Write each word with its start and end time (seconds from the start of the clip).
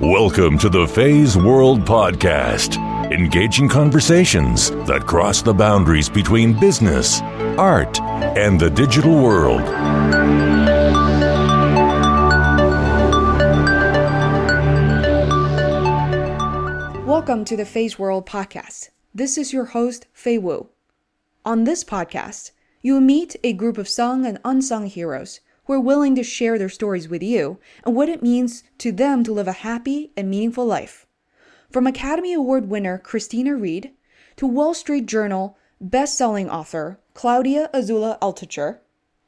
Welcome 0.00 0.58
to 0.58 0.68
the 0.68 0.86
FeiWorld 0.86 1.84
Podcast, 1.84 2.76
engaging 3.10 3.68
conversations 3.68 4.70
that 4.86 5.04
cross 5.08 5.42
the 5.42 5.52
boundaries 5.52 6.08
between 6.08 6.56
business, 6.60 7.20
art, 7.58 8.00
and 8.00 8.60
the 8.60 8.70
digital 8.70 9.20
world. 9.20 9.60
Welcome 17.04 17.44
to 17.46 17.56
the 17.56 17.64
FeiWorld 17.64 18.24
Podcast. 18.24 18.90
This 19.12 19.36
is 19.36 19.52
your 19.52 19.64
host, 19.64 20.06
Fei 20.12 20.38
Wu. 20.38 20.68
On 21.44 21.64
this 21.64 21.82
podcast, 21.82 22.52
you 22.82 22.94
will 22.94 23.00
meet 23.00 23.34
a 23.42 23.52
group 23.52 23.76
of 23.76 23.88
sung 23.88 24.24
and 24.24 24.38
unsung 24.44 24.86
heroes 24.86 25.40
who 25.68 25.74
are 25.74 25.80
willing 25.80 26.14
to 26.14 26.22
share 26.22 26.58
their 26.58 26.70
stories 26.70 27.10
with 27.10 27.22
you 27.22 27.58
and 27.84 27.94
what 27.94 28.08
it 28.08 28.22
means 28.22 28.64
to 28.78 28.90
them 28.90 29.22
to 29.22 29.30
live 29.30 29.46
a 29.46 29.52
happy 29.52 30.10
and 30.16 30.30
meaningful 30.30 30.64
life. 30.64 31.06
From 31.70 31.86
Academy 31.86 32.32
Award 32.32 32.70
winner 32.70 32.96
Christina 32.96 33.54
Ricci 33.54 33.92
to 34.36 34.46
Wall 34.46 34.72
Street 34.72 35.04
Journal 35.04 35.58
best-selling 35.78 36.48
author 36.48 36.98
Claudia 37.12 37.68
Azula 37.74 38.18
Altucher, 38.20 38.78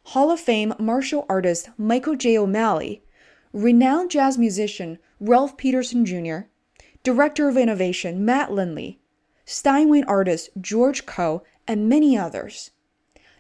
Hall 0.05 0.31
of 0.31 0.41
Fame 0.41 0.73
martial 0.79 1.27
artist 1.29 1.69
Michael 1.77 2.17
J. 2.17 2.39
O'Malley, 2.39 3.05
renowned 3.53 4.11
jazz 4.11 4.39
musician 4.39 4.98
Ralph 5.20 5.59
Peterson 5.59 6.07
Jr., 6.07 6.47
Director 7.03 7.51
of 7.51 7.59
Innovation 7.59 8.25
Matt 8.25 8.51
Lindley, 8.51 8.98
Steinway 9.45 10.05
artist 10.07 10.48
George 10.59 11.05
Coe, 11.05 11.43
and 11.69 11.87
many 11.87 12.17
others. 12.17 12.70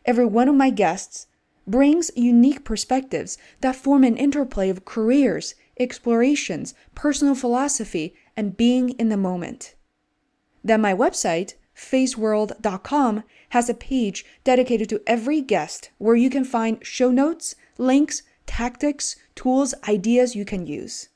Every 0.04 0.26
one 0.26 0.50
of 0.50 0.54
my 0.54 0.68
guests 0.68 1.28
brings 1.70 2.10
unique 2.16 2.64
perspectives 2.64 3.38
that 3.60 3.76
form 3.76 4.04
an 4.04 4.16
interplay 4.16 4.68
of 4.68 4.84
careers, 4.84 5.54
explorations, 5.78 6.74
personal 6.94 7.34
philosophy, 7.34 8.14
and 8.36 8.56
being 8.56 8.90
in 8.90 9.08
the 9.08 9.16
moment. 9.16 9.74
Then 10.62 10.80
my 10.80 10.94
website, 10.94 11.54
feiworld.com, 11.76 13.24
has 13.50 13.68
a 13.68 13.74
page 13.74 14.24
dedicated 14.44 14.88
to 14.90 15.02
every 15.06 15.40
guest 15.40 15.90
where 15.98 16.16
you 16.16 16.28
can 16.28 16.44
find 16.44 16.84
show 16.84 17.10
notes, 17.10 17.54
links, 17.78 18.22
tactics, 18.46 19.16
tools, 19.34 19.74
ideas 19.88 20.36
you 20.36 20.44
can 20.44 20.66
use. 20.66 21.08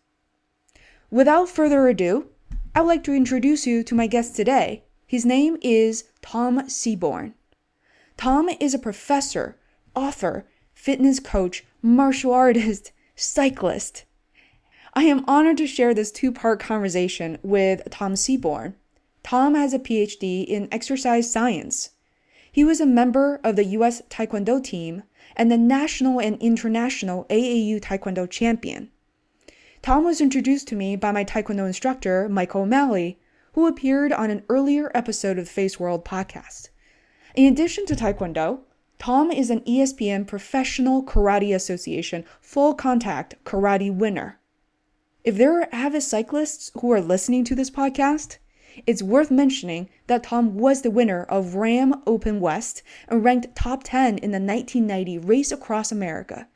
Without 1.10 1.48
further 1.48 1.86
ado, 1.88 2.28
I'd 2.74 2.82
like 2.82 3.04
to 3.04 3.12
introduce 3.12 3.66
you 3.66 3.82
to 3.84 3.94
my 3.94 4.06
guest 4.06 4.34
today. 4.34 4.84
His 5.06 5.24
name 5.24 5.58
is 5.60 6.04
Tom 6.22 6.68
Seabourne. 6.68 7.34
Tom 8.16 8.48
is 8.60 8.74
a 8.74 8.78
professor 8.78 9.56
author, 9.94 10.46
fitness 10.72 11.20
coach, 11.20 11.64
martial 11.82 12.32
artist, 12.32 12.92
cyclist. 13.16 14.04
I 14.94 15.04
am 15.04 15.24
honored 15.26 15.56
to 15.58 15.66
share 15.66 15.94
this 15.94 16.12
two 16.12 16.30
part 16.30 16.60
conversation 16.60 17.38
with 17.42 17.82
Tom 17.90 18.14
Seabourne. 18.14 18.74
Tom 19.22 19.54
has 19.54 19.72
a 19.72 19.78
PhD 19.78 20.44
in 20.44 20.68
exercise 20.70 21.32
science. 21.32 21.90
He 22.52 22.64
was 22.64 22.80
a 22.80 22.86
member 22.86 23.40
of 23.42 23.56
the 23.56 23.64
US 23.64 24.02
Taekwondo 24.08 24.62
team 24.62 25.02
and 25.36 25.50
the 25.50 25.58
national 25.58 26.20
and 26.20 26.40
international 26.40 27.24
AAU 27.30 27.80
Taekwondo 27.80 28.30
champion. 28.30 28.90
Tom 29.82 30.04
was 30.04 30.20
introduced 30.20 30.68
to 30.68 30.76
me 30.76 30.94
by 30.96 31.10
my 31.10 31.24
Taekwondo 31.24 31.66
instructor, 31.66 32.28
Michael 32.28 32.62
O'Malley, 32.62 33.18
who 33.54 33.66
appeared 33.66 34.12
on 34.12 34.30
an 34.30 34.44
earlier 34.48 34.90
episode 34.94 35.38
of 35.38 35.52
the 35.52 35.60
FeiWorld 35.60 36.04
podcast. 36.04 36.68
In 37.34 37.52
addition 37.52 37.86
to 37.86 37.96
Taekwondo, 37.96 38.60
Tom 38.98 39.30
is 39.30 39.50
an 39.50 39.60
ESPN 39.60 40.26
Professional 40.26 41.02
Karate 41.02 41.54
Association 41.54 42.24
full 42.40 42.74
contact 42.74 43.34
karate 43.44 43.94
winner. 43.94 44.38
If 45.24 45.36
there 45.36 45.58
are 45.60 45.68
avid 45.72 46.02
cyclists 46.02 46.70
who 46.80 46.92
are 46.92 47.00
listening 47.00 47.44
to 47.44 47.54
this 47.54 47.70
podcast, 47.70 48.38
it's 48.86 49.02
worth 49.02 49.30
mentioning 49.30 49.88
that 50.06 50.24
Tom 50.24 50.56
was 50.56 50.82
the 50.82 50.90
winner 50.90 51.22
of 51.24 51.54
RAAM 51.54 52.02
Open 52.06 52.40
West 52.40 52.82
and 53.08 53.24
ranked 53.24 53.54
top 53.54 53.82
10 53.84 54.18
in 54.18 54.32
the 54.32 54.40
1990 54.40 55.18
Race 55.18 55.52
Across 55.52 55.92
America. 55.92 56.48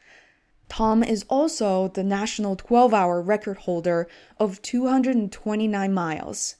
Tom 0.69 1.03
is 1.03 1.25
also 1.29 1.89
the 1.89 2.05
national 2.05 2.57
12 2.57 2.93
hour 2.93 3.23
record 3.23 3.59
holder 3.59 4.07
of 4.39 4.61
229 4.62 5.95
miles. 5.95 6.57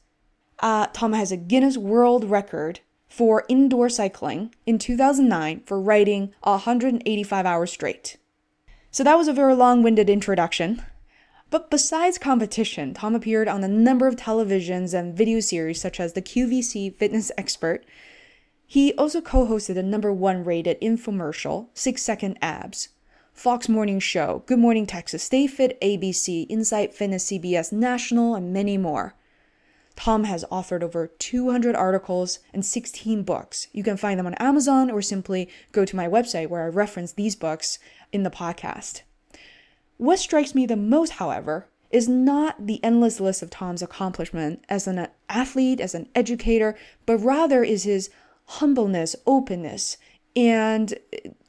Uh, 0.60 0.86
Tom 0.92 1.12
has 1.12 1.31
a 1.31 1.36
Guinness 1.36 1.76
World 1.76 2.25
Record 2.25 2.81
for 3.08 3.44
indoor 3.48 3.88
cycling 3.88 4.54
in 4.66 4.78
2009 4.78 5.62
for 5.66 5.80
riding 5.80 6.32
185 6.42 7.46
hours 7.46 7.72
straight. 7.72 8.16
So 8.91 9.02
that 9.04 9.16
was 9.16 9.28
a 9.28 9.32
very 9.32 9.54
long 9.54 9.82
winded 9.82 10.10
introduction. 10.10 10.82
But 11.50 11.70
besides 11.70 12.19
competition, 12.19 12.92
Tom 12.92 13.14
appeared 13.14 13.48
on 13.48 13.64
a 13.64 13.69
number 13.69 14.06
of 14.06 14.16
televisions 14.16 14.92
and 14.92 15.16
video 15.16 15.41
series 15.41 15.80
such 15.80 15.98
as 15.98 16.12
the 16.12 16.22
QVC 16.22 16.94
Fitness 16.96 17.32
Expert. 17.38 17.86
He 18.66 18.92
also 18.94 19.22
co 19.22 19.46
hosted 19.46 19.78
a 19.78 19.82
number 19.82 20.12
one 20.12 20.44
rated 20.44 20.78
infomercial, 20.82 21.69
Six 21.72 22.02
Second 22.02 22.38
Abs, 22.42 22.90
Fox 23.32 23.66
Morning 23.66 23.98
Show, 23.98 24.42
Good 24.44 24.58
Morning 24.58 24.84
Texas, 24.84 25.22
Stay 25.22 25.46
Fit 25.46 25.80
ABC, 25.80 26.44
Insight 26.50 26.92
Fitness 26.92 27.30
CBS 27.30 27.72
National, 27.72 28.34
and 28.34 28.52
many 28.52 28.76
more. 28.76 29.14
Tom 29.98 30.22
has 30.22 30.44
authored 30.44 30.84
over 30.84 31.09
200 31.09 31.75
articles 31.75 32.38
and 32.54 32.64
16 32.64 33.25
books. 33.25 33.66
You 33.72 33.82
can 33.82 33.97
find 33.97 34.16
them 34.16 34.28
on 34.28 34.34
Amazon 34.34 34.92
or 34.92 35.03
simply 35.03 35.48
go 35.72 35.84
to 35.84 35.97
my 35.97 36.06
website 36.06 36.48
where 36.48 36.62
I 36.62 36.69
reference 36.69 37.10
these 37.10 37.34
books 37.34 37.81
in 38.12 38.22
the 38.22 38.31
podcast. 38.31 39.03
What 39.97 40.20
strikes 40.20 40.54
me 40.54 40.66
the 40.66 40.76
most, 40.76 41.14
however, 41.14 41.66
is 41.91 42.08
not 42.08 42.64
the 42.64 42.82
endless 42.84 43.19
list 43.19 43.42
of 43.42 43.50
Tom's 43.50 43.82
accomplishment 43.82 44.64
as 44.69 44.87
an 44.87 45.08
athlete, 45.28 45.81
as 45.81 45.97
an 45.97 46.08
educator, 46.14 46.76
but 47.04 47.19
rather 47.19 47.64
is 47.64 47.82
his 47.82 48.08
humbleness, 48.44 49.16
openness, 49.26 49.97
and 50.37 50.94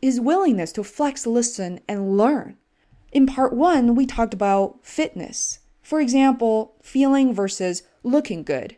his 0.02 0.20
willingness 0.20 0.72
to 0.72 0.84
flex, 0.84 1.28
listen, 1.28 1.82
and 1.88 2.18
learn. 2.18 2.58
In 3.12 3.28
part 3.28 3.54
one, 3.54 3.94
we 3.94 4.08
talked 4.08 4.34
about 4.34 4.80
fitness. 4.82 5.59
For 5.84 6.02
example, 6.02 6.74
feeling 6.82 7.32
versus 7.32 7.84
looking 8.04 8.44
good? 8.44 8.78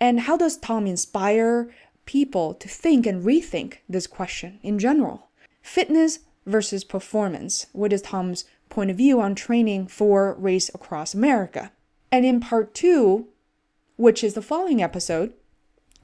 And 0.00 0.20
how 0.20 0.36
does 0.36 0.56
Tom 0.56 0.86
inspire 0.86 1.72
people 2.06 2.54
to 2.54 2.68
think 2.68 3.06
and 3.06 3.24
rethink 3.24 3.78
this 3.88 4.06
question 4.06 4.58
in 4.62 4.78
general? 4.78 5.28
Fitness 5.62 6.20
versus 6.46 6.84
performance. 6.84 7.66
What 7.72 7.92
is 7.92 8.02
Tom's 8.02 8.44
point 8.68 8.90
of 8.90 8.96
view 8.96 9.20
on 9.20 9.34
training 9.34 9.86
for 9.86 10.34
Race 10.34 10.70
Across 10.74 11.14
America? 11.14 11.72
And 12.10 12.24
in 12.26 12.40
part 12.40 12.74
two, 12.74 13.28
which 13.96 14.24
is 14.24 14.34
the 14.34 14.42
following 14.42 14.82
episode, 14.82 15.32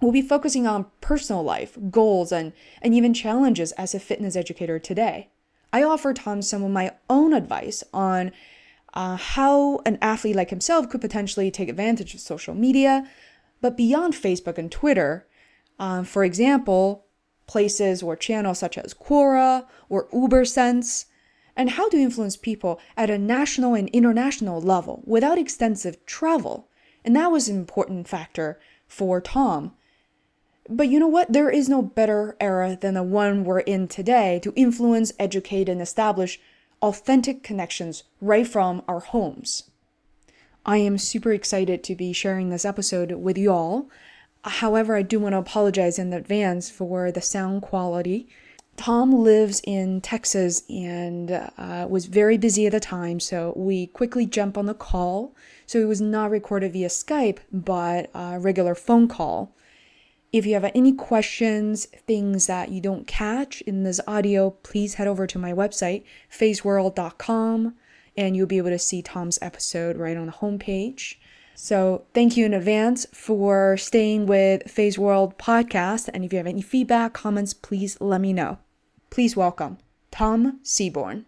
we'll 0.00 0.12
be 0.12 0.22
focusing 0.22 0.66
on 0.66 0.86
personal 1.00 1.42
life, 1.42 1.76
goals, 1.90 2.30
and, 2.30 2.52
and 2.80 2.94
even 2.94 3.12
challenges 3.12 3.72
as 3.72 3.94
a 3.94 4.00
fitness 4.00 4.36
educator 4.36 4.78
today. 4.78 5.28
I 5.72 5.82
offer 5.82 6.14
Tom 6.14 6.40
some 6.40 6.62
of 6.62 6.70
my 6.70 6.92
own 7.10 7.32
advice 7.32 7.82
on 7.92 8.32
uh, 8.94 9.16
how 9.16 9.80
an 9.84 9.98
athlete 10.00 10.36
like 10.36 10.50
himself 10.50 10.88
could 10.88 11.00
potentially 11.00 11.50
take 11.50 11.68
advantage 11.68 12.14
of 12.14 12.20
social 12.20 12.54
media. 12.54 13.08
But 13.60 13.76
beyond 13.76 14.14
Facebook 14.14 14.58
and 14.58 14.70
Twitter, 14.70 15.26
um, 15.78 16.04
for 16.04 16.24
example, 16.24 17.06
places 17.46 18.02
or 18.02 18.16
channels 18.16 18.58
such 18.58 18.78
as 18.78 18.94
Quora 18.94 19.66
or 19.88 20.08
UberSense, 20.08 21.06
and 21.56 21.70
how 21.70 21.88
to 21.88 21.96
influence 21.96 22.36
people 22.36 22.80
at 22.96 23.10
a 23.10 23.18
national 23.18 23.74
and 23.74 23.88
international 23.88 24.60
level 24.60 25.02
without 25.04 25.38
extensive 25.38 26.06
travel. 26.06 26.68
And 27.04 27.16
that 27.16 27.32
was 27.32 27.48
an 27.48 27.56
important 27.56 28.06
factor 28.06 28.60
for 28.86 29.20
Tom. 29.20 29.72
But 30.68 30.88
you 30.88 31.00
know 31.00 31.08
what? 31.08 31.32
There 31.32 31.50
is 31.50 31.68
no 31.68 31.82
better 31.82 32.36
era 32.40 32.78
than 32.80 32.94
the 32.94 33.02
one 33.02 33.42
we're 33.42 33.60
in 33.60 33.88
today 33.88 34.38
to 34.44 34.52
influence, 34.54 35.12
educate, 35.18 35.68
and 35.68 35.80
establish 35.80 36.38
authentic 36.82 37.42
connections 37.42 38.04
right 38.20 38.46
from 38.46 38.82
our 38.88 39.00
homes. 39.00 39.64
I 40.64 40.78
am 40.78 40.98
super 40.98 41.32
excited 41.32 41.82
to 41.84 41.94
be 41.94 42.12
sharing 42.12 42.50
this 42.50 42.64
episode 42.64 43.12
with 43.12 43.38
you 43.38 43.52
all. 43.52 43.88
However, 44.44 44.96
I 44.96 45.02
do 45.02 45.18
want 45.18 45.32
to 45.32 45.38
apologize 45.38 45.98
in 45.98 46.12
advance 46.12 46.70
for 46.70 47.10
the 47.10 47.20
sound 47.20 47.62
quality. 47.62 48.28
Tom 48.76 49.12
lives 49.12 49.60
in 49.64 50.00
Texas 50.00 50.62
and 50.70 51.32
uh, 51.32 51.86
was 51.90 52.06
very 52.06 52.38
busy 52.38 52.64
at 52.66 52.72
the 52.72 52.80
time, 52.80 53.18
so 53.18 53.52
we 53.56 53.88
quickly 53.88 54.24
jump 54.24 54.56
on 54.56 54.66
the 54.66 54.74
call. 54.74 55.34
So 55.66 55.80
it 55.80 55.88
was 55.88 56.00
not 56.00 56.30
recorded 56.30 56.72
via 56.72 56.88
Skype, 56.88 57.38
but 57.52 58.08
a 58.14 58.38
regular 58.38 58.76
phone 58.76 59.08
call. 59.08 59.52
If 60.30 60.44
you 60.44 60.54
have 60.54 60.70
any 60.74 60.92
questions, 60.92 61.86
things 61.86 62.46
that 62.48 62.70
you 62.70 62.82
don't 62.82 63.06
catch 63.06 63.62
in 63.62 63.82
this 63.82 64.00
audio, 64.06 64.50
please 64.50 64.94
head 64.94 65.08
over 65.08 65.26
to 65.26 65.38
my 65.38 65.54
website, 65.54 66.04
feiworld.com, 66.30 67.74
and 68.14 68.36
you'll 68.36 68.46
be 68.46 68.58
able 68.58 68.68
to 68.68 68.78
see 68.78 69.00
Tom's 69.00 69.38
episode 69.40 69.96
right 69.96 70.18
on 70.18 70.26
the 70.26 70.32
homepage. 70.32 71.14
So, 71.54 72.04
thank 72.12 72.36
you 72.36 72.44
in 72.44 72.52
advance 72.52 73.06
for 73.12 73.76
staying 73.78 74.26
with 74.26 74.64
FeiWorld 74.64 75.36
podcast. 75.38 76.08
And 76.12 76.24
if 76.24 76.32
you 76.32 76.36
have 76.36 76.46
any 76.46 76.62
feedback, 76.62 77.14
comments, 77.14 77.54
please 77.54 77.98
let 78.00 78.20
me 78.20 78.32
know. 78.32 78.58
Please 79.10 79.34
welcome 79.34 79.78
Tom 80.10 80.60
Seabourne. 80.62 81.24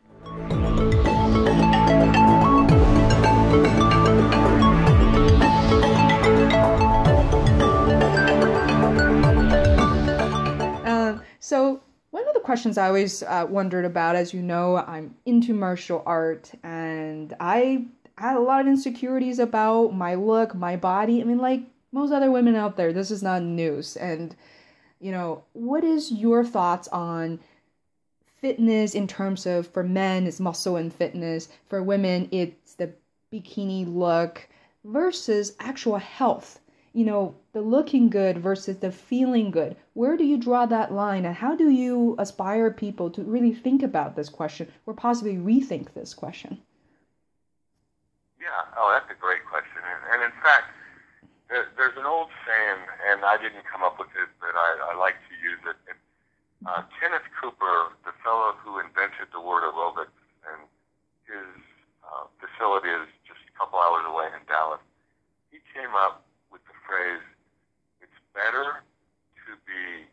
Questions 12.50 12.78
I 12.78 12.88
always 12.88 13.22
uh, 13.22 13.46
wondered 13.48 13.84
about. 13.84 14.16
As 14.16 14.34
you 14.34 14.42
know, 14.42 14.76
I'm 14.76 15.14
into 15.24 15.54
martial 15.54 16.02
art, 16.04 16.50
and 16.64 17.32
I 17.38 17.86
had 18.18 18.34
a 18.34 18.40
lot 18.40 18.60
of 18.60 18.66
insecurities 18.66 19.38
about 19.38 19.94
my 19.94 20.16
look, 20.16 20.52
my 20.52 20.74
body. 20.74 21.20
I 21.20 21.24
mean, 21.24 21.38
like 21.38 21.62
most 21.92 22.10
other 22.10 22.28
women 22.28 22.56
out 22.56 22.76
there, 22.76 22.92
this 22.92 23.12
is 23.12 23.22
not 23.22 23.44
news. 23.44 23.96
And 23.96 24.34
you 24.98 25.12
know, 25.12 25.44
what 25.52 25.84
is 25.84 26.10
your 26.10 26.44
thoughts 26.44 26.88
on 26.88 27.38
fitness 28.40 28.96
in 28.96 29.06
terms 29.06 29.46
of 29.46 29.68
for 29.68 29.84
men 29.84 30.26
it's 30.26 30.40
muscle 30.40 30.74
and 30.74 30.92
fitness, 30.92 31.48
for 31.66 31.84
women 31.84 32.28
it's 32.32 32.74
the 32.74 32.92
bikini 33.32 33.84
look 33.86 34.48
versus 34.82 35.54
actual 35.60 35.98
health? 35.98 36.58
You 36.92 37.04
know, 37.04 37.36
the 37.52 37.60
looking 37.60 38.10
good 38.10 38.38
versus 38.38 38.78
the 38.78 38.90
feeling 38.90 39.52
good. 39.52 39.76
Where 39.94 40.16
do 40.16 40.24
you 40.24 40.36
draw 40.36 40.66
that 40.66 40.92
line 40.92 41.24
and 41.24 41.36
how 41.36 41.54
do 41.54 41.70
you 41.70 42.16
aspire 42.18 42.70
people 42.72 43.10
to 43.10 43.22
really 43.22 43.54
think 43.54 43.82
about 43.82 44.16
this 44.16 44.28
question 44.28 44.66
or 44.86 44.94
possibly 44.94 45.36
rethink 45.36 45.94
this 45.94 46.14
question? 46.14 46.58
Yeah, 48.40 48.74
oh, 48.76 48.90
that's 48.90 49.06
a 49.06 49.20
great 49.20 49.46
question. 49.46 49.78
And, 50.10 50.22
in 50.24 50.34
fact, 50.42 50.74
there's 51.50 51.94
an 51.96 52.06
old 52.06 52.28
saying, 52.42 52.80
and 53.10 53.22
I 53.22 53.36
didn't 53.36 53.62
come 53.70 53.82
up 53.82 53.98
with 53.98 54.10
it, 54.18 54.30
but 54.40 54.54
I, 54.54 54.90
I 54.90 54.98
like 54.98 55.14
to 55.30 55.34
use 55.38 55.62
it. 55.66 55.76
Uh, 56.66 56.82
Kenneth 56.98 57.26
Cooper, 57.40 57.94
the 58.04 58.12
fellow 58.24 58.54
who 58.64 58.80
invented 58.80 59.30
the 59.32 59.40
word 59.40 59.62
aerobics, 59.62 60.14
and 60.50 60.66
his 61.26 61.48
uh, 62.02 62.26
facility 62.42 62.90
is 62.90 63.06
just 63.26 63.40
a 63.46 63.52
couple 63.58 63.78
hours 63.78 64.04
away 64.06 64.26
in 64.34 64.42
Dallas. 64.46 64.82
He 65.50 65.58
came 65.74 65.94
up 65.94 66.26
phrase, 66.90 67.22
"It's 68.02 68.18
better 68.34 68.82
to 69.46 69.50
be 69.62 70.10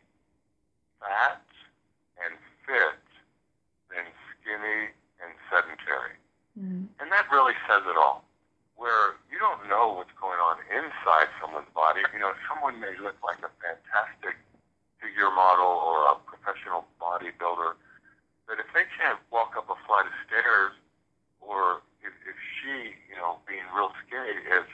fat 1.02 1.42
and 2.22 2.38
fit 2.62 3.02
than 3.90 4.06
skinny 4.30 4.94
and 5.18 5.34
sedentary," 5.50 6.14
mm. 6.54 6.86
and 7.02 7.10
that 7.10 7.26
really 7.34 7.58
says 7.66 7.82
it 7.82 7.98
all 7.98 8.28
where 8.78 9.18
you 9.26 9.42
don't 9.42 9.66
know 9.66 9.98
what's 9.98 10.14
going 10.22 10.38
on 10.38 10.62
inside 10.70 11.26
someone's 11.42 11.68
body. 11.74 12.00
You 12.14 12.22
know, 12.22 12.30
someone 12.46 12.78
may 12.78 12.94
look 13.02 13.18
like 13.26 13.42
a 13.42 13.50
fantastic 13.58 14.38
figure 15.02 15.34
model 15.34 15.82
or 15.82 16.06
a 16.06 16.14
professional 16.22 16.86
bodybuilder, 17.02 17.74
but 18.46 18.62
if 18.62 18.70
they 18.70 18.86
can't 18.94 19.18
walk 19.34 19.58
up 19.58 19.66
a 19.66 19.74
flight 19.82 20.06
of 20.06 20.14
stairs, 20.30 20.78
or 21.42 21.82
if, 22.06 22.14
if 22.22 22.38
she, 22.38 22.94
you 23.10 23.18
know, 23.18 23.42
being 23.50 23.66
real 23.74 23.90
skinny 24.06 24.38
is 24.46 24.66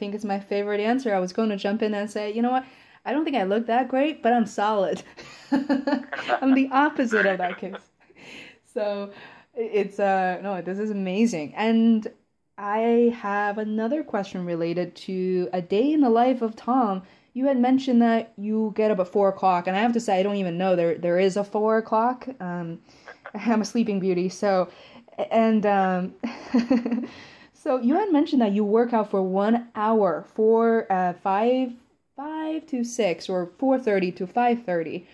think 0.00 0.14
it's 0.16 0.24
my 0.24 0.40
favorite 0.40 0.80
answer. 0.80 1.14
I 1.14 1.20
was 1.20 1.32
going 1.32 1.50
to 1.50 1.56
jump 1.56 1.82
in 1.82 1.94
and 1.94 2.10
say, 2.10 2.32
you 2.32 2.42
know 2.42 2.50
what? 2.50 2.64
I 3.04 3.12
don't 3.12 3.24
think 3.24 3.36
I 3.36 3.44
look 3.44 3.66
that 3.66 3.88
great, 3.88 4.22
but 4.22 4.32
I'm 4.32 4.46
solid. 4.46 5.04
I'm 5.52 6.54
the 6.54 6.68
opposite 6.72 7.26
of 7.26 7.38
that 7.38 7.58
case. 7.58 7.76
So 8.74 9.12
it's 9.54 10.00
uh 10.00 10.40
no, 10.42 10.60
this 10.60 10.78
is 10.78 10.90
amazing. 10.90 11.54
And 11.54 12.08
I 12.58 13.16
have 13.20 13.58
another 13.58 14.02
question 14.02 14.44
related 14.44 14.96
to 14.96 15.48
a 15.52 15.62
day 15.62 15.92
in 15.92 16.00
the 16.00 16.10
life 16.10 16.42
of 16.42 16.56
Tom 16.56 17.02
you 17.32 17.46
had 17.46 17.58
mentioned 17.58 18.02
that 18.02 18.32
you 18.36 18.72
get 18.74 18.90
up 18.90 18.98
at 18.98 19.08
four 19.08 19.28
o'clock, 19.28 19.66
and 19.66 19.76
I 19.76 19.80
have 19.80 19.92
to 19.92 20.00
say 20.00 20.18
I 20.18 20.22
don't 20.22 20.36
even 20.36 20.58
know 20.58 20.74
there 20.74 20.96
there 20.96 21.18
is 21.18 21.36
a 21.36 21.44
four 21.44 21.78
o'clock. 21.78 22.28
Um, 22.40 22.80
I'm 23.34 23.60
a 23.60 23.64
sleeping 23.64 24.00
beauty, 24.00 24.28
so 24.28 24.68
and 25.30 25.64
um, 25.64 26.14
so 27.62 27.78
you 27.78 27.94
had 27.94 28.10
mentioned 28.10 28.40
that 28.40 28.52
you 28.52 28.64
work 28.64 28.94
out 28.94 29.10
for 29.10 29.20
one 29.20 29.68
hour, 29.74 30.24
for 30.34 30.90
uh, 30.90 31.12
five 31.12 31.72
five 32.16 32.66
to 32.68 32.82
six, 32.82 33.28
or 33.28 33.50
four 33.58 33.78
thirty 33.78 34.10
to 34.12 34.26
five 34.26 34.64
thirty. 34.64 35.06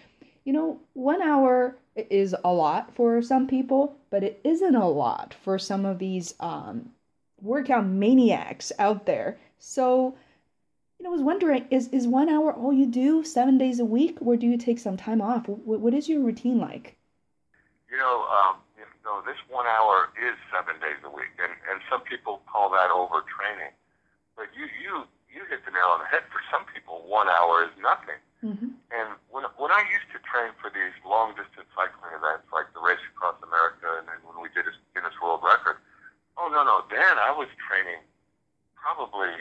You 0.45 0.53
know, 0.53 0.81
one 0.93 1.21
hour 1.21 1.77
is 1.97 2.37
a 2.45 2.53
lot 2.53 2.95
for 2.95 3.21
some 3.21 3.49
people, 3.49 3.97
but 4.11 4.23
it 4.23 4.41
isn't 4.45 4.77
a 4.77 4.89
lot 4.89 5.35
for 5.43 5.59
some 5.59 5.85
of 5.85 5.99
these 5.99 6.35
um, 6.39 6.93
workout 7.41 7.85
maniacs 7.85 8.71
out 8.79 9.07
there. 9.07 9.39
So 9.59 10.15
you 11.01 11.05
know, 11.05 11.11
I 11.11 11.13
was 11.13 11.23
wondering, 11.23 11.67
is 11.71 11.89
is 11.89 12.07
one 12.07 12.29
hour 12.29 12.53
all 12.53 12.73
you 12.73 12.87
do 12.87 13.25
seven 13.25 13.59
days 13.59 13.81
a 13.81 13.85
week, 13.85 14.19
or 14.21 14.37
do 14.37 14.47
you 14.47 14.57
take 14.57 14.79
some 14.79 14.97
time 14.97 15.21
off? 15.21 15.49
What, 15.49 15.81
what 15.81 15.95
is 15.95 16.09
your 16.09 16.21
routine 16.21 16.61
like? 16.61 16.97
You 17.91 17.99
know, 17.99 18.25
um, 18.31 18.57
this 19.27 19.39
one 19.51 19.67
hour 19.67 20.11
is 20.17 20.35
seven 20.49 20.79
days 20.81 20.99
a 21.05 21.13
week, 21.13 21.35
and 21.39 21.53
and 21.69 21.83
some 21.91 22.03
people 22.07 22.43
call 22.49 22.71
that 22.73 22.89
overtraining, 22.89 23.75
but 24.39 24.49
you 24.55 24.71
you 24.79 25.05
you 25.29 25.45
hit 25.51 25.67
the 25.67 25.73
nail 25.75 25.93
on 25.93 26.01
the 26.01 26.09
head. 26.09 26.25
For 26.33 26.41
some 26.49 26.65
people, 26.71 27.05
one 27.05 27.29
hour 27.29 27.67
is 27.67 27.75
nothing. 27.83 28.21
Mm-hmm. 28.41 28.73
And 28.95 29.09
when 29.29 29.45
when 29.59 29.71
I 29.75 29.83
used 29.91 30.09
to 30.15 30.23
train 30.25 30.55
for 30.63 30.71
these 30.71 30.95
long 31.03 31.35
distance 31.35 31.69
cycling 31.75 32.15
events, 32.15 32.49
like 32.55 32.71
the 32.73 32.83
race 32.83 33.03
across 33.13 33.37
America, 33.43 34.01
and 34.01 34.07
then 34.09 34.23
when 34.23 34.39
we 34.39 34.49
did 34.55 34.65
a 34.65 34.75
Guinness 34.95 35.19
World 35.19 35.43
Record, 35.43 35.83
oh 36.39 36.49
no 36.49 36.63
no, 36.63 36.87
then 36.89 37.19
I 37.21 37.35
was 37.35 37.51
training 37.67 38.07
probably 38.87 39.35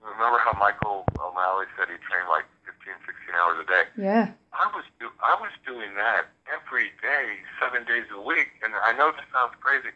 remember 0.00 0.40
how 0.40 0.56
Michael 0.56 1.04
O'Malley 1.20 1.68
said 1.76 1.92
he 1.92 2.00
trained 2.08 2.32
like 2.32 2.48
15, 2.64 2.96
16 3.04 3.12
hours 3.34 3.58
a 3.62 3.66
day? 3.66 3.84
Yeah. 3.98 4.30
I 4.54 4.70
was 4.72 4.84
do, 5.00 5.10
I 5.20 5.36
was 5.36 5.52
doing 5.66 5.94
that 5.96 6.32
every 6.48 6.94
day, 7.02 7.42
seven 7.60 7.84
days 7.84 8.08
a 8.14 8.20
week, 8.20 8.48
and 8.62 8.72
I 8.72 8.96
know 8.96 9.12
this 9.12 9.26
sounds 9.32 9.52
crazy, 9.60 9.92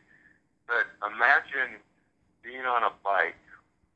but 0.69 0.85
imagine 1.01 1.81
being 2.43 2.65
on 2.65 2.85
a 2.85 2.93
bike 3.05 3.41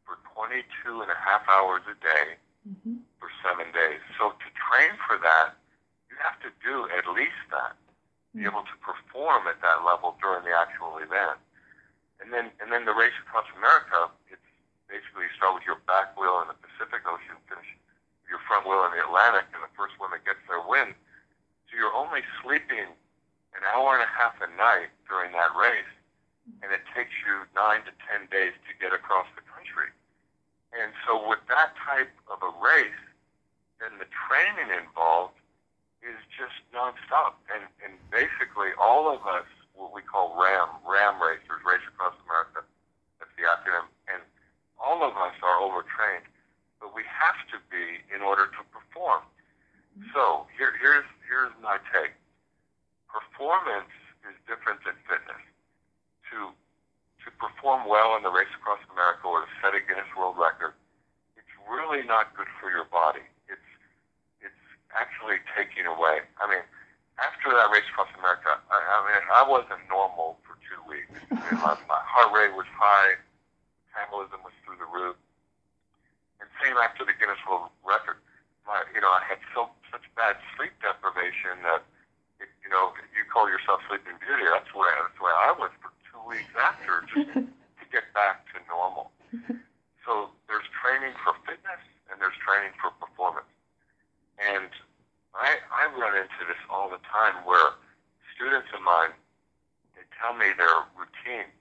for 0.04 0.20
22 0.36 0.64
and 1.00 1.10
a 1.10 1.18
half 1.20 1.44
hours 1.48 1.84
a 1.88 1.96
day 2.00 2.36
mm-hmm. 2.64 3.00
for 3.20 3.28
seven 3.44 3.72
days. 3.72 4.00
So 4.16 4.32
to 4.36 4.48
train 4.56 4.96
for 5.04 5.20
that, 5.20 5.56
you 6.08 6.16
have 6.20 6.40
to 6.44 6.50
do 6.64 6.88
at 6.96 7.04
least 7.12 7.40
that, 7.52 7.76
mm-hmm. 8.32 8.40
be 8.40 8.48
able 8.48 8.64
to 8.64 8.76
perform 8.80 9.48
at 9.48 9.60
that 9.60 9.84
level 9.84 10.16
during 10.20 10.44
the 10.44 10.54
actual 10.56 10.96
event. 11.00 11.40
And 12.22 12.32
then, 12.32 12.48
and 12.62 12.72
then 12.72 12.88
the 12.88 12.96
race 12.96 13.16
across 13.20 13.48
America, 13.52 14.08
it's 14.32 14.48
basically 14.88 15.28
you 15.28 15.34
start 15.36 15.58
with 15.58 15.66
your 15.68 15.80
back 15.84 16.16
wheel 16.16 16.40
in 16.40 16.48
the 16.48 16.56
Pacific 16.56 17.04
Ocean 17.04 17.36
finish 17.50 17.73
your 18.34 18.42
front 18.50 18.66
wheel 18.66 18.82
in 18.90 18.98
the 18.98 19.02
Atlantic 19.06 19.46
and 19.54 19.62
the 19.62 19.70
first 19.78 19.94
one 20.02 20.10
that 20.10 20.26
gets 20.26 20.42
there 20.50 20.58
wins. 20.58 20.98
So 21.70 21.78
you're 21.78 21.94
only 21.94 22.26
sleeping 22.42 22.90
an 23.54 23.62
hour 23.70 23.94
and 23.94 24.02
a 24.02 24.10
half 24.10 24.34
a 24.42 24.50
night 24.58 24.90
during 25.06 25.30
that 25.38 25.54
race, 25.54 25.94
and 26.58 26.74
it 26.74 26.82
takes 26.90 27.14
you 27.22 27.46
nine 27.54 27.86
to 27.86 27.94
ten 28.10 28.26
days 28.34 28.58
to 28.66 28.74
get 28.82 28.90
across 28.90 29.30
the 29.38 29.46
country. 29.46 29.94
And 30.74 30.90
so 31.06 31.22
with 31.22 31.38
that 31.46 31.78
type 31.78 32.10
of 32.26 32.42
a 32.42 32.50
race, 32.58 33.02
then 33.78 34.02
the 34.02 34.10
training 34.10 34.74
involved 34.74 35.38
is 36.02 36.18
just 36.34 36.58
nonstop. 36.74 37.38
And, 37.46 37.62
and 37.86 37.94
basically 38.10 38.74
all 38.82 39.06
of 39.06 39.22
us, 39.22 39.46
what 39.78 39.94
we 39.94 40.02
call 40.02 40.34
RAAM, 40.34 40.82
RAAM 40.82 41.22
racers, 41.22 41.62
Race 41.62 41.86
Across 41.86 42.18
America, 42.26 42.66
that's 43.22 43.30
the 43.38 43.46
acronym, 43.46 43.86
and 44.10 44.26
all 44.82 45.06
of 45.06 45.14
us 45.14 45.38
are 45.38 45.62
overtrained, 45.62 46.26
but 46.84 46.92
we 46.92 47.00
have 47.08 47.40
to 47.48 47.56
be 47.72 48.04
in 48.12 48.20
order 48.20 48.52
to 48.52 48.60
perform. 48.68 49.24
Mm-hmm. 49.96 50.12
So 50.12 50.44
here, 50.52 50.76
here's 50.76 51.08
here's 51.24 51.56
my 51.64 51.80
take. 51.88 52.12
Performance 53.08 53.88
is 54.28 54.36
different 54.44 54.84
than 54.84 54.92
fitness. 55.08 55.40
To 56.28 56.52
to 57.24 57.32
perform 57.40 57.88
well 57.88 58.20
in 58.20 58.22
the 58.22 58.28
race 58.28 58.52
across 58.52 58.84
America 58.92 59.24
or 59.24 59.48
to 59.48 59.50
set 59.64 59.72
a 59.72 59.80
Guinness 59.80 60.12
World 60.12 60.36
Record, 60.36 60.76
it's 61.40 61.54
really 61.64 62.04
not 62.04 62.36
good 62.36 62.52
for 62.60 62.68
your 62.68 62.84
body. 62.92 63.24
It's 63.48 63.70
it's 64.44 64.64
actually 64.92 65.40
taking 65.56 65.88
away. 65.88 66.20
I 66.36 66.44
mean, 66.52 66.60
after 67.16 67.48
that 67.56 67.72
race 67.72 67.88
across 67.96 68.12
America, 68.20 68.60
I, 68.68 68.76
I 68.76 68.98
mean, 69.08 69.24
I 69.32 69.42
wasn't 69.48 69.80
normal 69.88 70.36
for 70.44 70.60
two 70.68 70.84
weeks. 70.84 71.16
I 71.32 71.40
mean, 71.48 71.64
my, 71.64 71.80
my 71.88 72.02
heart 72.04 72.28
rate 72.36 72.52
was 72.52 72.68
high, 72.76 73.16
metabolism 73.88 74.44
was 74.44 74.52
through 74.66 74.76
the 74.76 74.90
roof, 74.90 75.16
same 76.64 76.80
after 76.80 77.04
the 77.04 77.12
Guinness 77.12 77.40
World 77.44 77.68
Record. 77.84 78.16
My, 78.64 78.80
you 78.96 79.00
know, 79.04 79.12
I 79.12 79.20
had 79.28 79.36
so 79.52 79.68
such 79.92 80.08
bad 80.16 80.40
sleep 80.56 80.72
deprivation 80.80 81.60
that, 81.68 81.84
it, 82.40 82.48
you 82.64 82.72
know, 82.72 82.96
you 83.12 83.28
call 83.28 83.52
yourself 83.52 83.84
Sleeping 83.84 84.16
Beauty. 84.24 84.48
That's 84.48 84.72
where 84.72 84.88
that's 84.96 85.20
where 85.20 85.36
I 85.36 85.52
was 85.52 85.68
for 85.84 85.92
two 86.08 86.22
weeks 86.24 86.48
after, 86.56 87.04
just 87.12 87.36
to 87.36 87.84
get 87.92 88.08
back 88.16 88.48
to 88.56 88.64
normal. 88.72 89.12
So 90.08 90.32
there's 90.48 90.64
training 90.80 91.12
for 91.20 91.36
fitness 91.44 91.84
and 92.08 92.16
there's 92.16 92.36
training 92.40 92.72
for 92.80 92.88
performance. 92.96 93.52
And 94.40 94.72
I 95.36 95.60
I 95.68 95.92
run 95.92 96.16
into 96.16 96.42
this 96.48 96.60
all 96.72 96.88
the 96.88 97.00
time 97.04 97.44
where 97.44 97.76
students 98.32 98.72
of 98.72 98.80
mine 98.80 99.12
they 99.92 100.08
tell 100.16 100.32
me 100.32 100.56
their 100.56 100.88
routine 100.96 101.52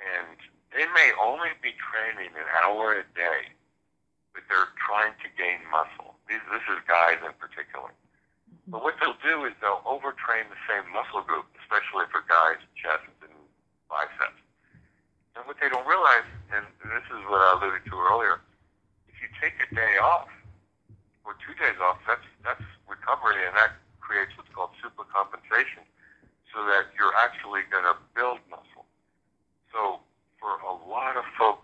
and 0.00 0.40
they 0.72 0.88
may 0.96 1.12
only 1.20 1.52
be 1.60 1.76
training 1.76 2.32
an 2.32 2.48
hour 2.64 2.96
a 2.96 3.04
day, 3.12 3.52
but 4.32 4.42
they're 4.48 4.72
trying 4.80 5.12
to 5.20 5.28
gain 5.36 5.60
muscle. 5.68 6.16
These, 6.28 6.42
this 6.48 6.64
is 6.72 6.80
guys 6.88 7.20
in 7.20 7.32
particular. 7.36 7.92
But 8.68 8.84
what 8.84 8.96
they'll 9.00 9.18
do 9.24 9.44
is 9.44 9.52
they'll 9.60 9.84
overtrain 9.84 10.48
the 10.48 10.60
same 10.68 10.86
muscle 10.92 11.24
group, 11.24 11.48
especially 11.64 12.08
for 12.12 12.24
guys, 12.28 12.60
chest 12.76 13.04
and 13.24 13.34
biceps. 13.88 14.38
And 15.36 15.44
what 15.48 15.56
they 15.60 15.68
don't 15.72 15.88
realize, 15.88 16.28
and 16.52 16.64
this 16.84 17.06
is 17.08 17.20
what 17.28 17.40
I 17.40 17.56
alluded 17.56 17.84
to 17.88 17.96
earlier, 17.96 18.44
if 19.08 19.16
you 19.20 19.28
take 19.40 19.56
a 19.64 19.68
day 19.74 19.96
off 20.00 20.28
or 21.24 21.34
two 21.40 21.56
days 21.56 21.76
off, 21.80 21.98
that's 22.04 22.26
that's 22.44 22.64
recovery, 22.84 23.40
and 23.46 23.56
that 23.56 23.80
creates 24.00 24.36
what's 24.36 24.50
called 24.52 24.76
supercompensation, 24.84 25.84
so 26.52 26.60
that 26.68 26.92
you're 26.98 27.16
actually 27.16 27.64
going 27.72 27.88
to 27.88 27.96
build 28.14 28.38
muscle. 28.52 28.84
So 29.72 30.04
for 30.36 30.60
a 30.60 30.74
lot 30.90 31.16
of 31.16 31.24
folks, 31.38 31.61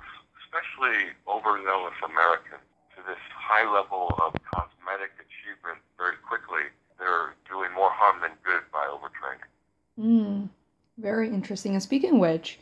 especially 0.58 1.12
overzealous 1.28 1.94
Americans, 2.04 2.62
to 2.96 3.02
this 3.06 3.18
high 3.34 3.64
level 3.72 4.14
of 4.22 4.34
cosmetic 4.50 5.10
achievement 5.22 5.78
very 5.96 6.16
quickly, 6.26 6.66
they're 6.98 7.34
doing 7.48 7.72
more 7.74 7.90
harm 7.90 8.20
than 8.20 8.32
good 8.44 8.62
by 8.72 8.86
overtraining. 8.90 9.46
Mm, 9.98 10.48
very 10.98 11.28
interesting. 11.28 11.72
And 11.72 11.82
speaking 11.82 12.14
of 12.14 12.18
which, 12.18 12.58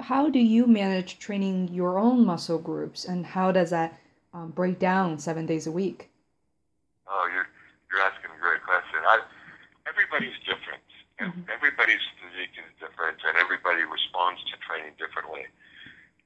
how 0.00 0.28
do 0.28 0.38
you 0.38 0.66
manage 0.66 1.18
training 1.18 1.68
your 1.72 1.98
own 1.98 2.24
muscle 2.24 2.58
groups, 2.58 3.04
and 3.04 3.24
how 3.24 3.52
does 3.52 3.70
that 3.70 3.98
um, 4.34 4.50
break 4.50 4.78
down 4.78 5.18
seven 5.18 5.46
days 5.46 5.66
a 5.66 5.72
week? 5.72 6.10
Oh, 7.06 7.28
you're 7.32 7.48
you're 7.90 8.00
asking 8.00 8.30
a 8.32 8.40
great 8.40 8.62
question. 8.64 9.00
I, 9.04 9.20
everybody's 9.86 10.36
different, 10.48 10.82
and 11.20 11.32
mm-hmm. 11.32 11.52
everybody's 11.52 12.02
physique 12.18 12.56
is 12.56 12.72
different, 12.80 13.20
and 13.24 13.36
everybody 13.36 13.84
responds 13.84 14.40
to 14.48 14.56
training 14.64 14.96
differently. 14.98 15.44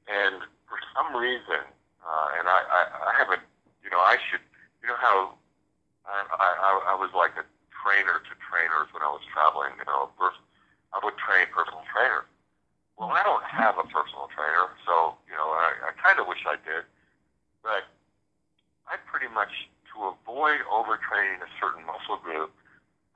And 0.06 0.46
for 0.76 0.84
some 0.92 1.16
reason, 1.16 1.64
uh, 2.04 2.28
and 2.36 2.44
I, 2.44 2.60
I, 2.68 2.80
I 3.08 3.12
haven't, 3.16 3.40
you 3.80 3.88
know, 3.88 4.00
I 4.00 4.20
should, 4.28 4.44
you 4.84 4.92
know 4.92 5.00
how 5.00 5.32
I, 6.04 6.20
I, 6.36 6.70
I 6.92 6.94
was 7.00 7.08
like 7.16 7.32
a 7.40 7.48
trainer 7.72 8.20
to 8.20 8.32
trainers 8.44 8.92
when 8.92 9.00
I 9.00 9.08
was 9.08 9.24
traveling. 9.32 9.72
You 9.80 9.88
know, 9.88 10.12
first 10.20 10.36
I 10.92 11.00
would 11.00 11.16
train 11.16 11.48
personal 11.48 11.80
trainers. 11.88 12.28
Well, 13.00 13.08
I 13.08 13.24
don't 13.24 13.44
have 13.44 13.80
a 13.80 13.88
personal 13.88 14.28
trainer, 14.36 14.68
so 14.84 15.16
you 15.24 15.36
know, 15.36 15.48
I, 15.48 15.88
I 15.88 15.96
kind 15.96 16.20
of 16.20 16.28
wish 16.28 16.44
I 16.44 16.60
did, 16.60 16.84
but 17.64 17.88
I 18.84 19.00
pretty 19.08 19.32
much 19.32 19.72
to 19.96 20.12
avoid 20.12 20.60
overtraining 20.68 21.40
a 21.40 21.50
certain 21.56 21.84
muscle 21.88 22.20
group, 22.20 22.52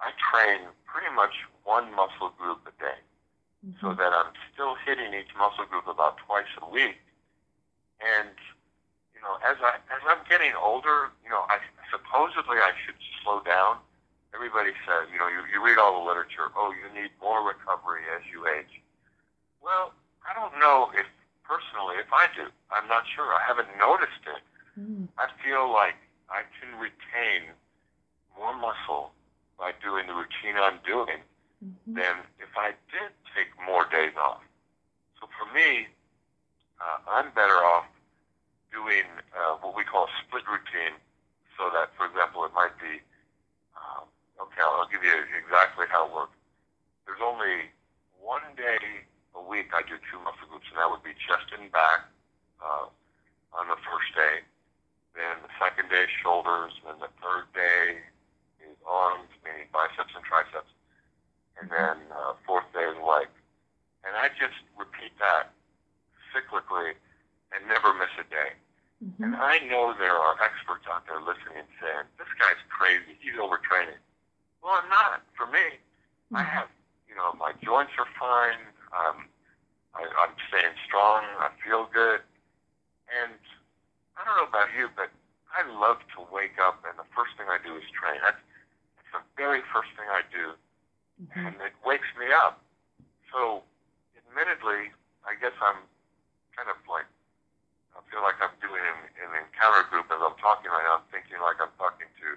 I 0.00 0.16
train 0.16 0.68
pretty 0.88 1.12
much 1.12 1.36
one 1.64 1.92
muscle 1.92 2.32
group 2.40 2.64
a 2.64 2.72
day, 2.80 3.00
mm-hmm. 3.60 3.76
so 3.80 3.92
that 3.92 4.12
I'm 4.12 4.32
still 4.52 4.76
hitting 4.84 5.12
each 5.12 5.32
muscle 5.36 5.68
group 5.68 5.88
about 5.88 6.16
twice 6.24 6.48
a 6.60 6.68
week, 6.68 7.00
and 8.00 8.34
you 9.14 9.20
know, 9.20 9.36
as 9.44 9.60
I 9.60 9.76
as 9.92 10.02
I'm 10.08 10.24
getting 10.28 10.52
older, 10.56 11.12
you 11.22 11.30
know, 11.30 11.44
I 11.52 11.60
supposedly 11.92 12.56
I 12.56 12.72
should 12.84 12.96
slow 13.22 13.44
down. 13.44 13.78
Everybody 14.32 14.70
says, 14.86 15.10
you 15.10 15.18
know, 15.18 15.26
you, 15.26 15.42
you 15.50 15.58
read 15.58 15.76
all 15.76 16.00
the 16.00 16.06
literature. 16.06 16.54
Oh, 16.54 16.70
you 16.70 16.86
need 16.94 17.10
more 17.20 17.42
recovery 17.42 18.06
as 18.14 18.22
you 18.30 18.46
age. 18.46 18.78
Well, 19.58 19.92
I 20.22 20.32
don't 20.38 20.54
know 20.62 20.88
if 20.94 21.04
personally, 21.42 21.98
if 21.98 22.08
I 22.14 22.30
do, 22.32 22.46
I'm 22.70 22.86
not 22.86 23.04
sure. 23.10 23.26
I 23.34 23.42
haven't 23.42 23.68
noticed 23.74 24.22
it. 24.24 24.42
Mm. 24.78 25.10
I 25.18 25.26
feel 25.42 25.66
like 25.66 25.98
I 26.30 26.46
can 26.62 26.78
retain 26.78 27.50
more 28.38 28.54
muscle 28.54 29.10
by 29.58 29.74
doing 29.82 30.06
the 30.06 30.14
routine 30.14 30.56
I'm 30.56 30.78
doing 30.86 31.20
mm-hmm. 31.60 31.92
than 31.92 32.24
if 32.38 32.54
I 32.56 32.72
did 32.88 33.12
take 33.36 33.50
more 33.66 33.84
days 33.90 34.14
off. 34.16 34.40
So 35.20 35.28
for 35.36 35.44
me, 35.52 35.90
uh, 36.80 36.98
I'm 37.08 37.30
better 37.36 37.60
off 37.60 37.86
doing 38.72 39.04
uh, 39.36 39.60
what 39.60 39.76
we 39.76 39.84
call 39.84 40.08
a 40.08 40.12
split 40.24 40.46
routine, 40.48 40.96
so 41.58 41.68
that, 41.76 41.92
for 41.96 42.08
example, 42.08 42.44
it 42.48 42.54
might 42.56 42.74
be 42.80 43.04
um, 43.76 44.08
okay. 44.40 44.64
I'll 44.64 44.88
give 44.88 45.04
you 45.04 45.12
exactly 45.36 45.86
how 45.92 46.08
it 46.08 46.12
works. 46.14 46.36
There's 47.04 47.20
only 47.20 47.68
one 48.16 48.44
day 48.56 49.04
a 49.36 49.42
week 49.42 49.74
I 49.76 49.82
do 49.84 50.00
two 50.08 50.18
muscle 50.24 50.48
groups, 50.48 50.66
and 50.72 50.78
that 50.80 50.88
would 50.88 51.04
be 51.04 51.12
chest 51.20 51.52
and 51.52 51.68
back 51.70 52.08
uh, 52.62 52.88
on 53.52 53.68
the 53.68 53.78
first 53.84 54.10
day. 54.16 54.46
Then 55.12 55.42
the 55.42 55.52
second 55.58 55.90
day 55.90 56.06
shoulders, 56.22 56.72
and 56.86 57.02
the 57.02 57.10
third 57.18 57.50
day 57.52 58.00
is 58.62 58.78
arms, 58.86 59.28
meaning 59.42 59.66
biceps 59.74 60.14
and 60.14 60.22
triceps, 60.22 60.70
and 61.60 61.68
then 61.68 61.98
uh, 62.14 62.38
fourth 62.46 62.66
day 62.72 62.86
is 62.86 62.98
legs. 63.02 63.34
And 64.06 64.16
I 64.16 64.30
just 64.38 64.56
repeat 64.78 65.12
that 65.18 65.52
cyclically 66.30 66.94
and 67.54 67.60
never 67.66 67.94
miss 67.94 68.12
a 68.18 68.26
day. 68.30 68.54
Mm-hmm. 69.00 69.32
And 69.32 69.36
I 69.36 69.58
know 69.64 69.96
there 69.96 70.14
are 70.14 70.36
experts 70.44 70.84
out 70.84 71.08
there 71.08 71.20
listening 71.20 71.64
and 71.64 71.72
saying, 71.80 72.04
this 72.20 72.28
guy's 72.36 72.60
crazy. 72.68 73.16
He's 73.16 73.36
overtraining. 73.40 73.96
Well, 74.60 74.76
I'm 74.76 74.88
not. 74.92 75.24
For 75.32 75.48
me, 75.48 75.80
mm-hmm. 76.28 76.36
I 76.36 76.44
have, 76.44 76.68
you 77.08 77.16
know, 77.16 77.32
my 77.40 77.56
joints 77.64 77.96
are 77.96 78.08
fine. 78.20 78.60
Um, 78.92 79.24
I, 79.96 80.04
I'm 80.04 80.36
staying 80.52 80.76
strong. 80.84 81.24
I 81.40 81.48
feel 81.64 81.88
good. 81.88 82.20
And 83.08 83.40
I 84.14 84.22
don't 84.22 84.36
know 84.36 84.46
about 84.46 84.68
you, 84.76 84.92
but 84.92 85.08
I 85.50 85.64
love 85.66 86.04
to 86.14 86.22
wake 86.28 86.60
up 86.60 86.84
and 86.86 86.94
the 87.00 87.08
first 87.16 87.34
thing 87.40 87.48
I 87.48 87.58
do 87.58 87.74
is 87.74 87.88
train. 87.90 88.20
That's, 88.22 88.38
that's 89.00 89.12
the 89.16 89.24
very 89.34 89.64
first 89.72 89.90
thing 89.96 90.06
I 90.06 90.22
do. 90.28 90.54
Mm-hmm. 91.24 91.40
And 91.40 91.56
it 91.64 91.74
wakes 91.82 92.06
me 92.20 92.28
up. 92.30 92.60
So, 93.32 93.64
admittedly, 94.12 94.92
I 95.24 95.34
guess 95.40 95.56
I'm 95.58 95.88
kind 96.60 96.76
of 96.76 96.76
like 96.92 97.08
I 97.96 98.04
feel 98.12 98.20
like 98.20 98.36
I'm 98.44 98.52
doing 98.60 98.84
an, 98.84 99.00
an 99.24 99.32
encounter 99.48 99.88
group 99.88 100.12
as 100.12 100.20
I'm 100.20 100.36
talking 100.36 100.68
right 100.68 100.84
now. 100.84 101.00
I'm 101.00 101.08
thinking 101.08 101.40
like 101.40 101.56
I'm 101.56 101.72
talking 101.80 102.04
to 102.20 102.28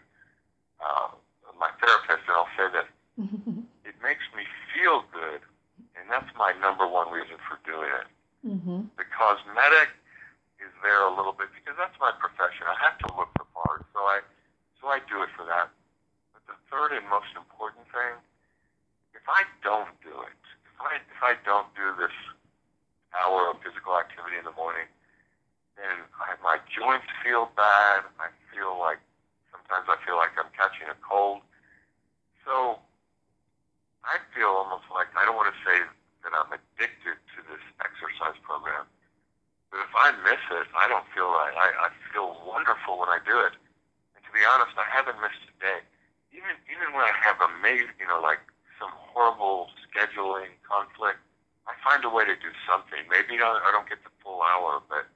uh, 0.80 1.12
my 1.60 1.68
therapist, 1.84 2.24
and 2.24 2.36
I'll 2.39 2.56
say 2.56 2.68
that 2.72 2.88
it 3.84 3.96
makes 4.00 4.24
me 4.32 4.48
feel 4.72 5.03
good, 5.12 5.44
and 6.00 6.08
that's 6.08 6.32
my 6.39 6.56
number 6.63 6.88
one 6.88 7.12
reason 7.12 7.36
for 7.44 7.60
doing 7.68 7.92
it. 7.92 8.08
Mm-hmm. 8.48 8.96
The 8.96 9.06
cosmetic 9.12 9.92
is 10.63 10.72
there 10.80 11.03
a 11.03 11.12
little 11.12 11.36
bit 11.36 11.51
because 11.51 11.75
that's 11.75 12.00
my 12.00 12.15
profession. 12.15 12.63
I 12.63 12.80
have 12.80 12.96
to 13.03 13.12
look 13.20 13.30
the 13.36 13.44
part, 13.51 13.84
so 13.92 14.08
I 14.08 14.24
so 14.80 14.88
I 14.88 15.03
do 15.03 15.20
it 15.20 15.32
for 15.36 15.44
that. 15.44 15.68
But 16.32 16.48
the 16.48 16.56
third 16.72 16.96
and 16.96 17.03
most 17.12 17.36
important 17.36 17.84
thing, 17.92 18.15
if 19.12 19.27
I 19.27 19.44
don't 19.60 19.92
do 20.00 20.15
it, 20.24 20.44
if 20.63 20.77
I 20.80 21.03
if 21.03 21.20
I 21.20 21.36
don't 21.44 21.68
do 21.75 21.92
this 22.00 22.15
hour 23.17 23.51
of 23.53 23.62
physical 23.62 23.98
activity 23.98 24.38
in 24.38 24.46
the 24.46 24.55
morning, 24.58 24.89
then 25.77 26.05
I, 26.17 26.38
my 26.41 26.62
joints 26.70 27.10
feel 27.22 27.50
bad. 27.58 28.05
I 28.22 28.29
feel 28.53 28.77
like 28.77 29.01
sometimes 29.50 29.89
I 29.89 29.98
feel 30.05 30.17
like 30.17 30.34
I'm 30.38 30.50
catching 30.53 30.89
a 30.89 30.98
cold. 31.01 31.41
So 32.46 32.77
I 34.03 34.20
feel 34.36 34.51
almost 34.51 34.86
like 34.91 35.10
I 35.15 35.24
don't 35.25 35.38
want 35.38 35.50
to 35.53 35.60
say 35.63 35.77
that 36.27 36.32
I'm 36.36 36.51
addicted 36.51 37.17
to 37.36 37.39
this 37.48 37.63
exercise 37.84 38.36
program, 38.43 38.88
but 39.72 39.84
if 39.84 39.93
I 39.96 40.12
miss 40.24 40.43
it, 40.53 40.67
I 40.75 40.88
don't 40.88 41.08
feel 41.12 41.27
right. 41.32 41.55
I, 41.55 41.88
I 41.88 41.89
feel 42.12 42.36
wonderful 42.46 43.00
when 43.00 43.10
I 43.10 43.20
do 43.24 43.36
it. 43.43 43.55
And 44.15 44.22
to 44.24 44.32
be 44.32 44.43
honest, 44.46 44.75
I 44.77 44.88
haven't 44.88 45.20
missed 45.20 45.43
a 45.50 45.55
day. 45.60 45.79
Even 46.32 46.53
even 46.70 46.93
when 46.93 47.05
I 47.05 47.13
have 47.24 47.39
amazing, 47.41 47.96
you 47.98 48.08
know, 48.08 48.20
like 48.20 48.41
some 48.79 48.91
horrible 48.93 49.70
scheduling 49.86 50.51
conflict, 50.65 51.20
I 51.67 51.74
find 51.84 52.03
a 52.03 52.10
way 52.10 52.25
to 52.25 52.36
do 52.36 52.51
something. 52.67 53.00
Maybe 53.10 53.41
I 53.41 53.70
don't 53.72 53.88
get 53.88 54.03
the 54.03 54.12
full 54.24 54.41
hour, 54.41 54.82
but 54.89 55.08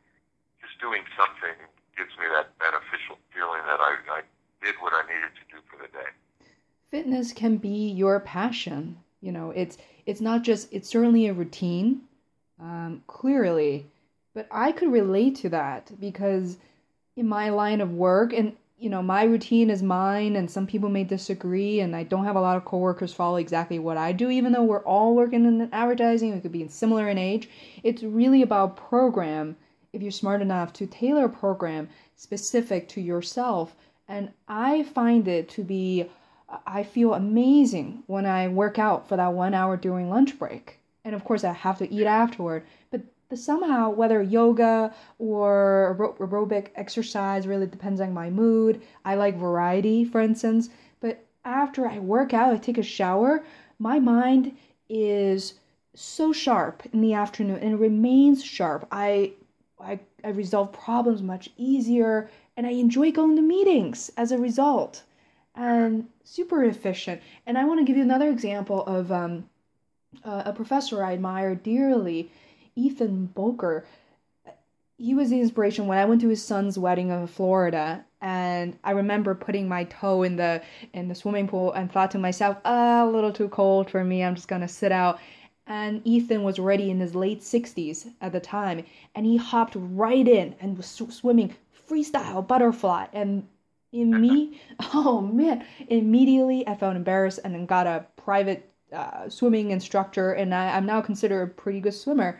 just 0.61 0.79
doing 0.79 1.03
something 1.17 1.55
gives 1.97 2.11
me 2.19 2.25
that 2.31 2.57
beneficial 2.59 3.17
feeling 3.33 3.61
that 3.65 3.79
I, 3.79 3.97
I 4.09 4.21
did 4.63 4.75
what 4.79 4.93
I 4.93 5.01
needed 5.07 5.33
to 5.35 5.45
do 5.55 5.61
for 5.69 5.77
the 5.81 5.89
day. 5.91 6.09
Fitness 6.89 7.33
can 7.33 7.57
be 7.57 7.89
your 7.91 8.19
passion. 8.19 8.97
You 9.21 9.31
know, 9.31 9.51
it's 9.51 9.77
it's 10.05 10.21
not 10.21 10.43
just 10.43 10.71
it's 10.71 10.87
certainly 10.87 11.27
a 11.27 11.33
routine, 11.33 12.01
um, 12.61 13.03
clearly, 13.07 13.87
but 14.33 14.47
I 14.51 14.71
could 14.71 14.91
relate 14.91 15.35
to 15.37 15.49
that 15.49 15.91
because 15.99 16.57
in 17.15 17.27
my 17.27 17.49
line 17.49 17.81
of 17.81 17.91
work 17.91 18.31
and 18.31 18.55
you 18.77 18.89
know 18.89 19.01
my 19.01 19.23
routine 19.23 19.69
is 19.69 19.81
mine 19.81 20.35
and 20.35 20.49
some 20.49 20.67
people 20.67 20.89
may 20.89 21.03
disagree 21.03 21.79
and 21.79 21.95
i 21.95 22.03
don't 22.03 22.25
have 22.25 22.35
a 22.35 22.41
lot 22.41 22.57
of 22.57 22.65
coworkers 22.65 23.13
follow 23.13 23.37
exactly 23.37 23.79
what 23.79 23.97
i 23.97 24.11
do 24.11 24.29
even 24.29 24.51
though 24.51 24.63
we're 24.63 24.83
all 24.83 25.15
working 25.15 25.45
in 25.45 25.69
advertising 25.73 26.33
we 26.33 26.39
could 26.39 26.51
be 26.51 26.67
similar 26.67 27.09
in 27.09 27.17
age 27.17 27.49
it's 27.83 28.03
really 28.03 28.41
about 28.41 28.77
program 28.77 29.55
if 29.93 30.01
you're 30.01 30.11
smart 30.11 30.41
enough 30.41 30.71
to 30.73 30.85
tailor 30.85 31.25
a 31.25 31.29
program 31.29 31.89
specific 32.15 32.87
to 32.87 33.01
yourself 33.01 33.75
and 34.07 34.31
I 34.47 34.83
find 34.83 35.27
it 35.27 35.49
to 35.49 35.63
be, 35.63 36.09
I 36.65 36.83
feel 36.83 37.13
amazing 37.13 38.03
when 38.07 38.25
I 38.25 38.47
work 38.47 38.79
out 38.79 39.07
for 39.09 39.17
that 39.17 39.33
one 39.33 39.53
hour 39.53 39.75
during 39.75 40.09
lunch 40.09 40.39
break. 40.39 40.79
And 41.03 41.13
of 41.13 41.23
course, 41.23 41.43
I 41.43 41.53
have 41.53 41.77
to 41.79 41.91
eat 41.91 42.05
afterward. 42.05 42.63
But 42.89 43.01
the, 43.29 43.37
somehow, 43.37 43.89
whether 43.89 44.21
yoga 44.21 44.93
or 45.19 46.15
aerobic 46.19 46.69
exercise 46.75 47.47
really 47.47 47.67
depends 47.67 47.99
on 47.99 48.13
my 48.13 48.29
mood. 48.29 48.81
I 49.03 49.15
like 49.15 49.37
variety, 49.37 50.05
for 50.05 50.21
instance. 50.21 50.69
But 50.99 51.25
after 51.43 51.87
I 51.87 51.99
work 51.99 52.33
out, 52.33 52.53
I 52.53 52.57
take 52.57 52.77
a 52.77 52.83
shower, 52.83 53.43
my 53.79 53.99
mind 53.99 54.57
is 54.89 55.55
so 55.93 56.31
sharp 56.31 56.83
in 56.93 57.01
the 57.01 57.13
afternoon 57.13 57.59
and 57.59 57.73
it 57.73 57.77
remains 57.77 58.43
sharp. 58.43 58.87
I, 58.91 59.33
I, 59.79 59.99
I 60.23 60.29
resolve 60.29 60.71
problems 60.71 61.21
much 61.21 61.49
easier 61.57 62.29
and 62.55 62.65
I 62.65 62.71
enjoy 62.71 63.11
going 63.11 63.35
to 63.35 63.41
meetings 63.41 64.11
as 64.17 64.31
a 64.31 64.37
result. 64.37 65.03
And 65.55 66.07
super 66.23 66.63
efficient. 66.63 67.21
And 67.47 67.57
I 67.57 67.65
want 67.65 67.79
to 67.79 67.85
give 67.85 67.97
you 67.97 68.03
another 68.03 68.29
example 68.29 68.85
of 68.85 69.11
um, 69.11 69.49
uh, 70.23 70.43
a 70.45 70.53
professor 70.53 71.03
I 71.03 71.13
admire 71.13 71.55
dearly, 71.55 72.29
Ethan 72.77 73.27
Boker. 73.27 73.85
He 74.97 75.13
was 75.13 75.29
the 75.29 75.41
inspiration 75.41 75.87
when 75.87 75.97
I 75.97 76.05
went 76.05 76.21
to 76.21 76.29
his 76.29 76.43
son's 76.43 76.79
wedding 76.79 77.09
in 77.09 77.27
Florida, 77.27 78.05
and 78.21 78.77
I 78.83 78.91
remember 78.91 79.35
putting 79.35 79.67
my 79.67 79.83
toe 79.85 80.23
in 80.23 80.37
the 80.37 80.61
in 80.93 81.07
the 81.07 81.15
swimming 81.15 81.47
pool 81.47 81.73
and 81.73 81.91
thought 81.91 82.11
to 82.11 82.17
myself, 82.17 82.57
ah, 82.65 83.03
a 83.03 83.09
little 83.09 83.33
too 83.33 83.49
cold 83.49 83.89
for 83.89 84.03
me. 84.03 84.23
I'm 84.23 84.35
just 84.35 84.47
gonna 84.47 84.67
sit 84.67 84.91
out 84.91 85.19
and 85.67 86.01
Ethan 86.05 86.43
was 86.43 86.59
already 86.59 86.89
in 86.89 86.99
his 87.01 87.13
late 87.13 87.41
60s 87.41 88.07
at 88.21 88.31
the 88.31 88.39
time, 88.39 88.85
and 89.13 89.25
he 89.25 89.35
hopped 89.35 89.75
right 89.75 90.27
in 90.27 90.55
and 90.61 90.77
was 90.77 90.87
swimming 90.87 91.55
freestyle 91.89 92.45
butterfly 92.45 93.07
and 93.13 93.47
in 93.91 94.19
me 94.19 94.59
oh 94.93 95.21
man 95.21 95.65
immediately 95.87 96.67
i 96.67 96.75
felt 96.75 96.95
embarrassed 96.95 97.39
and 97.43 97.53
then 97.53 97.65
got 97.65 97.87
a 97.87 98.05
private 98.17 98.69
uh, 98.93 99.27
swimming 99.29 99.71
instructor 99.71 100.33
and 100.33 100.53
I, 100.53 100.75
i'm 100.75 100.85
now 100.85 101.01
considered 101.01 101.41
a 101.41 101.47
pretty 101.47 101.79
good 101.79 101.93
swimmer 101.93 102.39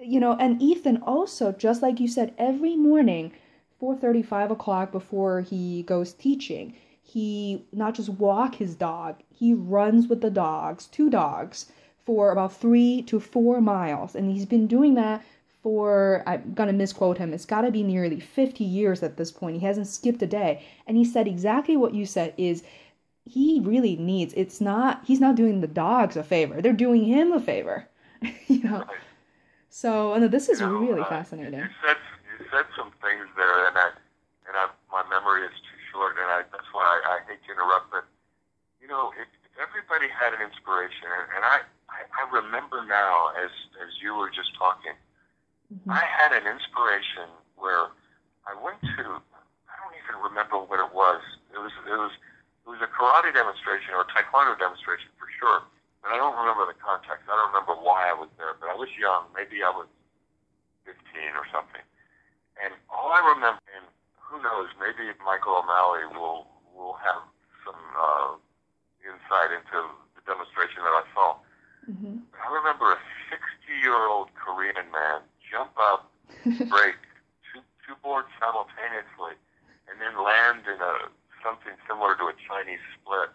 you 0.00 0.20
know 0.20 0.36
and 0.38 0.60
ethan 0.62 0.96
also 0.98 1.52
just 1.52 1.82
like 1.82 2.00
you 2.00 2.08
said 2.08 2.34
every 2.38 2.76
morning 2.76 3.32
4.30 3.80 4.24
5 4.24 4.50
o'clock 4.50 4.92
before 4.92 5.40
he 5.40 5.82
goes 5.82 6.12
teaching 6.12 6.74
he 7.02 7.64
not 7.72 7.94
just 7.94 8.08
walk 8.08 8.56
his 8.56 8.74
dog 8.74 9.16
he 9.30 9.54
runs 9.54 10.06
with 10.08 10.20
the 10.20 10.30
dogs 10.30 10.86
two 10.86 11.10
dogs 11.10 11.72
for 12.04 12.30
about 12.30 12.56
three 12.56 13.02
to 13.02 13.20
four 13.20 13.60
miles 13.60 14.14
and 14.14 14.30
he's 14.30 14.46
been 14.46 14.66
doing 14.66 14.94
that 14.94 15.22
for 15.62 16.22
I'm 16.26 16.54
gonna 16.54 16.72
misquote 16.72 17.18
him. 17.18 17.34
It's 17.34 17.44
got 17.44 17.62
to 17.62 17.70
be 17.70 17.82
nearly 17.82 18.20
50 18.20 18.64
years 18.64 19.02
at 19.02 19.16
this 19.16 19.30
point. 19.32 19.56
He 19.60 19.66
hasn't 19.66 19.88
skipped 19.88 20.22
a 20.22 20.26
day, 20.26 20.64
and 20.86 20.96
he 20.96 21.04
said 21.04 21.26
exactly 21.26 21.76
what 21.76 21.94
you 21.94 22.06
said. 22.06 22.32
Is 22.36 22.62
he 23.24 23.60
really 23.62 23.96
needs? 23.96 24.34
It's 24.34 24.60
not. 24.60 25.02
He's 25.04 25.20
not 25.20 25.34
doing 25.34 25.60
the 25.60 25.66
dogs 25.66 26.16
a 26.16 26.22
favor. 26.22 26.62
They're 26.62 26.72
doing 26.72 27.04
him 27.04 27.32
a 27.32 27.40
favor. 27.40 27.88
you 28.46 28.62
know. 28.62 28.78
Right. 28.78 28.86
So, 29.78 30.14
and 30.14 30.26
this 30.26 30.48
is 30.48 30.58
you 30.58 30.66
know, 30.66 30.74
really 30.74 31.06
uh, 31.06 31.12
fascinating. 31.12 31.62
You 31.62 31.70
said 31.86 31.98
you 32.26 32.46
said 32.50 32.66
some 32.74 32.90
things 32.98 33.30
there, 33.38 33.70
and 33.70 33.78
I 33.78 33.94
and 34.50 34.54
I, 34.58 34.66
my 34.90 35.06
memory 35.06 35.46
is 35.46 35.54
too 35.54 35.80
short, 35.94 36.18
and 36.18 36.26
I, 36.26 36.42
that's 36.50 36.66
why 36.74 36.82
I, 36.82 36.98
I 37.14 37.16
hate 37.30 37.38
to 37.46 37.50
interrupt. 37.54 37.94
But 37.94 38.04
you 38.82 38.90
know, 38.90 39.14
if, 39.14 39.30
if 39.46 39.54
everybody 39.54 40.10
had 40.10 40.34
an 40.34 40.42
inspiration, 40.42 41.06
and, 41.06 41.26
and 41.30 41.42
I, 41.46 41.62
I 41.86 42.00
I 42.10 42.22
remember 42.26 42.82
now 42.90 43.30
as 43.38 43.54
as 43.78 43.94
you 44.02 44.18
were 44.18 44.30
just 44.34 44.50
talking 44.58 44.98
Mm-hmm. 45.68 45.92
I 45.92 46.00
had 46.00 46.32
an 46.32 46.48
inspiration 46.48 47.28
where 47.60 47.92
I 48.48 48.56
went 48.56 48.80
to 48.80 49.04
I 49.68 49.74
don't 49.76 49.96
even 50.00 50.16
remember 50.24 50.56
what 50.56 50.80
it 50.80 50.92
was. 50.96 51.20
It 51.52 51.60
was 51.60 51.72
it 51.84 51.92
was 51.92 52.12
it 52.64 52.68
was 52.72 52.80
a 52.80 52.88
karate 52.88 53.36
demonstration 53.36 53.92
or 53.92 54.08
a 54.08 54.08
taekwondo 54.08 54.56
demonstration 54.56 55.12
for 55.20 55.28
sure. 55.36 55.68
But 56.08 56.16
I 56.16 56.24
don't 56.24 56.40
remember 56.40 56.64
the 56.64 56.80
context. 56.80 57.28
I 57.28 57.36
don't 57.36 57.52
remember 57.52 57.76
why 57.76 58.08
I 58.08 58.16
was 58.16 58.32
there. 58.40 58.56
But 58.56 58.72
I 58.72 58.76
was 58.80 58.88
young. 58.96 59.28
Maybe 59.36 59.60
I 59.60 59.68
was 59.68 59.84
15 60.88 60.96
or 61.36 61.44
something. 61.52 61.84
And 62.56 62.72
all 62.88 63.12
I 63.12 63.20
remember, 63.20 63.60
and 63.76 63.84
who 64.16 64.40
knows, 64.40 64.72
maybe 64.80 65.12
Michael 65.20 65.60
O'Malley 65.60 66.08
will 66.16 66.48
will 66.72 66.96
have 66.96 67.28
some 67.60 67.76
uh, 67.92 68.40
insight 69.04 69.52
into 69.52 69.84
the 70.16 70.24
demonstration 70.24 70.80
that 70.80 70.96
I 70.96 71.04
saw. 71.12 71.36
Mm-hmm. 71.84 72.24
I 72.40 72.46
remember 72.56 72.96
a 72.96 73.00
60 73.28 73.68
year 73.84 74.00
old 74.08 74.32
Korean 74.32 74.88
man 74.88 75.20
jump 75.44 75.76
up, 75.76 76.08
break 76.72 76.96
two, 77.52 77.60
two 77.84 78.00
boards 78.00 78.32
simultaneously, 78.40 79.36
and 79.92 80.00
then 80.00 80.16
land 80.16 80.64
in 80.64 80.80
a 80.80 81.12
something 81.44 81.76
similar 81.84 82.16
to 82.16 82.32
a 82.32 82.34
Chinese 82.48 82.80
split. 82.96 83.28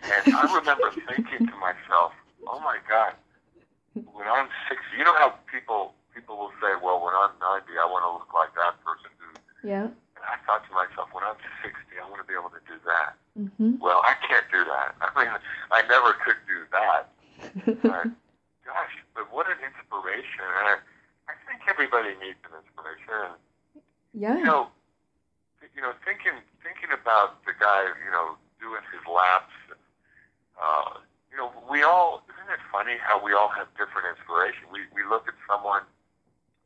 And 0.00 0.34
I 0.34 0.44
remember 0.54 0.90
thinking 1.06 1.46
to 1.46 1.56
myself, 1.60 2.12
"Oh 2.46 2.60
my 2.60 2.78
God, 2.88 3.14
when 3.94 4.26
I'm 4.26 4.48
60, 4.68 4.82
you 4.96 5.04
know 5.04 5.14
how 5.14 5.34
people 5.50 5.94
people 6.14 6.36
will 6.36 6.52
say, 6.60 6.76
well, 6.80 7.00
when 7.00 7.14
I'm 7.16 7.32
90, 7.40 7.72
I 7.76 7.86
want 7.88 8.04
to 8.04 8.12
look 8.20 8.32
like 8.32 8.52
that 8.56 8.76
person 8.84 9.10
who." 9.18 9.28
Yeah. 9.68 9.86
And 9.88 10.24
I 10.24 10.36
thought 10.44 10.64
to 10.68 10.72
myself, 10.72 11.08
when 11.12 11.24
I'm 11.24 11.38
60, 11.62 11.76
I 11.98 12.04
want 12.08 12.20
to 12.22 12.28
be 12.28 12.34
able 12.34 12.52
to 12.52 12.62
do 12.68 12.76
that. 12.86 13.16
Mm-hmm. 13.38 13.80
Well, 13.80 14.00
I 14.04 14.14
can't 14.20 14.44
do 14.52 14.62
that. 14.64 14.94
I 15.00 15.08
mean, 15.16 15.32
I 15.72 15.80
never 15.88 16.12
could 16.20 16.40
do 16.44 16.68
that. 16.70 17.02
but, 17.82 18.04
gosh, 18.68 18.94
but 19.16 19.26
what 19.32 19.48
an 19.48 19.58
inspiration! 19.64 20.46
And 20.60 20.66
I, 20.68 20.74
I 21.28 21.34
think 21.48 21.64
everybody 21.68 22.12
needs 22.20 22.38
an 22.44 22.60
inspiration. 22.60 23.40
Yeah. 24.12 24.36
You 24.36 24.44
know, 24.44 24.68
you 25.74 25.80
know, 25.80 25.96
thinking 26.04 26.36
thinking 26.60 26.92
about 26.92 27.40
the 27.48 27.56
guy, 27.56 27.88
you 28.04 28.12
know, 28.12 28.36
doing 28.60 28.84
his 28.92 29.02
laps. 29.08 29.52
Uh, 30.62 31.02
you 31.30 31.36
know, 31.36 31.50
we 31.66 31.82
all 31.82 32.22
isn't 32.30 32.50
it 32.54 32.62
funny 32.70 32.94
how 33.02 33.18
we 33.18 33.34
all 33.34 33.50
have 33.50 33.66
different 33.74 34.06
inspiration? 34.14 34.70
We 34.70 34.86
we 34.94 35.02
look 35.02 35.26
at 35.26 35.34
someone, 35.50 35.82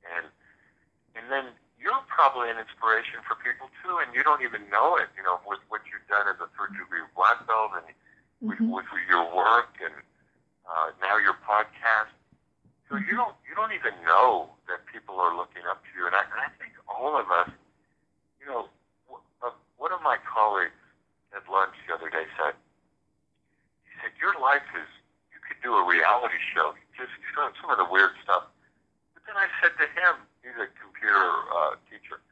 and 0.05 0.29
and 1.17 1.33
then 1.33 1.57
you're 1.81 2.05
probably 2.11 2.53
an 2.53 2.61
inspiration 2.61 3.25
for 3.25 3.41
people 3.41 3.73
too, 3.81 4.03
and 4.05 4.13
you 4.13 4.21
don't 4.21 4.45
even 4.45 4.69
know 4.69 5.01
it. 5.01 5.09
You 5.17 5.25
know, 5.25 5.41
with 5.49 5.65
what 5.73 5.81
you've 5.89 6.05
done 6.13 6.29
as 6.29 6.37
a 6.43 6.49
third 6.59 6.77
degree 6.77 7.01
black 7.17 7.41
belt, 7.49 7.73
and 7.79 7.89
mm-hmm. 8.45 8.69
with, 8.69 8.85
with 8.93 9.07
your 9.09 9.25
work, 9.33 9.73
and 9.81 9.95
uh, 10.69 10.93
now 11.01 11.17
your 11.17 11.39
podcast. 11.47 12.13
So 12.91 13.01
you 13.01 13.17
don't 13.17 13.35
you 13.49 13.55
don't 13.55 13.73
even 13.73 13.95
know 14.05 14.51
that 14.69 14.85
people 14.91 15.19
are 15.19 15.35
looking 15.35 15.65
up 15.71 15.83
to 15.83 15.91
you, 15.95 16.07
and 16.07 16.15
I, 16.15 16.23
and 16.27 16.41
I 16.43 16.51
think 16.59 16.75
all 16.87 17.19
of 17.19 17.31
us, 17.31 17.51
you 18.39 18.47
know, 18.47 18.71
uh, 19.43 19.55
one 19.79 19.91
of 19.91 20.03
my 20.03 20.19
colleagues 20.23 20.79
at 21.35 21.47
lunch 21.51 21.75
the 21.87 21.95
other 21.95 22.11
day 22.11 22.27
said, 22.39 22.55
he 23.83 23.91
said 24.03 24.15
your 24.23 24.39
life 24.39 24.67
is 24.79 24.87
you 25.35 25.43
could 25.43 25.59
do 25.63 25.75
a 25.75 25.83
reality 25.83 26.39
show, 26.57 26.73
just 26.97 27.13
some 27.37 27.53
some 27.61 27.69
of 27.69 27.77
the 27.77 27.85
weird 27.85 28.17
stuff. 28.25 28.49
But 29.13 29.29
then 29.29 29.37
I 29.37 29.53
said 29.61 29.77
to 29.77 29.87
him, 29.93 30.25
he's 30.41 30.57
a 30.57 30.73
computer 30.81 31.29
uh, 31.53 31.77
teacher. 31.93 32.25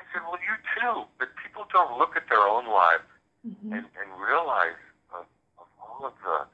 I 0.00 0.08
said, 0.08 0.24
well, 0.24 0.40
you 0.40 0.56
too, 0.72 1.04
but 1.20 1.28
people 1.36 1.68
don't 1.68 2.00
look 2.00 2.16
at 2.16 2.24
their 2.32 2.40
own 2.40 2.64
lives 2.64 3.04
mm-hmm. 3.44 3.76
and, 3.76 3.84
and 3.84 4.08
realize 4.16 4.80
of, 5.12 5.28
of 5.60 5.68
all 5.76 6.08
of 6.08 6.16
the 6.24 6.48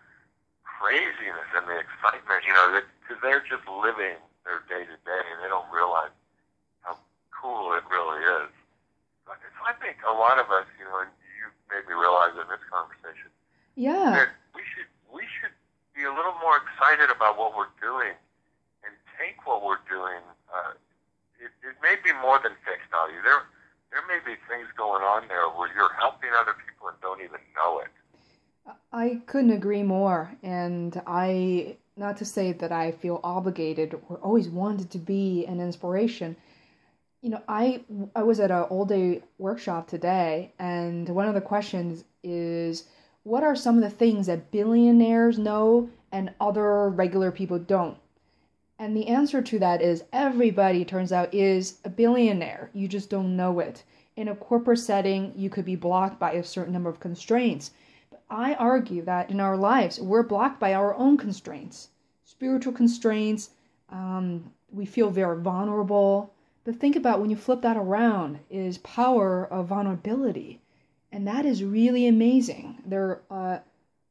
craziness 0.66 1.46
and 1.55 1.70
the 1.70 1.79
excitement, 1.79 2.42
you 2.42 2.50
know, 2.50 2.83
because 2.98 3.22
they're 3.22 3.46
just 3.46 3.62
living 3.70 4.18
their 4.42 4.66
day 4.66 4.83
to 4.83 4.98
day 5.07 5.22
and 5.31 5.38
they 5.38 5.46
don't 5.46 5.70
realize 5.70 6.11
how 6.83 6.98
cool. 7.31 7.70
It 7.79 7.87
really 7.87 8.18
is. 8.42 8.50
So 9.24 9.62
I 9.62 9.72
think 9.79 10.03
a 10.03 10.12
lot 10.12 10.42
of 10.42 10.50
us, 10.50 10.66
you 10.77 10.85
know, 10.85 10.98
and 11.07 11.12
you 11.38 11.48
made 11.70 11.87
me 11.87 11.94
realize 11.94 12.35
in 12.35 12.44
this 12.50 12.61
conversation, 12.68 13.31
yeah, 13.79 14.11
that 14.12 14.31
we 14.53 14.61
should 14.66 14.90
we 15.09 15.22
should 15.40 15.55
be 15.94 16.04
a 16.04 16.12
little 16.12 16.35
more 16.42 16.59
excited 16.59 17.14
about 17.14 17.38
what 17.38 17.57
we're 17.57 17.72
doing 17.80 18.14
and 18.85 18.92
take 19.18 19.46
what 19.46 19.64
we're 19.64 19.83
doing. 19.88 20.20
Uh, 20.50 20.74
it, 21.38 21.50
it 21.62 21.76
may 21.83 21.96
be 22.02 22.12
more 22.20 22.38
than 22.42 22.52
fixed 22.66 22.90
value. 22.90 23.22
There 23.22 23.46
there 23.94 24.02
may 24.09 24.18
be 24.26 24.37
things 24.48 24.66
going 24.76 25.02
on 25.02 25.28
there 25.28 25.46
where 25.57 25.70
you're 25.74 25.94
helping 25.94 26.30
other 26.37 26.54
people 26.66 26.88
and 26.88 26.96
don't 27.00 27.20
even 27.20 27.38
know 27.54 27.78
it. 27.78 27.87
I 28.92 29.20
couldn't 29.26 29.52
agree 29.52 29.83
more. 29.85 30.33
And 30.42 31.00
I, 31.07 31.76
not 31.96 32.16
to 32.16 32.24
say 32.24 32.52
that 32.52 32.72
I 32.72 32.90
feel 32.90 33.20
obligated 33.22 33.94
or 34.09 34.16
always 34.16 34.48
wanted 34.48 34.90
to 34.90 34.98
be 34.98 35.44
an 35.46 35.61
inspiration. 35.61 36.37
You 37.22 37.30
know, 37.30 37.42
I 37.48 37.85
I 38.14 38.22
was 38.22 38.38
at 38.40 38.50
an 38.50 38.62
all 38.62 38.85
day 38.85 39.22
workshop 39.38 39.88
today, 39.88 40.52
and 40.59 41.09
one 41.09 41.26
of 41.26 41.35
the 41.35 41.40
questions 41.40 42.04
is, 42.22 42.85
what 43.25 43.43
are 43.43 43.57
some 43.57 43.77
of 43.77 43.83
the 43.83 43.91
things 43.91 44.27
that 44.27 44.51
billionaires 44.51 45.39
know 45.39 45.91
and 46.13 46.33
other 46.41 46.89
regular 46.89 47.33
people 47.33 47.59
don't? 47.59 47.97
And 48.79 48.97
the 48.97 49.07
answer 49.07 49.41
to 49.41 49.59
that 49.61 49.81
is 49.81 50.05
everybody 50.13 50.85
turns 50.85 51.11
out 51.11 51.33
is 51.33 51.79
a 51.85 51.89
billionaire. 51.89 52.71
You 52.73 52.87
just 52.87 53.09
don't 53.09 53.37
know 53.37 53.61
it. 53.61 53.83
In 54.17 54.29
a 54.29 54.37
corporate 54.37 54.79
setting, 54.79 55.33
you 55.37 55.49
could 55.49 55.65
be 55.65 55.75
blocked 55.77 56.21
by 56.21 56.33
a 56.33 56.45
certain 56.45 56.73
number 56.73 56.91
of 56.91 57.01
constraints 57.01 57.71
But 58.11 58.23
I 58.29 58.55
argue 58.55 59.03
that 59.05 59.31
in 59.31 59.41
our 59.41 59.57
lives, 59.57 59.99
we're 59.99 60.23
blocked 60.23 60.61
by 60.61 60.75
our 60.75 60.95
own 60.95 61.17
constraints, 61.17 61.89
spiritual 62.25 62.73
constraints. 62.73 63.51
Um, 63.91 64.53
we 64.71 64.87
feel 64.87 65.11
very 65.11 65.41
vulnerable. 65.41 66.35
But 66.65 66.77
think 66.77 66.97
about 66.97 67.21
when 67.21 67.31
you 67.31 67.37
flip 67.37 67.63
that 67.63 67.77
around, 67.77 68.41
is 68.51 68.79
power 68.79 69.47
of 69.47 69.69
vulnerability. 69.69 70.61
And 71.14 71.27
that 71.29 71.46
is 71.46 71.62
really 71.62 72.07
amazing. 72.07 72.83
There 72.85 73.22
are 73.31 73.55
a 73.55 73.62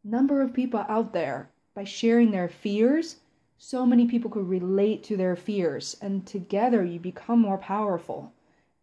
number 0.04 0.42
of 0.42 0.54
people 0.54 0.84
out 0.88 1.14
there, 1.14 1.50
by 1.76 1.84
sharing 1.84 2.32
their 2.32 2.48
fears, 2.48 3.18
so 3.58 3.86
many 3.86 4.06
people 4.08 4.30
could 4.30 4.48
relate 4.48 5.04
to 5.06 5.18
their 5.18 5.36
fears. 5.36 5.98
And 6.02 6.26
together 6.26 6.84
you 6.84 7.00
become 7.00 7.40
more 7.40 7.58
powerful. 7.58 8.32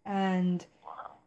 And, 0.04 0.64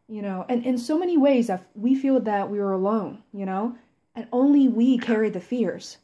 you 0.08 0.22
know, 0.22 0.46
and 0.50 0.66
in 0.66 0.78
so 0.78 0.98
many 0.98 1.18
ways, 1.18 1.50
we 1.74 1.96
feel 1.96 2.20
that 2.20 2.50
we 2.50 2.60
are 2.60 2.72
alone, 2.72 3.24
you 3.34 3.46
know? 3.46 3.76
and 4.16 4.28
only 4.32 4.68
we 4.68 4.98
carry 4.98 5.30
the 5.30 5.40
fears. 5.40 5.98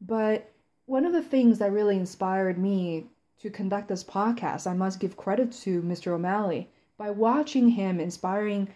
But 0.00 0.52
one 0.86 1.04
of 1.04 1.12
the 1.12 1.22
things 1.22 1.58
that 1.58 1.72
really 1.72 1.96
inspired 1.96 2.58
me 2.58 3.06
to 3.40 3.50
conduct 3.50 3.88
this 3.88 4.04
podcast, 4.04 4.66
I 4.66 4.74
must 4.74 5.00
give 5.00 5.16
credit 5.16 5.52
to 5.62 5.82
Mr. 5.82 6.12
O'Malley 6.12 6.68
by 6.96 7.10
watching 7.10 7.70
him 7.70 7.98
inspiring 7.98 8.68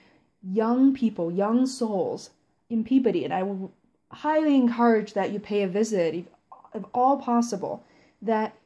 young 0.52 0.94
people, 0.94 1.32
young 1.32 1.66
souls 1.66 2.30
in 2.68 2.84
Peabody. 2.84 3.24
And 3.24 3.32
I 3.32 3.44
highly 4.14 4.54
encourage 4.54 5.14
that 5.14 5.30
you 5.32 5.40
pay 5.40 5.62
a 5.62 5.68
visit, 5.68 6.14
if, 6.14 6.24
if 6.74 6.84
all 6.92 7.16
possible. 7.18 7.84
That 8.22 8.56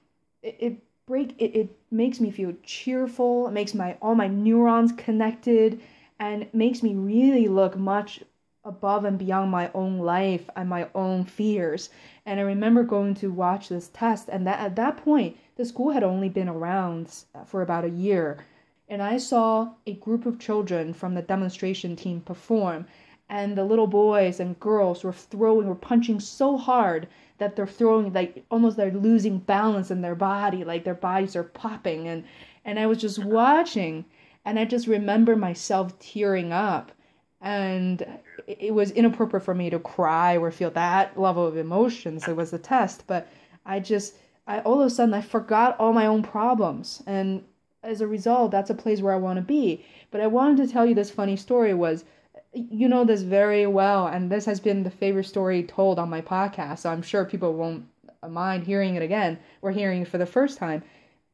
it, 0.43 0.57
it 0.59 0.77
break 1.07 1.35
it, 1.39 1.59
it 1.59 1.77
makes 1.91 2.21
me 2.21 2.31
feel 2.31 2.55
cheerful. 2.63 3.49
It 3.49 3.53
makes 3.53 3.75
my 3.75 3.97
all 4.03 4.15
my 4.15 4.29
neurons 4.29 4.93
connected, 4.93 5.81
and 6.19 6.47
makes 6.53 6.83
me 6.83 6.95
really 6.95 7.49
look 7.49 7.77
much 7.77 8.21
above 8.65 9.05
and 9.05 9.19
beyond 9.19 9.51
my 9.51 9.71
own 9.73 9.99
life 9.99 10.51
and 10.55 10.69
my 10.69 10.89
own 10.95 11.25
fears. 11.25 11.91
And 12.27 12.39
I 12.39 12.43
remember 12.43 12.83
going 12.83 13.15
to 13.15 13.33
watch 13.33 13.69
this 13.69 13.89
test, 13.89 14.29
and 14.29 14.47
that 14.47 14.61
at 14.61 14.77
that 14.77 14.99
point, 14.99 15.37
the 15.57 15.65
school 15.65 15.93
had 15.93 16.03
only 16.05 16.29
been 16.29 16.49
around 16.49 17.25
for 17.47 17.63
about 17.63 17.85
a 17.85 17.91
year. 17.91 18.45
And 18.89 19.03
I 19.03 19.19
saw 19.19 19.75
a 19.87 19.95
group 19.95 20.27
of 20.27 20.39
children 20.39 20.95
from 20.95 21.15
the 21.15 21.23
demonstration 21.23 21.95
team 21.97 22.21
perform, 22.21 22.87
and 23.29 23.57
the 23.57 23.65
little 23.65 23.87
boys 23.87 24.41
and 24.41 24.59
girls 24.59 25.05
were 25.05 25.13
throwing, 25.13 25.69
were 25.69 25.75
punching 25.75 26.21
so 26.21 26.57
hard 26.57 27.07
that 27.37 27.55
they're 27.55 27.67
throwing 27.67 28.13
like 28.13 28.45
almost 28.51 28.77
they're 28.77 28.91
losing 28.91 29.39
balance 29.39 29.91
in 29.91 30.01
their 30.01 30.15
body, 30.15 30.65
like 30.65 30.85
their 30.85 30.95
bodies 30.95 31.37
are 31.37 31.45
popping. 31.45 32.09
And 32.09 32.25
and 32.65 32.79
I 32.79 32.87
was 32.87 32.99
just 32.99 33.23
watching, 33.23 34.05
and 34.45 34.59
I 34.59 34.65
just 34.65 34.87
remember 34.87 35.37
myself 35.37 35.99
tearing 35.99 36.53
up 36.53 36.93
and 37.41 38.07
it 38.47 38.75
was 38.75 38.91
inappropriate 38.93 39.45
for 39.45 39.55
me 39.55 39.71
to 39.71 39.79
cry 39.79 40.37
or 40.37 40.51
feel 40.51 40.71
that 40.71 41.19
level 41.19 41.47
of 41.47 41.57
emotions. 41.57 42.27
It 42.27 42.37
was 42.37 42.53
a 42.53 42.59
test, 42.59 43.05
but 43.07 43.29
I 43.65 43.81
just, 43.81 44.15
I 44.47 44.61
all 44.61 44.81
of 44.81 44.87
a 44.87 44.91
sudden 44.91 45.15
I 45.15 45.21
forgot 45.21 45.79
all 45.79 45.93
my 45.93 46.07
own 46.07 46.23
problems, 46.23 47.03
and 47.07 47.45
as 47.89 48.01
a 48.01 48.07
result, 48.07 48.51
that's 48.51 48.71
a 48.71 48.75
place 48.75 49.01
where 49.01 49.15
I 49.15 49.19
want 49.19 49.39
to 49.39 49.43
be. 49.43 49.85
But 50.11 50.21
I 50.21 50.27
wanted 50.27 50.59
to 50.59 50.73
tell 50.73 50.87
you 50.87 50.95
this 50.95 51.11
funny 51.11 51.37
story. 51.37 51.75
Was 51.75 52.05
you 52.53 52.89
know 52.89 53.05
this 53.05 53.23
very 53.23 53.67
well, 53.67 54.07
and 54.07 54.31
this 54.31 54.45
has 54.45 54.61
been 54.61 54.83
the 54.83 54.91
favorite 54.91 55.25
story 55.25 55.63
told 55.63 55.99
on 55.99 56.11
my 56.11 56.21
podcast, 56.21 56.81
so 56.81 56.91
I'm 56.91 57.03
sure 57.03 57.25
people 57.25 57.55
won't 57.55 57.87
mind 58.29 58.65
hearing 58.65 58.95
it 58.97 59.03
again 59.03 59.39
or 59.63 59.71
hearing 59.71 60.03
it 60.03 60.09
for 60.09 60.19
the 60.19 60.27
first 60.27 60.59
time. 60.59 60.83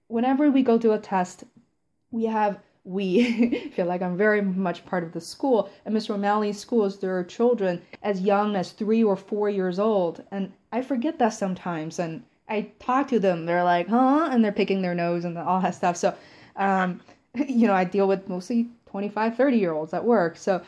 Whenever 0.09 0.51
we 0.51 0.63
go 0.63 0.79
to 0.79 0.93
a 0.93 0.99
test, 0.99 1.45
we 2.11 2.25
have 2.25 2.59
we 2.85 3.71
feel 3.75 3.87
like 3.87 4.03
I'm 4.03 4.17
very 4.17 4.43
much 4.43 4.85
part 4.85 5.03
of 5.03 5.13
the 5.13 5.21
school. 5.21 5.71
And 5.85 5.97
Mr. 5.97 6.11
O'Malley's 6.11 6.59
schools, 6.59 6.99
there 6.99 7.19
are 7.19 7.25
children 7.25 7.83
as 8.03 8.21
young 8.21 8.57
as 8.57 8.73
three 8.73 9.03
or 9.03 9.17
four 9.17 9.49
years 9.49 9.79
old. 9.79 10.23
And 10.31 10.53
I 10.71 10.83
forget 10.83 11.19
that 11.19 11.31
sometimes. 11.31 11.99
And 11.99 12.25
I 12.47 12.73
talk 12.79 13.09
to 13.09 13.19
them, 13.19 13.47
they're 13.47 13.65
like, 13.65 13.89
huh? 13.89 14.29
And 14.31 14.45
they're 14.45 14.53
picking 14.53 14.83
their 14.83 14.95
nose 14.95 15.25
and 15.25 15.39
all 15.39 15.63
that 15.63 15.75
stuff. 15.75 15.97
So, 15.97 16.15
um, 16.57 17.01
you 17.35 17.67
know, 17.67 17.75
I 17.75 17.85
deal 17.85 18.09
with 18.09 18.29
mostly 18.29 18.69
25, 18.87 19.37
30 19.37 19.57
year 19.57 19.73
olds 19.73 19.95
at 19.95 20.05
work. 20.05 20.37
So, 20.37 20.63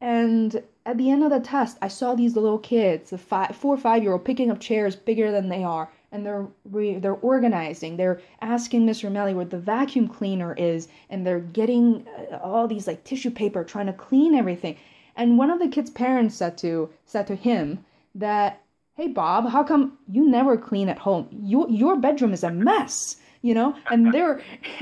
and 0.00 0.62
at 0.86 0.98
the 0.98 1.10
end 1.10 1.24
of 1.24 1.30
the 1.30 1.40
test, 1.40 1.78
I 1.80 1.88
saw 1.88 2.14
these 2.14 2.34
little 2.34 2.58
kids, 2.58 3.10
the 3.10 3.18
five, 3.18 3.56
four 3.56 3.74
or 3.74 3.78
five 3.78 4.02
year 4.02 4.12
old, 4.12 4.24
picking 4.24 4.50
up 4.50 4.60
chairs 4.60 4.96
bigger 4.96 5.32
than 5.32 5.48
they 5.48 5.64
are 5.64 5.88
and 6.14 6.24
they're 6.24 6.46
re- 6.64 6.98
they're 6.98 7.12
organizing. 7.14 7.96
They're 7.96 8.20
asking 8.40 8.86
Mr. 8.86 9.06
O'Malley 9.06 9.34
where 9.34 9.44
the 9.44 9.58
vacuum 9.58 10.06
cleaner 10.06 10.54
is, 10.54 10.86
and 11.10 11.26
they're 11.26 11.40
getting 11.40 12.06
uh, 12.32 12.36
all 12.36 12.68
these 12.68 12.86
like 12.86 13.02
tissue 13.02 13.32
paper, 13.32 13.64
trying 13.64 13.86
to 13.86 13.92
clean 13.92 14.34
everything. 14.34 14.76
And 15.16 15.36
one 15.36 15.50
of 15.50 15.58
the 15.58 15.68
kids' 15.68 15.90
parents 15.90 16.36
said 16.36 16.56
to 16.58 16.88
said 17.04 17.26
to 17.26 17.34
him 17.34 17.84
that, 18.14 18.62
"Hey 18.94 19.08
Bob, 19.08 19.48
how 19.48 19.64
come 19.64 19.98
you 20.08 20.24
never 20.28 20.56
clean 20.56 20.88
at 20.88 20.98
home? 20.98 21.26
Your 21.32 21.68
your 21.68 21.96
bedroom 21.96 22.32
is 22.32 22.44
a 22.44 22.50
mess." 22.50 23.16
You 23.44 23.52
know, 23.52 23.76
and 23.90 24.12
they're, 24.14 24.40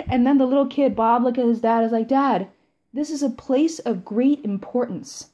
and 0.08 0.26
then 0.26 0.38
the 0.38 0.46
little 0.46 0.66
kid 0.66 0.94
Bob 0.94 1.24
look 1.24 1.36
at 1.36 1.44
his 1.44 1.60
dad 1.60 1.84
is 1.84 1.92
like, 1.92 2.08
"Dad, 2.08 2.48
this 2.94 3.10
is 3.10 3.22
a 3.22 3.30
place 3.30 3.78
of 3.80 4.04
great 4.04 4.44
importance." 4.44 5.30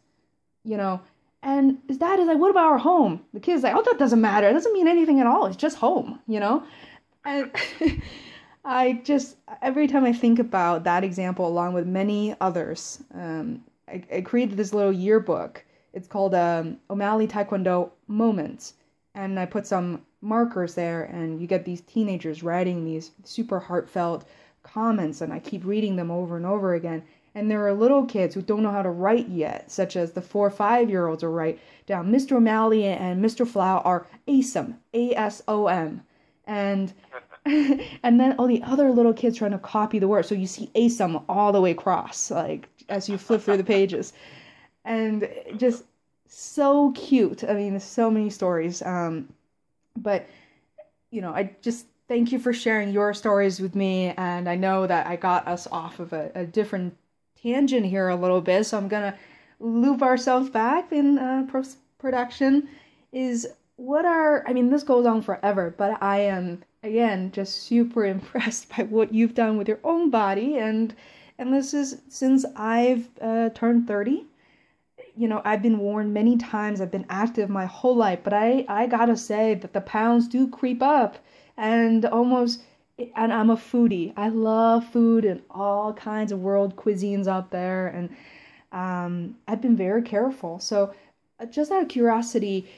You 0.64 0.77
know, 0.77 1.01
and 1.43 1.79
his 1.87 1.99
dad 1.99 2.19
is 2.19 2.27
like, 2.27 2.38
What 2.38 2.51
about 2.51 2.67
our 2.67 2.79
home? 2.79 3.25
The 3.33 3.41
kid's 3.41 3.62
like, 3.62 3.75
Oh, 3.75 3.83
that 3.83 3.99
doesn't 3.99 4.21
matter. 4.21 4.49
It 4.49 4.53
doesn't 4.53 4.73
mean 4.73 4.88
anything 4.88 5.21
at 5.21 5.27
all. 5.27 5.47
It's 5.47 5.57
just 5.57 5.77
home, 5.77 6.21
you 6.27 6.41
know? 6.41 6.64
And 7.25 7.51
I 8.64 9.01
just, 9.05 9.37
every 9.62 9.87
time 9.87 10.05
I 10.05 10.12
think 10.12 10.38
about 10.38 10.85
that 10.85 11.05
example, 11.05 11.47
along 11.47 11.75
with 11.75 11.87
many 11.87 12.35
others, 12.41 13.03
um, 13.14 13.64
I, 13.87 14.03
I, 14.12 14.21
created 14.21 14.57
this 14.57 14.75
little 14.75 14.93
yearbook. 14.93 15.64
It's 15.93 16.09
called 16.09 16.35
um, 16.35 16.79
O'Malley 16.91 17.27
Taekwondo 17.27 17.91
Moments. 18.09 18.75
And 19.14 19.38
I 19.38 19.47
put 19.47 19.67
some 19.67 20.03
markers 20.20 20.74
there, 20.74 21.04
and 21.04 21.40
you 21.40 21.46
get 21.46 21.64
these 21.64 21.81
teenagers 21.83 22.42
writing 22.42 22.85
these 22.85 23.12
super 23.24 23.61
heartfelt 23.61 24.26
comments, 24.62 25.20
and 25.20 25.33
I 25.33 25.38
keep 25.38 25.64
reading 25.64 25.96
them 25.96 26.11
over 26.11 26.37
and 26.37 26.46
over 26.46 26.74
again. 26.74 27.02
And 27.35 27.50
there 27.50 27.64
are 27.66 27.72
little 27.72 28.04
kids 28.04 28.35
who 28.35 28.42
don't 28.42 28.62
know 28.62 28.70
how 28.70 28.83
to 28.83 28.90
write 28.90 29.28
yet, 29.28 29.70
such 29.70 29.96
as 29.96 30.12
the 30.12 30.22
four 30.22 30.46
or 30.46 30.50
five 30.50 30.90
year 30.90 31.07
olds 31.07 31.22
will 31.22 31.31
write 31.31 31.61
down 31.87 32.11
Mr. 32.11 32.33
O'Malley 32.33 32.85
and 32.85 33.24
Mr. 33.24 33.46
Flow 33.46 33.81
are 33.85 34.07
ASOM, 34.26 34.76
A 34.92 35.14
S 35.14 35.42
O 35.46 35.68
M. 35.68 36.02
And 36.46 36.92
and 37.44 38.20
then 38.20 38.35
all 38.38 38.46
the 38.46 38.62
other 38.62 38.90
little 38.90 39.14
kids 39.14 39.38
trying 39.38 39.52
to 39.52 39.59
copy 39.59 39.98
the 39.98 40.09
word. 40.09 40.26
So 40.26 40.35
you 40.35 40.46
see 40.46 40.70
ASOM 40.74 41.22
all 41.28 41.52
the 41.52 41.61
way 41.61 41.70
across, 41.70 42.31
like 42.31 42.68
as 42.88 43.09
you 43.09 43.18
flip 43.18 43.42
through 43.42 43.59
the 43.59 43.64
pages. 43.76 44.12
And 44.85 45.28
just 45.57 45.85
so 46.26 46.92
cute. 46.92 47.44
I 47.44 47.54
mean, 47.54 47.78
so 47.81 48.11
many 48.11 48.31
stories. 48.31 48.83
Um, 48.83 49.28
but 49.98 50.26
you 51.11 51.20
know, 51.20 51.32
I 51.32 51.54
just 51.62 51.87
thank 52.08 52.32
you 52.32 52.38
for 52.38 52.52
sharing 52.52 52.90
your 52.90 53.14
stories 53.14 53.61
with 53.61 53.74
me. 53.74 54.14
And 54.16 54.48
I 54.48 54.56
know 54.56 54.87
that 54.87 55.06
I 55.06 55.16
got 55.16 55.46
us 55.46 55.66
off 55.70 56.00
of 56.00 56.12
a, 56.12 56.30
a 56.34 56.44
different 56.46 56.96
tangent 57.42 57.87
here 57.87 58.08
a 58.08 58.16
little 58.16 58.40
bit, 58.40 58.64
so 58.64 58.76
I'm 58.78 58.88
gonna 58.88 59.16
loop 59.61 60.02
ourselves 60.02 60.50
back 60.50 60.92
in 60.92 61.18
uh, 61.18 61.46
post 61.50 61.78
production. 61.98 62.68
Is 63.12 63.46
what 63.76 64.04
are 64.04 64.44
I 64.46 64.52
mean, 64.52 64.70
this 64.70 64.82
goes 64.82 65.06
on 65.06 65.22
forever, 65.22 65.74
but 65.76 66.02
I 66.02 66.20
am 66.20 66.62
again 66.82 67.32
just 67.32 67.62
super 67.62 68.04
impressed 68.14 68.68
by 68.76 68.84
what 68.84 69.14
you've 69.14 69.34
done 69.34 69.56
with 69.58 69.68
your 69.68 69.80
own 69.84 70.11
body, 70.11 70.56
and 70.58 70.94
and 71.38 71.52
this 71.54 71.74
is 71.74 72.02
since 72.08 72.44
I've 72.56 73.08
uh, 73.20 73.50
turned 73.50 73.87
thirty. 73.87 74.26
You 75.18 75.26
know, 75.26 75.42
I've 75.44 75.62
been 75.62 75.78
warned 75.78 76.14
many 76.14 76.37
times. 76.37 76.81
I've 76.81 76.92
been 76.92 77.07
active 77.11 77.50
my 77.50 77.66
whole 77.66 77.96
life, 77.96 78.20
but 78.22 78.33
I 78.33 78.64
I 78.68 78.87
gotta 78.87 79.16
say 79.16 79.54
that 79.54 79.72
the 79.72 79.81
pounds 79.81 80.28
do 80.28 80.48
creep 80.48 80.81
up, 80.83 81.18
and 81.57 82.04
almost 82.04 82.62
and 83.16 83.33
I'm 83.33 83.50
a 83.50 83.57
foodie. 83.57 84.12
I 84.16 84.28
love 84.28 84.87
food 84.87 85.24
and 85.24 85.42
all 85.50 85.92
kinds 85.92 86.31
of 86.33 86.40
world 86.40 86.76
cuisines 86.76 87.26
out 87.26 87.50
there, 87.50 87.88
and 87.88 88.11
um, 88.72 89.37
I've 89.48 89.61
been 89.61 89.76
very 89.76 90.02
careful. 90.02 90.61
So, 90.61 90.94
uh, 91.40 91.46
just 91.46 91.72
out 91.72 91.83
of 91.83 91.88
curiosity, 91.88 92.68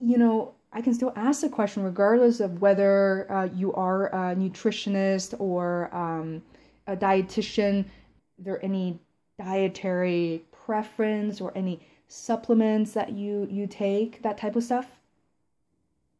you 0.00 0.18
know, 0.18 0.54
I 0.72 0.82
can 0.82 0.94
still 0.94 1.12
ask 1.16 1.40
the 1.40 1.48
question 1.48 1.82
regardless 1.82 2.40
of 2.40 2.60
whether 2.60 3.30
uh, 3.32 3.48
you 3.54 3.72
are 3.74 4.06
a 4.08 4.36
nutritionist 4.36 5.34
or 5.40 5.94
um, 5.94 6.42
a 6.86 6.96
dietitian. 6.96 7.84
Are 7.84 8.42
there 8.44 8.64
any 8.64 9.00
dietary 9.38 10.44
preference 10.68 11.40
or 11.40 11.48
any 11.56 11.80
supplements 12.08 12.92
that 12.92 13.08
you 13.16 13.48
you 13.48 13.66
take? 13.66 14.20
That 14.20 14.36
type 14.36 14.54
of 14.54 14.62
stuff. 14.62 15.00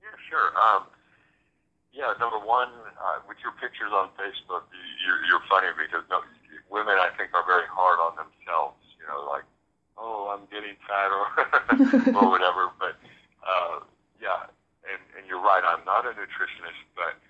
Yeah, 0.00 0.16
sure. 0.24 0.48
Um, 0.56 0.88
yeah, 1.92 2.16
number 2.16 2.40
one, 2.40 2.72
uh, 2.96 3.20
with 3.28 3.36
your 3.44 3.52
pictures 3.60 3.92
on 3.92 4.08
Facebook, 4.16 4.64
you're, 5.04 5.20
you're 5.28 5.44
funny 5.52 5.68
because 5.76 6.00
no, 6.08 6.24
women, 6.72 6.96
I 6.96 7.12
think, 7.20 7.36
are 7.36 7.44
very 7.44 7.68
hard 7.68 8.00
on 8.00 8.16
themselves. 8.16 8.80
You 8.96 9.04
know, 9.04 9.28
like, 9.28 9.44
oh, 10.00 10.32
I'm 10.32 10.48
getting 10.48 10.80
fat 10.88 11.12
or 11.12 11.26
or 12.24 12.26
whatever. 12.32 12.72
But 12.80 12.96
uh, 13.44 13.84
yeah, 14.16 14.48
and, 14.88 15.00
and 15.12 15.28
you're 15.28 15.44
right. 15.44 15.60
I'm 15.60 15.84
not 15.84 16.08
a 16.08 16.16
nutritionist, 16.16 16.88
but 16.96 17.20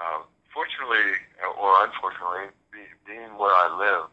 uh, 0.00 0.24
fortunately 0.48 1.20
or 1.44 1.84
unfortunately, 1.84 2.56
be, 2.72 2.88
being 3.04 3.36
where 3.36 3.52
I 3.52 3.68
live, 3.76 4.08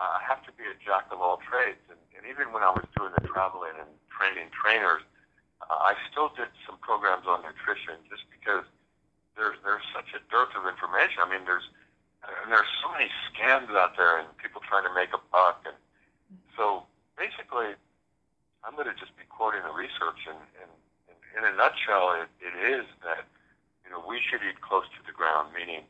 uh, 0.00 0.16
I 0.16 0.20
have 0.24 0.40
to 0.48 0.52
be 0.56 0.64
a 0.64 0.76
jack 0.80 1.12
of 1.12 1.20
all 1.20 1.36
trades. 1.44 1.84
And, 1.92 2.00
and 2.16 2.24
even 2.24 2.56
when 2.56 2.64
I 2.64 2.72
was 2.72 2.88
doing 2.96 3.12
the 3.12 3.28
traveling 3.28 3.76
and 3.76 3.92
training 4.08 4.48
trainers, 4.48 5.04
uh, 5.60 5.92
I 5.92 5.92
still 6.08 6.32
did 6.32 6.48
some 6.64 6.80
programs 6.80 7.28
on 7.28 7.44
nutrition 7.44 8.00
just 8.08 8.24
because 8.32 8.64
there's 9.36 9.60
there's 9.60 9.84
such 9.92 10.08
a 10.16 10.20
dearth 10.32 10.56
of 10.56 10.64
information. 10.64 11.20
I 11.20 11.28
mean, 11.28 11.44
there's 11.44 11.68
and 12.24 12.48
there's 12.48 12.68
so 12.80 12.88
many 12.92 13.12
scams 13.28 13.68
out 13.76 13.96
there 14.00 14.20
and 14.20 14.28
people 14.40 14.64
trying 14.64 14.88
to 14.88 14.92
make 14.96 15.12
a 15.12 15.20
buck. 15.28 15.64
And 15.68 15.76
so 16.56 16.88
basically, 17.20 17.76
I'm 18.64 18.72
going 18.72 18.88
to 18.88 18.96
just 18.96 19.12
be 19.20 19.28
quoting 19.28 19.64
the 19.64 19.72
research 19.72 20.24
and, 20.28 20.40
and 20.64 20.72
in 21.36 21.44
a 21.44 21.52
nutshell, 21.56 22.16
it, 22.18 22.28
it 22.40 22.56
is 22.56 22.84
that 23.04 23.28
you 23.84 23.92
know 23.92 24.02
we 24.02 24.20
should 24.24 24.40
eat 24.42 24.60
close 24.64 24.88
to 24.96 25.00
the 25.04 25.12
ground, 25.12 25.52
meaning 25.52 25.84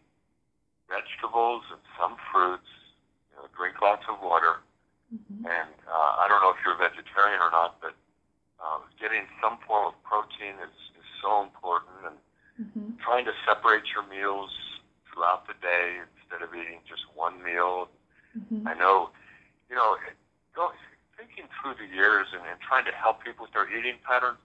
vegetables 0.91 1.63
and 1.71 1.81
some 1.95 2.19
fruits. 2.31 2.71
Drink 3.61 3.77
lots 3.85 4.09
of 4.09 4.17
water, 4.25 4.65
mm-hmm. 5.13 5.45
and 5.45 5.73
uh, 5.85 6.13
I 6.17 6.25
don't 6.33 6.41
know 6.41 6.49
if 6.49 6.65
you're 6.65 6.73
a 6.73 6.81
vegetarian 6.81 7.45
or 7.45 7.53
not, 7.53 7.77
but 7.85 7.93
uh, 8.57 8.81
getting 8.97 9.29
some 9.37 9.61
form 9.69 9.93
of 9.93 9.97
protein 10.01 10.57
is, 10.65 10.73
is 10.97 11.05
so 11.21 11.45
important, 11.45 12.09
and 12.09 12.17
mm-hmm. 12.57 12.97
trying 13.05 13.29
to 13.29 13.37
separate 13.45 13.85
your 13.93 14.09
meals 14.09 14.49
throughout 15.13 15.45
the 15.45 15.53
day 15.61 16.01
instead 16.01 16.41
of 16.41 16.57
eating 16.57 16.81
just 16.89 17.05
one 17.13 17.37
meal. 17.45 17.93
Mm-hmm. 18.33 18.65
I 18.65 18.73
know, 18.73 19.13
you 19.69 19.77
know, 19.77 20.01
go, 20.57 20.73
thinking 21.21 21.45
through 21.61 21.77
the 21.77 21.89
years 21.93 22.33
and, 22.33 22.41
and 22.49 22.57
trying 22.65 22.89
to 22.89 22.97
help 22.97 23.21
people 23.21 23.45
with 23.45 23.53
their 23.53 23.69
eating 23.69 24.01
patterns 24.01 24.41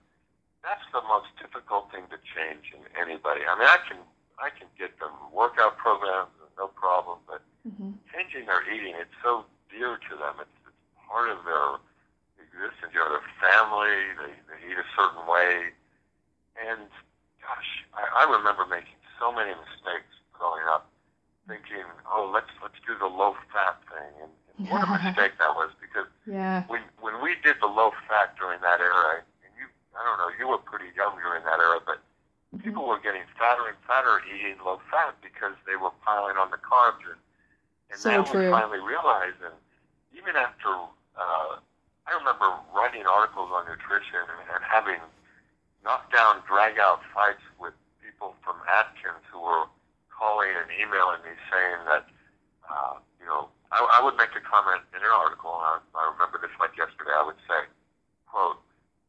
that's 0.66 0.82
the 0.90 0.98
most 1.06 1.30
difficult 1.38 1.94
thing 1.94 2.10
to 2.10 2.18
change 2.34 2.74
in 2.74 2.82
anybody. 2.98 3.46
I 3.46 3.54
mean, 3.54 3.70
I 3.70 3.78
can 3.86 4.02
I 4.42 4.50
can 4.50 4.66
get 4.74 4.98
them 4.98 5.14
workout 5.30 5.78
programs, 5.78 6.34
no 6.58 6.66
problem, 6.74 7.22
but 7.30 7.40
mm-hmm. 7.66 7.98
changing 8.14 8.46
their 8.46 8.62
eating, 8.70 8.94
it's 8.94 9.12
so 9.22 9.44
dear 9.70 9.98
to 9.98 10.14
them. 10.14 10.38
It's, 10.38 10.58
it's 10.70 10.82
part 11.02 11.28
of 11.28 11.42
their 11.42 11.82
existence. 12.38 12.94
You 12.94 13.02
know, 13.02 13.10
their 13.18 13.28
family, 13.42 13.98
they, 14.22 14.32
they 14.46 14.58
eat 14.70 14.78
a 14.78 14.88
certain 14.94 15.26
way, 15.26 15.74
and 16.62 16.86
gosh, 17.42 17.70
I, 17.92 18.22
I 18.22 18.30
remember 18.30 18.64
making 18.66 18.96
so 19.18 19.34
many 19.34 19.52
mistakes 19.52 20.14
growing 20.32 20.64
up, 20.70 20.88
thinking, 21.48 21.84
oh, 22.06 22.30
let's 22.32 22.50
let's 22.62 22.78
do 22.86 22.94
the 22.98 23.10
low 23.10 23.34
fat 23.50 23.82
thing, 23.90 24.12
and, 24.22 24.32
and 24.58 24.70
what 24.70 24.86
a 24.86 24.88
mistake 25.02 25.36
that 25.42 25.52
was 25.58 25.74
because 25.82 26.08
yeah. 26.24 26.64
when 26.70 26.82
when 27.02 27.18
we 27.20 27.34
did 27.42 27.58
the 27.60 27.70
low 27.70 27.90
fat 28.06 28.38
during 28.38 28.60
that 28.62 28.80
era 28.80 29.22
and 29.42 29.52
you, 29.58 29.66
I 29.96 30.00
don't 30.06 30.18
know, 30.20 30.30
you 30.38 30.46
were 30.48 30.60
pretty 30.62 30.92
young 30.94 31.16
during 31.18 31.42
that 31.44 31.58
era, 31.58 31.80
but 31.84 32.00
mm-hmm. 32.52 32.62
people 32.62 32.86
were 32.86 33.00
getting 33.00 33.24
fatter 33.36 33.68
and 33.68 33.78
fatter 33.88 34.22
eating 34.28 34.56
low 34.64 34.80
fat 34.90 35.16
because 35.20 35.56
they 35.66 35.76
were 35.76 35.92
piling 36.04 36.36
on 36.36 36.52
the 36.52 36.60
carbs. 36.60 37.04
And, 37.08 37.20
and 37.90 37.98
so 38.00 38.10
now 38.10 38.22
true. 38.24 38.46
we 38.46 38.50
finally 38.50 38.80
realized, 38.80 39.38
and 39.44 39.54
even 40.16 40.36
after, 40.36 40.70
uh, 41.16 41.62
I 42.06 42.10
remember 42.14 42.50
writing 42.74 43.06
articles 43.06 43.50
on 43.52 43.66
nutrition 43.66 44.22
and, 44.22 44.42
and 44.54 44.62
having 44.64 45.00
knockdown, 45.84 46.42
drag 46.46 46.78
out 46.78 47.00
fights 47.14 47.42
with 47.60 47.74
people 48.02 48.34
from 48.42 48.58
Atkins 48.66 49.22
who 49.30 49.38
were 49.38 49.70
calling 50.10 50.50
and 50.50 50.66
emailing 50.74 51.22
me 51.22 51.34
saying 51.50 51.80
that, 51.86 52.04
uh, 52.66 52.98
you 53.20 53.26
know, 53.26 53.50
I, 53.70 53.82
I 53.82 53.98
would 54.02 54.16
make 54.16 54.34
a 54.34 54.42
comment 54.42 54.82
in 54.94 55.02
an 55.02 55.12
article, 55.14 55.54
and 55.54 55.66
I, 55.66 55.76
I 55.94 56.02
remember 56.14 56.38
this 56.42 56.54
like 56.58 56.74
yesterday, 56.78 57.14
I 57.14 57.22
would 57.26 57.38
say, 57.46 57.66
quote, 58.26 58.58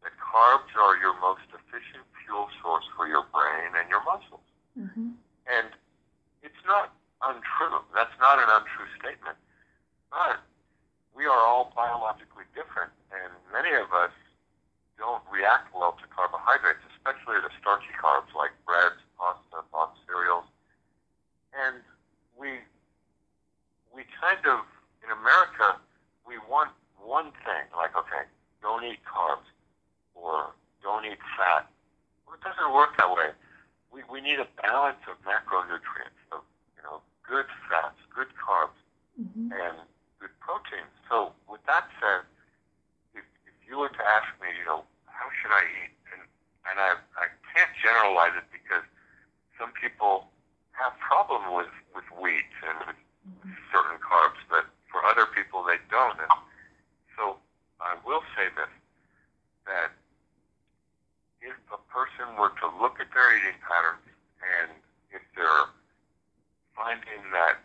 that 0.04 0.14
carbs 0.22 0.70
are 0.78 0.98
your 1.02 1.18
most 1.22 1.46
efficient 1.50 2.06
fuel 2.22 2.50
source 2.62 2.86
for 2.94 3.08
your 3.08 3.26
brain 3.34 3.74
and 3.74 3.90
your 3.90 4.04
muscles. 4.06 4.46
Mm-hmm. 4.78 5.18
And 5.50 5.68
it's 6.44 6.62
not 6.66 6.94
untrue. 7.22 7.82
That's 7.94 8.14
not 8.20 8.40
an 8.40 8.50
untrue 8.50 8.90
statement. 9.00 9.38
But 10.12 10.42
we 11.16 11.26
are 11.26 11.42
all 11.42 11.74
biologically 11.76 12.46
different, 12.54 12.94
and 13.10 13.34
many 13.52 13.74
of 13.76 13.92
us 13.92 14.14
don't 14.98 15.22
react 15.30 15.74
well 15.74 15.94
to 15.98 16.06
carbohydrates, 16.10 16.82
especially 16.98 17.38
the 17.42 17.54
starchy 17.62 17.94
carbs 17.98 18.34
like 18.34 18.54
breads, 18.66 19.02
pasta, 19.18 19.66
boxed 19.72 20.02
cereals. 20.06 20.46
And 21.54 21.82
we 22.38 22.62
we 23.94 24.06
kind 24.22 24.42
of 24.46 24.66
in 25.02 25.10
America 25.10 25.82
we 26.26 26.38
want 26.50 26.70
one 27.02 27.34
thing, 27.46 27.66
like 27.74 27.98
okay, 27.98 28.26
don't 28.62 28.84
eat 28.86 29.02
carbs 29.06 29.48
or 30.14 30.54
don't 30.82 31.06
eat 31.06 31.22
fat. 31.38 31.70
Well, 32.26 32.36
it 32.36 32.44
doesn't 32.44 32.74
work 32.74 32.98
that 32.98 33.10
way. 33.10 33.32
We, 33.92 34.04
we 34.12 34.20
need 34.22 34.40
a 34.40 34.50
balance 34.62 35.00
of 35.08 35.16
macronutrients, 35.24 36.20
of 36.32 36.44
you 36.76 36.84
know, 36.84 37.02
good 37.24 37.46
fats, 37.70 37.98
good 38.14 38.28
carbs, 38.36 38.78
mm-hmm. 39.16 39.52
and 39.52 39.76
good 40.20 40.34
proteins. 40.44 40.92
So 41.10 41.32
with 41.48 41.64
that 41.68 41.88
said, 42.02 42.28
if, 43.16 43.26
if 43.48 43.56
you 43.64 43.80
were 43.80 43.90
to 43.90 44.04
ask 44.04 44.28
me, 44.44 44.52
you 44.60 44.66
know, 44.66 44.84
how 45.08 45.28
should 45.40 45.54
I 45.54 45.64
eat? 45.84 45.96
And, 46.14 46.22
and 46.68 46.76
I, 46.80 47.00
I 47.16 47.26
can't 47.56 47.72
generalize 47.80 48.36
it 48.36 48.48
because 48.52 48.84
some 49.56 49.72
people 49.72 50.30
have 50.76 50.94
problem 51.00 51.56
with, 51.56 51.74
with 51.96 52.06
wheat 52.20 52.52
and 52.64 52.78
with 52.86 53.00
mm-hmm. 53.24 53.56
certain 53.72 53.98
carbs, 54.04 54.38
but 54.52 54.68
for 54.92 55.02
other 55.08 55.26
people 55.32 55.64
they 55.64 55.80
don't. 55.90 56.20
And 56.20 56.32
so 57.18 57.40
I 57.82 57.96
will 58.06 58.22
say 58.36 58.52
this, 58.54 58.70
that 59.66 59.96
if 61.42 61.58
a 61.72 61.82
person 61.88 62.36
were 62.38 62.54
to 62.62 62.68
look 62.82 63.00
at 63.00 63.08
their 63.14 63.30
eating 63.38 63.58
patterns 63.62 64.06
and 64.42 64.76
if 65.14 65.22
they're 65.38 65.70
finding 66.76 67.24
that 67.34 67.62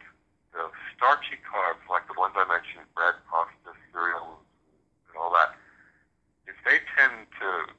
the 0.53 0.69
starchy 0.93 1.41
carbs, 1.49 1.81
like 1.89 2.05
the 2.09 2.17
ones 2.17 2.37
I 2.37 2.45
mentioned, 2.45 2.85
bread, 2.93 3.17
pasta, 3.29 3.73
cereal, 3.91 4.45
and 5.09 5.15
all 5.17 5.33
that, 5.33 5.57
if 6.45 6.57
they 6.63 6.85
tend 6.97 7.27
to 7.41 7.73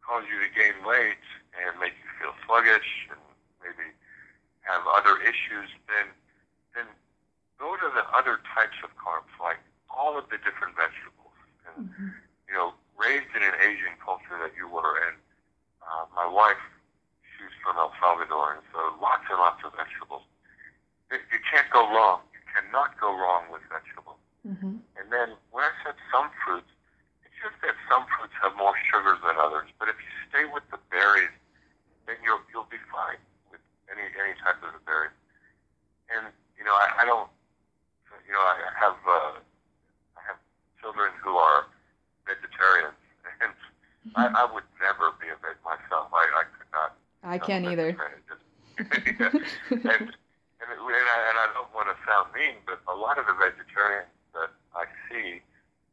cause 0.00 0.24
you 0.24 0.40
to 0.40 0.50
gain 0.56 0.80
weight 0.82 1.20
and 1.52 1.76
make 1.76 1.92
you 2.00 2.08
feel 2.16 2.32
sluggish 2.48 3.12
and 3.12 3.20
maybe 3.60 3.92
have 4.64 4.80
other 4.88 5.20
issues, 5.20 5.68
then 5.86 6.08
then 6.72 6.88
go 7.58 7.76
to 7.76 7.88
the 7.92 8.06
other 8.16 8.40
types 8.56 8.78
of 8.80 8.88
carbs, 8.96 9.30
like 9.36 9.60
all 9.92 10.16
of 10.16 10.24
the 10.32 10.38
different 10.40 10.72
vegetables. 10.78 11.36
And 11.68 11.90
mm-hmm. 11.90 12.10
you 12.48 12.54
know, 12.54 12.72
raised 13.00 13.32
in 13.32 13.40
an 13.40 13.56
Asian 13.64 13.96
culture 14.04 14.36
that 14.36 14.52
you 14.52 14.68
were, 14.68 15.00
and 15.08 15.16
uh, 15.80 16.04
my 16.12 16.28
wife, 16.28 16.60
she's 17.24 17.52
from 17.64 17.80
El 17.80 17.96
Salvador, 17.96 18.60
and 18.60 18.62
so 18.76 18.78
lots 19.00 19.24
and 19.32 19.40
lots 19.40 19.64
of 19.64 19.72
vegetables. 19.72 20.22
It, 21.08 21.24
you 21.32 21.40
can't 21.48 21.66
go 21.72 21.88
wrong. 21.88 22.20
You 22.36 22.44
cannot 22.52 23.00
go 23.00 23.08
wrong 23.10 23.48
with 23.48 23.64
vegetables. 23.72 24.20
Mm-hmm. 24.44 24.84
And 25.00 25.06
then 25.08 25.34
when 25.50 25.64
I 25.64 25.72
said 25.82 25.96
some 26.12 26.28
fruits, 26.44 26.70
it's 27.24 27.34
just 27.40 27.56
that 27.64 27.74
some 27.88 28.04
fruits 28.14 28.36
have 28.44 28.54
more 28.60 28.76
sugars 28.92 29.18
than 29.24 29.40
others. 29.40 29.72
But 29.80 29.88
if 29.88 29.96
you 29.96 30.12
stay 30.28 30.44
with 30.46 30.62
the 30.68 30.78
berries, 30.92 31.32
then 32.04 32.20
you'll 32.20 32.44
you'll 32.52 32.68
be 32.68 32.80
fine 32.92 33.18
with 33.48 33.64
any 33.88 34.06
any 34.20 34.36
type 34.44 34.60
of 34.60 34.76
the 34.76 34.82
berries. 34.84 35.16
And 36.12 36.28
you 36.60 36.68
know, 36.68 36.76
I, 36.76 37.02
I 37.02 37.04
don't. 37.08 37.32
You 38.28 38.36
know, 38.36 38.44
I 38.46 38.70
have 38.78 38.98
uh, 39.02 39.34
I 40.14 40.20
have 40.30 40.38
children 40.78 41.10
who 41.18 41.34
are 41.34 41.66
vegetarians, 42.30 42.98
and 43.42 43.50
mm-hmm. 43.50 44.14
I, 44.14 44.30
I 44.30 44.44
would 44.46 44.66
never 44.78 45.10
be 45.18 45.26
a 45.28 45.38
veg 45.42 45.58
myself. 45.66 46.14
I, 46.14 46.24
I 46.30 46.44
could 46.54 46.70
not. 46.70 46.94
I 47.22 47.29
can't 47.46 47.66
either. 47.66 47.92
Just, 48.28 48.44
yeah. 48.78 49.30
and, 49.30 49.84
and, 49.84 50.68
it, 50.70 50.78
and, 50.80 51.08
I, 51.08 51.18
and 51.28 51.36
I 51.36 51.46
don't 51.54 51.72
want 51.74 51.88
to 51.92 51.96
sound 52.06 52.32
mean, 52.32 52.60
but 52.66 52.80
a 52.88 52.96
lot 52.96 53.18
of 53.18 53.26
the 53.26 53.36
vegetarians 53.36 54.12
that 54.32 54.50
I 54.76 54.84
see, 55.08 55.42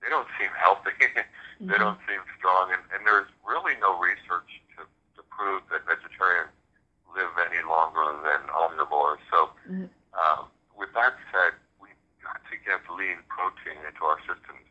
they 0.03 0.09
don't 0.09 0.27
seem 0.39 0.51
healthy. 0.55 0.95
mm-hmm. 0.99 1.67
they 1.67 1.77
don't 1.77 1.99
seem 2.07 2.21
strong, 2.37 2.71
and, 2.71 2.83
and 2.95 3.03
there's 3.07 3.27
really 3.43 3.75
no 3.79 3.99
research 3.99 4.47
to, 4.77 4.85
to 5.15 5.21
prove 5.31 5.63
that 5.71 5.83
vegetarians 5.87 6.53
live 7.11 7.33
any 7.49 7.63
longer 7.65 8.03
than 8.23 8.45
omnivores. 8.51 9.23
So 9.31 9.51
Mm-hmm. 9.67 9.91
Um, 10.17 10.49
with 10.73 10.89
that 10.97 11.13
said, 11.29 11.53
we 11.77 11.91
got 12.23 12.39
to 12.39 12.55
get 12.65 12.81
lean 12.89 13.21
protein 13.29 13.77
into 13.85 14.01
our 14.07 14.17
systems. 14.25 14.63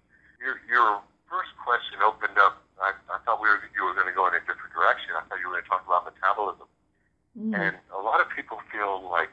Your, 0.43 0.59
your 0.67 1.05
first 1.29 1.53
question 1.63 2.03
opened 2.03 2.37
up. 2.41 2.65
I, 2.81 2.93
I 3.09 3.19
thought 3.25 3.41
we 3.41 3.49
were, 3.49 3.61
you 3.73 3.85
were 3.85 3.97
going 3.97 4.09
to 4.09 4.17
go 4.17 4.29
in 4.29 4.37
a 4.37 4.43
different 4.45 4.73
direction. 4.75 5.17
I 5.17 5.25
thought 5.29 5.41
you 5.41 5.49
were 5.49 5.61
going 5.61 5.65
to 5.65 5.73
talk 5.73 5.85
about 5.85 5.96
metabolism. 6.07 6.71
Mm. 7.35 7.53
And 7.53 7.75
a 7.93 8.01
lot 8.01 8.23
of 8.23 8.31
people 8.31 8.63
feel 8.73 9.03
like 9.11 9.29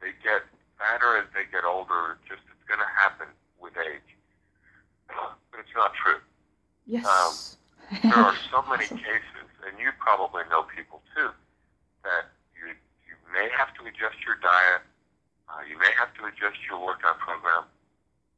they 0.00 0.12
get 0.22 0.44
fatter 0.78 1.18
as 1.18 1.26
they 1.34 1.48
get 1.50 1.64
older. 1.64 2.20
Just 2.28 2.44
it's 2.46 2.64
going 2.68 2.80
to 2.80 2.92
happen 2.94 3.26
with 3.58 3.74
age, 3.76 4.10
but 5.08 5.58
it's 5.58 5.74
not 5.74 5.92
true. 5.98 6.22
Yes. 6.86 7.04
Um, 7.04 7.34
there 8.02 8.22
are 8.22 8.36
so 8.50 8.62
many 8.70 8.86
cases, 8.86 9.48
and 9.66 9.74
you 9.82 9.90
probably 9.98 10.46
know 10.48 10.62
people 10.70 11.02
too, 11.16 11.34
that 12.06 12.30
you 12.54 12.70
you 13.04 13.16
may 13.34 13.50
have 13.50 13.74
to 13.76 13.84
adjust 13.84 14.22
your 14.22 14.38
diet. 14.38 14.86
Uh, 15.50 15.66
you 15.66 15.74
may 15.74 15.90
have 15.98 16.14
to 16.14 16.30
adjust 16.30 16.62
your 16.70 16.78
workout 16.78 17.18
program, 17.18 17.66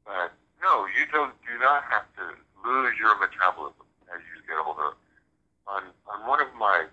but 0.09 0.33
no, 0.65 0.89
you 0.97 1.05
don't. 1.13 1.37
Do 1.45 1.53
not 1.61 1.85
have 1.93 2.09
to 2.17 2.33
lose 2.65 2.97
your 2.97 3.13
metabolism 3.21 3.85
as 4.09 4.25
you 4.33 4.41
get 4.49 4.57
older. 4.57 4.97
On 5.69 5.93
on 6.09 6.19
one 6.27 6.41
of 6.41 6.49
my 6.57 6.89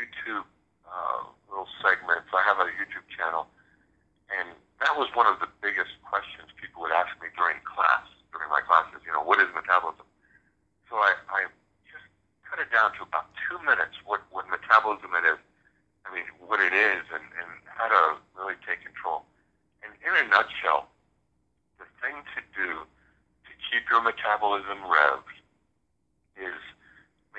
YouTube 0.00 0.48
uh, 0.88 1.28
little 1.52 1.68
segments. 1.84 2.32
I 2.32 2.40
have 2.48 2.56
a 2.56 2.72
YouTube 2.72 3.04
channel, 3.12 3.52
and 4.32 4.56
that 4.80 4.96
was 4.96 5.12
one 5.12 5.28
of 5.28 5.36
the 5.44 5.48
biggest 5.60 5.92
questions 6.08 6.48
people 6.56 6.80
would 6.80 6.94
ask 6.96 7.12
me 7.20 7.28
during 7.36 7.60
class, 7.68 8.08
during 8.32 8.48
my 8.48 8.64
classes. 8.64 9.04
You 9.04 9.12
know, 9.12 9.20
what 9.20 9.36
is 9.44 9.52
metabolism? 9.52 10.08
So 10.88 10.96
I, 10.96 11.12
I 11.28 11.40
just 11.84 12.06
cut 12.48 12.58
it 12.64 12.72
down 12.72 12.96
to 12.96 13.04
about 13.04 13.28
two 13.44 13.60
minutes. 13.60 14.00
What 14.08 14.24
what 14.32 14.48
metabolism 14.48 15.12
it 15.20 15.28
is. 15.28 15.40
I 16.08 16.16
mean, 16.16 16.24
what 16.40 16.58
it 16.64 16.72
is, 16.72 17.04
and, 17.12 17.22
and 17.36 17.50
how 17.68 17.92
to 17.92 18.16
really 18.32 18.56
take 18.64 18.80
control. 18.80 19.28
And 19.84 19.92
in 20.00 20.12
a 20.16 20.24
nutshell, 20.32 20.88
the 21.76 21.84
thing 22.00 22.16
to 22.34 22.40
do 22.56 22.88
to 22.88 23.52
keep 23.68 23.84
your 23.92 24.00
metabolism 24.00 24.80
revved 24.88 25.36
is 26.40 26.56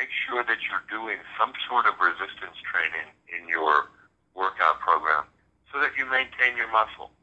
make 0.01 0.09
sure 0.25 0.41
that 0.41 0.57
you're 0.65 0.81
doing 0.89 1.21
some 1.37 1.53
sort 1.69 1.85
of 1.85 1.93
resistance 2.01 2.57
training 2.65 3.13
in 3.29 3.45
your 3.45 3.93
workout 4.33 4.81
program 4.81 5.29
so 5.69 5.77
that 5.77 5.93
you 5.93 6.09
maintain 6.09 6.57
your 6.57 6.65
muscle. 6.73 7.13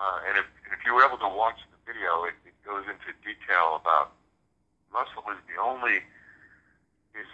Uh, 0.00 0.24
and, 0.24 0.40
if, 0.40 0.48
and 0.64 0.72
if 0.72 0.80
you 0.88 0.96
were 0.96 1.04
able 1.04 1.20
to 1.20 1.28
watch 1.28 1.60
the 1.68 1.76
video, 1.84 2.24
it, 2.24 2.32
it 2.48 2.56
goes 2.64 2.88
into 2.88 3.12
detail 3.20 3.76
about 3.76 4.16
muscle 4.88 5.20
is 5.28 5.36
the 5.44 5.60
only 5.60 6.00
is, 7.12 7.28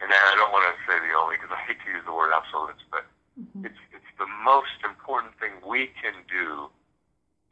and 0.00 0.08
I 0.08 0.32
don't 0.40 0.48
want 0.56 0.64
to 0.72 0.74
say 0.88 0.96
the 0.96 1.12
only 1.12 1.36
because 1.36 1.52
I 1.52 1.60
hate 1.68 1.76
to 1.84 1.90
use 1.92 2.04
the 2.08 2.16
word 2.16 2.32
absolutes, 2.32 2.80
but 2.88 3.04
mm-hmm. 3.36 3.68
it's 3.68 3.82
it's 3.92 4.12
the 4.16 4.30
most 4.40 4.80
important 4.88 5.36
thing 5.36 5.52
we 5.60 5.92
can 6.00 6.16
do 6.32 6.72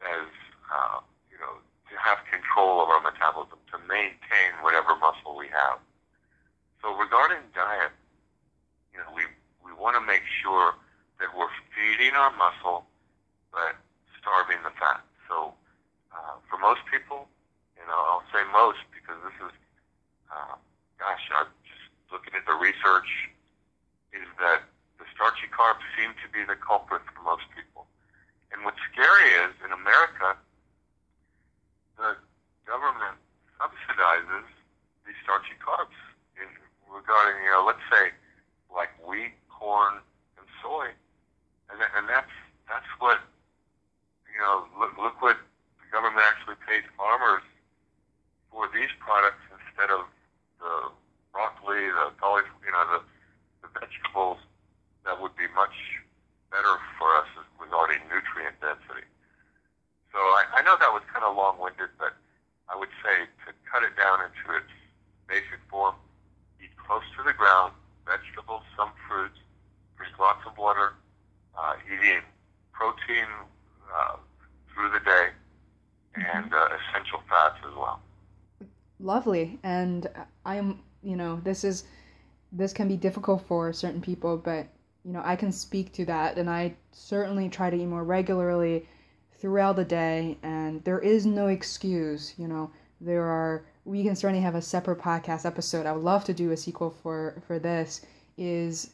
as 0.00 0.24
uh, 0.72 1.04
you 1.28 1.36
know 1.36 1.60
to 1.92 1.94
have 2.00 2.24
control 2.32 2.80
of 2.80 2.88
our 2.88 3.04
metabolism 3.04 3.60
to 3.70 3.78
maintain 3.84 4.56
whatever 4.64 4.96
muscle 4.96 5.36
we 5.36 5.52
have. 5.52 5.84
So 6.84 6.92
regarding 7.00 7.40
diet, 7.56 7.96
you 8.92 9.00
know, 9.00 9.08
we, 9.16 9.24
we 9.64 9.72
want 9.72 9.96
to 9.96 10.04
make 10.04 10.20
sure 10.44 10.76
that 11.16 11.32
we're 11.32 11.48
feeding 11.72 12.12
our 12.12 12.28
muscle, 12.36 12.84
but 13.48 13.80
starving 14.20 14.60
the 14.60 14.74
fat. 14.76 15.00
So 15.24 15.56
uh, 16.12 16.36
for 16.44 16.60
most 16.60 16.84
people, 16.92 17.24
you 17.80 17.88
know, 17.88 17.96
I'll 17.96 18.28
say 18.28 18.44
most 18.52 18.84
because 18.92 19.16
this 19.24 19.32
is, 19.48 19.56
uh, 20.28 20.60
gosh, 21.00 21.24
I'm 21.32 21.48
just 21.64 21.88
looking 22.12 22.36
at 22.36 22.44
the 22.44 22.52
research, 22.52 23.08
is 24.12 24.28
that 24.36 24.68
the 25.00 25.08
starchy 25.16 25.48
carbs 25.48 25.80
seem 25.96 26.12
to 26.20 26.28
be 26.36 26.44
the 26.44 26.60
culprit 26.60 27.00
for 27.16 27.24
most 27.24 27.48
people. 27.56 27.88
And 28.52 28.60
what's 28.60 28.84
scary 28.92 29.32
is 29.48 29.56
in 29.64 29.72
America, 29.72 30.36
the 31.96 32.20
government 32.68 33.16
subsidizes 33.56 34.44
these 35.08 35.16
starchy 35.24 35.56
carbs 35.64 35.96
regarding, 37.04 37.44
you 37.44 37.52
know, 37.52 37.64
let's 37.68 37.84
say 37.92 38.16
like 38.72 38.88
wheat, 39.04 39.36
corn, 39.52 40.00
and 40.40 40.46
soy, 40.64 40.88
and 41.68 41.78
and 41.96 42.08
that's 42.08 42.32
that's 42.64 42.88
what 42.98 43.20
you 44.24 44.40
know. 44.40 44.64
Look, 44.80 44.96
look 44.96 45.20
what 45.20 45.36
the 45.76 45.86
government 45.92 46.24
actually 46.24 46.56
pays 46.64 46.82
farmers 46.96 47.44
for 48.48 48.72
these 48.72 48.90
products 48.98 49.44
instead 49.52 49.92
of 49.92 50.08
the 50.58 50.88
broccoli, 51.32 51.92
the 51.92 52.08
cauliflower, 52.16 52.64
you 52.64 52.72
know, 52.72 52.84
the 52.88 53.00
the 53.60 53.68
vegetables 53.76 54.40
that 55.04 55.20
would 55.20 55.36
be 55.36 55.46
much 55.52 55.76
better 56.48 56.80
for 56.96 57.12
us 57.20 57.28
regarding 57.60 58.00
nutrient 58.08 58.56
density. 58.64 59.04
So 60.08 60.18
I, 60.18 60.46
I 60.56 60.60
know 60.62 60.80
that 60.80 60.88
was 60.94 61.02
kind 61.12 61.26
of 61.26 61.36
long-winded, 61.36 61.90
but 61.98 62.14
I 62.70 62.78
would 62.78 62.88
say 63.02 63.26
to 63.44 63.52
cut 63.68 63.82
it 63.82 63.92
down 63.98 64.22
into 64.22 64.56
its 64.56 64.70
basic 65.26 65.58
form, 65.68 65.96
close 66.86 67.02
to 67.16 67.22
the 67.24 67.32
ground, 67.32 67.72
vegetables, 68.06 68.62
some 68.76 68.90
fruits, 69.08 69.38
drink 69.96 70.18
lots 70.18 70.40
of 70.46 70.56
water, 70.58 70.94
uh, 71.58 71.74
eating 71.86 72.20
protein 72.72 73.26
uh, 73.94 74.16
through 74.72 74.90
the 74.90 75.00
day, 75.00 75.28
mm-hmm. 76.16 76.36
and 76.36 76.52
uh, 76.52 76.68
essential 76.90 77.22
fats 77.28 77.56
as 77.66 77.74
well. 77.74 78.00
Lovely, 79.00 79.58
and 79.62 80.08
I'm, 80.44 80.80
you 81.02 81.16
know, 81.16 81.36
this 81.54 81.62
is 81.62 81.84
this 82.50 82.72
can 82.72 82.88
be 82.88 82.96
difficult 82.96 83.42
for 83.46 83.72
certain 83.72 84.00
people, 84.00 84.36
but 84.36 84.66
you 85.04 85.12
know, 85.12 85.22
I 85.24 85.36
can 85.36 85.52
speak 85.52 85.92
to 85.94 86.04
that, 86.06 86.36
and 86.36 86.50
I 86.50 86.74
certainly 86.90 87.48
try 87.48 87.70
to 87.70 87.76
eat 87.76 87.86
more 87.86 88.02
regularly 88.02 88.88
throughout 89.40 89.76
the 89.76 89.84
day, 89.84 90.38
and 90.42 90.82
there 90.84 90.98
is 90.98 91.26
no 91.26 91.46
excuse, 91.46 92.34
you 92.38 92.48
know, 92.48 92.70
there 93.00 93.24
are 93.24 93.66
we 93.84 94.02
can 94.02 94.16
certainly 94.16 94.42
have 94.42 94.56
a 94.56 94.62
separate 94.62 94.98
podcast 94.98 95.44
episode. 95.46 95.86
I 95.86 95.92
would 95.92 96.02
love 96.02 96.24
to 96.24 96.34
do 96.34 96.50
a 96.50 96.56
sequel 96.56 96.90
for 96.90 97.40
for 97.46 97.60
this. 97.60 98.04
Is 98.36 98.90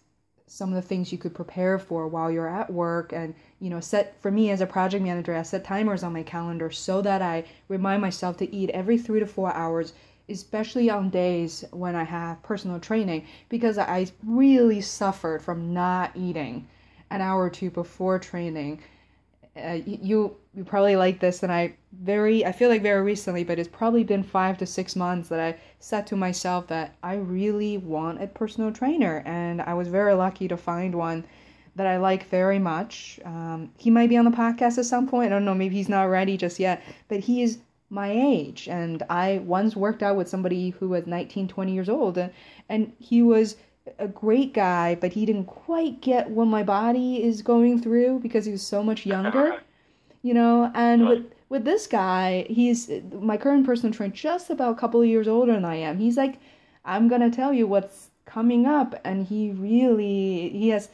some 0.47 0.69
of 0.69 0.75
the 0.75 0.89
things 0.89 1.13
you 1.13 1.17
could 1.17 1.35
prepare 1.35 1.79
for 1.79 2.09
while 2.09 2.31
you're 2.31 2.49
at 2.49 2.71
work 2.71 3.13
and 3.13 3.35
you 3.61 3.71
know 3.71 3.79
set 3.81 4.21
for 4.21 4.33
me 4.33 4.51
as 4.51 4.61
a 4.61 4.67
project 4.67 5.03
manager 5.05 5.33
i 5.33 5.43
set 5.43 5.65
timers 5.65 6.03
on 6.03 6.13
my 6.13 6.25
calendar 6.25 6.73
so 6.73 7.01
that 7.01 7.23
i 7.23 7.45
remind 7.69 8.03
myself 8.03 8.37
to 8.37 8.53
eat 8.53 8.69
every 8.71 8.99
three 8.99 9.21
to 9.21 9.27
four 9.27 9.55
hours 9.55 9.93
especially 10.31 10.89
on 10.91 11.11
days 11.11 11.65
when 11.73 11.95
i 11.95 12.05
have 12.05 12.43
personal 12.43 12.79
training 12.79 13.27
because 13.49 13.79
i 13.79 14.07
really 14.25 14.81
suffered 14.81 15.43
from 15.43 15.73
not 15.73 16.11
eating 16.15 16.67
an 17.11 17.21
hour 17.21 17.43
or 17.43 17.51
two 17.51 17.71
before 17.71 18.19
training. 18.19 18.81
Uh, 19.57 19.79
you 19.85 20.37
you 20.55 20.65
probably 20.65 20.95
like 20.95 21.19
this 21.19 21.43
and 21.43 21.53
i 21.53 21.75
very 21.93 22.47
i 22.47 22.53
feel 22.53 22.69
like 22.69 22.83
very 22.83 23.03
recently 23.03 23.43
but 23.43 23.59
it's 23.59 23.69
probably 23.69 24.05
been 24.05 24.23
five 24.23 24.57
to 24.57 24.65
six 24.65 24.95
months 24.95 25.29
that 25.29 25.41
i 25.41 25.57
said 25.81 26.07
to 26.07 26.15
myself 26.15 26.69
that 26.69 26.95
i 27.03 27.15
really 27.15 27.77
want 27.77 28.23
a 28.23 28.29
personal 28.29 28.73
trainer 28.73 29.25
and 29.27 29.61
i 29.61 29.75
was 29.75 29.89
very 29.89 30.15
lucky 30.15 30.47
to 30.47 30.57
find 30.57 30.95
one 30.95 31.25
that 31.77 31.87
i 31.87 31.97
like 31.97 32.29
very 32.29 32.59
much. 32.59 33.19
Um, 33.25 33.73
he 33.79 33.91
might 33.91 34.09
be 34.09 34.17
on 34.17 34.25
the 34.25 34.31
podcast 34.31 34.79
at 34.79 34.85
some 34.85 35.07
point. 35.09 35.33
I 35.33 35.35
don't 35.35 35.45
know. 35.45 35.55
Maybe 35.55 35.77
he's 35.77 35.89
not 35.89 36.05
ready 36.05 36.37
just 36.37 36.59
yet. 36.59 36.83
But 37.09 37.21
he 37.21 37.43
is 37.43 37.59
my 37.91 38.11
age. 38.11 38.69
And 38.69 39.03
i 39.11 39.39
once 39.39 39.77
worked 39.77 40.03
out 40.03 40.17
with 40.17 40.29
somebody 40.29 40.71
who 40.71 40.89
was 40.89 41.07
19 41.07 41.49
20 41.49 41.73
years 41.73 41.89
old 41.89 42.17
and, 42.17 42.33
and 42.69 42.93
he 42.99 43.23
was 43.23 43.57
a 43.99 44.07
great 44.07 44.53
guy, 44.55 44.95
but 44.95 45.13
he 45.13 45.27
didn't 45.27 45.47
quite 45.47 46.01
get 46.01 46.31
what 46.31 46.45
my 46.45 46.63
body 46.63 47.23
is 47.23 47.43
going 47.43 47.83
through 47.83 48.21
because 48.21 48.45
he 48.45 48.53
was 48.53 48.63
so 48.63 48.83
much 48.83 49.07
younger 49.07 49.61
you 50.23 50.35
know? 50.35 50.71
And 50.75 51.09
with 51.09 51.33
with 51.49 51.65
this 51.65 51.87
guy 51.87 52.47
he's 52.49 52.91
my 53.13 53.37
current 53.37 53.67
personal 53.67 53.93
trainer 53.93 54.15
just 54.15 54.51
about 54.51 54.77
a 54.77 54.79
couple 54.79 55.03
of 55.03 55.09
years 55.09 55.27
older 55.29 55.53
than 55.53 55.65
i 55.65 55.77
am. 55.77 55.99
He's 55.99 56.17
like 56.17 56.39
i'm 56.85 57.09
gonna 57.09 57.31
tell 57.31 57.53
you 57.53 57.67
what's 57.67 58.11
coming 58.31 58.67
up 58.67 58.95
and 59.05 59.27
he 59.27 59.51
really 59.51 60.51
he 60.51 60.69
has 60.69 60.89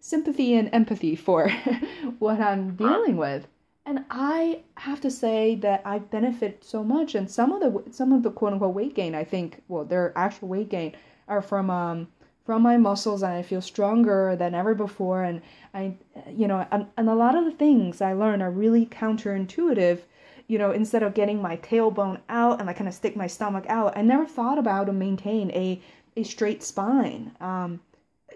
sympathy 0.00 0.54
and 0.54 0.70
empathy 0.72 1.14
for 1.14 1.48
what 2.18 2.40
i'm 2.40 2.74
dealing 2.76 3.16
with 3.16 3.46
and 3.88 4.04
i 4.10 4.60
have 4.76 5.00
to 5.00 5.10
say 5.10 5.54
that 5.54 5.80
i 5.84 5.98
benefit 5.98 6.62
so 6.62 6.84
much 6.84 7.14
and 7.14 7.30
some 7.30 7.52
of 7.52 7.60
the 7.60 7.92
some 7.92 8.12
of 8.12 8.22
the 8.22 8.30
quote 8.30 8.52
unquote 8.52 8.74
weight 8.74 8.94
gain 8.94 9.14
i 9.14 9.24
think 9.24 9.62
well 9.66 9.84
their 9.84 10.12
actual 10.16 10.48
weight 10.48 10.68
gain 10.68 10.94
are 11.26 11.42
from 11.42 11.70
um 11.70 12.08
from 12.48 12.62
my 12.62 12.78
muscles 12.78 13.22
and 13.22 13.34
I 13.34 13.42
feel 13.42 13.60
stronger 13.60 14.34
than 14.34 14.54
ever 14.54 14.74
before. 14.74 15.22
And 15.22 15.42
I, 15.74 15.98
you 16.30 16.48
know, 16.48 16.66
and, 16.70 16.86
and 16.96 17.06
a 17.10 17.14
lot 17.14 17.34
of 17.34 17.44
the 17.44 17.50
things 17.50 18.00
I 18.00 18.14
learn 18.14 18.40
are 18.40 18.50
really 18.50 18.86
counterintuitive. 18.86 19.98
You 20.46 20.56
know, 20.56 20.70
instead 20.70 21.02
of 21.02 21.12
getting 21.12 21.42
my 21.42 21.58
tailbone 21.58 22.20
out 22.30 22.58
and 22.58 22.70
I 22.70 22.72
kind 22.72 22.88
of 22.88 22.94
stick 22.94 23.14
my 23.14 23.26
stomach 23.26 23.66
out, 23.68 23.98
I 23.98 24.00
never 24.00 24.24
thought 24.24 24.56
about 24.56 24.84
to 24.84 24.94
maintain 24.94 25.50
a, 25.50 25.78
a 26.16 26.22
straight 26.22 26.62
spine. 26.62 27.32
Um, 27.38 27.80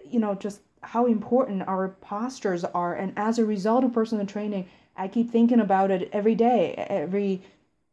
you 0.05 0.21
know, 0.21 0.35
just 0.35 0.61
how 0.83 1.07
important 1.07 1.67
our 1.67 1.89
postures 2.03 2.65
are. 2.65 2.95
And 2.95 3.15
as 3.17 3.39
a 3.39 3.47
result 3.47 3.83
of 3.83 3.95
personal 3.95 4.27
training, 4.27 4.69
I 4.97 5.09
keep 5.09 5.31
thinking 5.31 5.61
about 5.61 5.91
it 5.91 6.09
every 6.13 6.35
day, 6.35 6.75
every, 6.75 7.43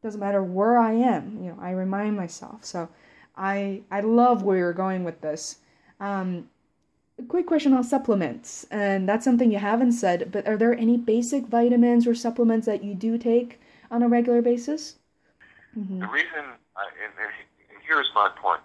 doesn't 0.04 0.20
matter 0.20 0.44
where 0.44 0.78
I 0.78 0.94
am, 0.94 1.40
you 1.42 1.50
know, 1.50 1.58
I 1.62 1.72
remind 1.72 2.18
myself. 2.18 2.66
So 2.66 2.90
I, 3.36 3.82
I 3.90 4.02
love 4.02 4.44
where 4.44 4.58
you're 4.58 4.74
going 4.74 5.04
with 5.04 5.22
this. 5.22 5.58
Um, 6.00 6.50
a 7.18 7.24
quick 7.24 7.46
question 7.46 7.74
on 7.74 7.84
supplements, 7.84 8.66
and 8.72 9.08
that's 9.08 9.26
something 9.26 9.52
you 9.52 9.60
haven't 9.60 9.92
said, 9.92 10.32
but 10.32 10.48
are 10.48 10.56
there 10.56 10.74
any 10.74 10.98
basic 10.98 11.48
vitamins 11.48 12.08
or 12.08 12.16
supplements 12.16 12.66
that 12.66 12.84
you 12.84 12.96
do 12.96 13.18
take 13.18 13.60
on 13.92 14.04
a 14.04 14.08
regular 14.08 14.42
basis? 14.42 14.96
Mm-hmm. 15.78 16.00
The 16.00 16.08
reason, 16.08 16.46
uh, 16.76 17.04
and, 17.04 17.14
and 17.20 17.80
here's 17.86 18.10
my 18.16 18.30
point: 18.42 18.62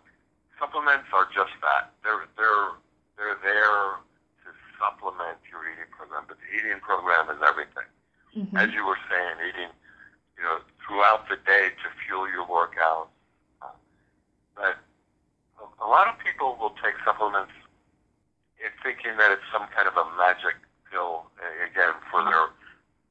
supplements 0.59 1.07
are 1.13 1.27
just 1.35 1.53
that. 1.63 1.91
They're 2.03 2.27
they're 2.37 2.79
they're 3.19 3.39
there 3.43 3.99
to 4.47 4.51
supplement 4.79 5.39
your 5.51 5.67
eating 5.67 5.91
program, 5.91 6.25
but 6.29 6.39
the 6.39 6.49
eating 6.57 6.81
program 6.81 7.29
is 7.31 7.43
everything. 7.47 7.91
Mm-hmm. 8.37 8.57
As 8.57 8.75
you 8.75 8.85
were 8.85 8.99
saying, 9.07 9.39
eating, 9.49 9.71
you 10.37 10.43
know, 10.43 10.59
throughout 10.83 11.29
the 11.31 11.39
day 11.47 11.71
to 11.71 11.87
fuel 12.03 12.29
your 12.29 12.47
workout. 12.47 13.09
But 14.55 14.79
a 15.83 15.87
lot 15.87 16.07
of 16.07 16.19
people 16.19 16.59
will 16.59 16.75
take 16.83 16.95
supplements 17.05 17.55
in 18.59 18.71
thinking 18.83 19.19
that 19.19 19.31
it's 19.31 19.47
some 19.51 19.67
kind 19.75 19.87
of 19.87 19.95
a 19.99 20.07
magic 20.19 20.55
pill, 20.91 21.27
again, 21.63 21.95
for 22.11 22.23
their, 22.23 22.55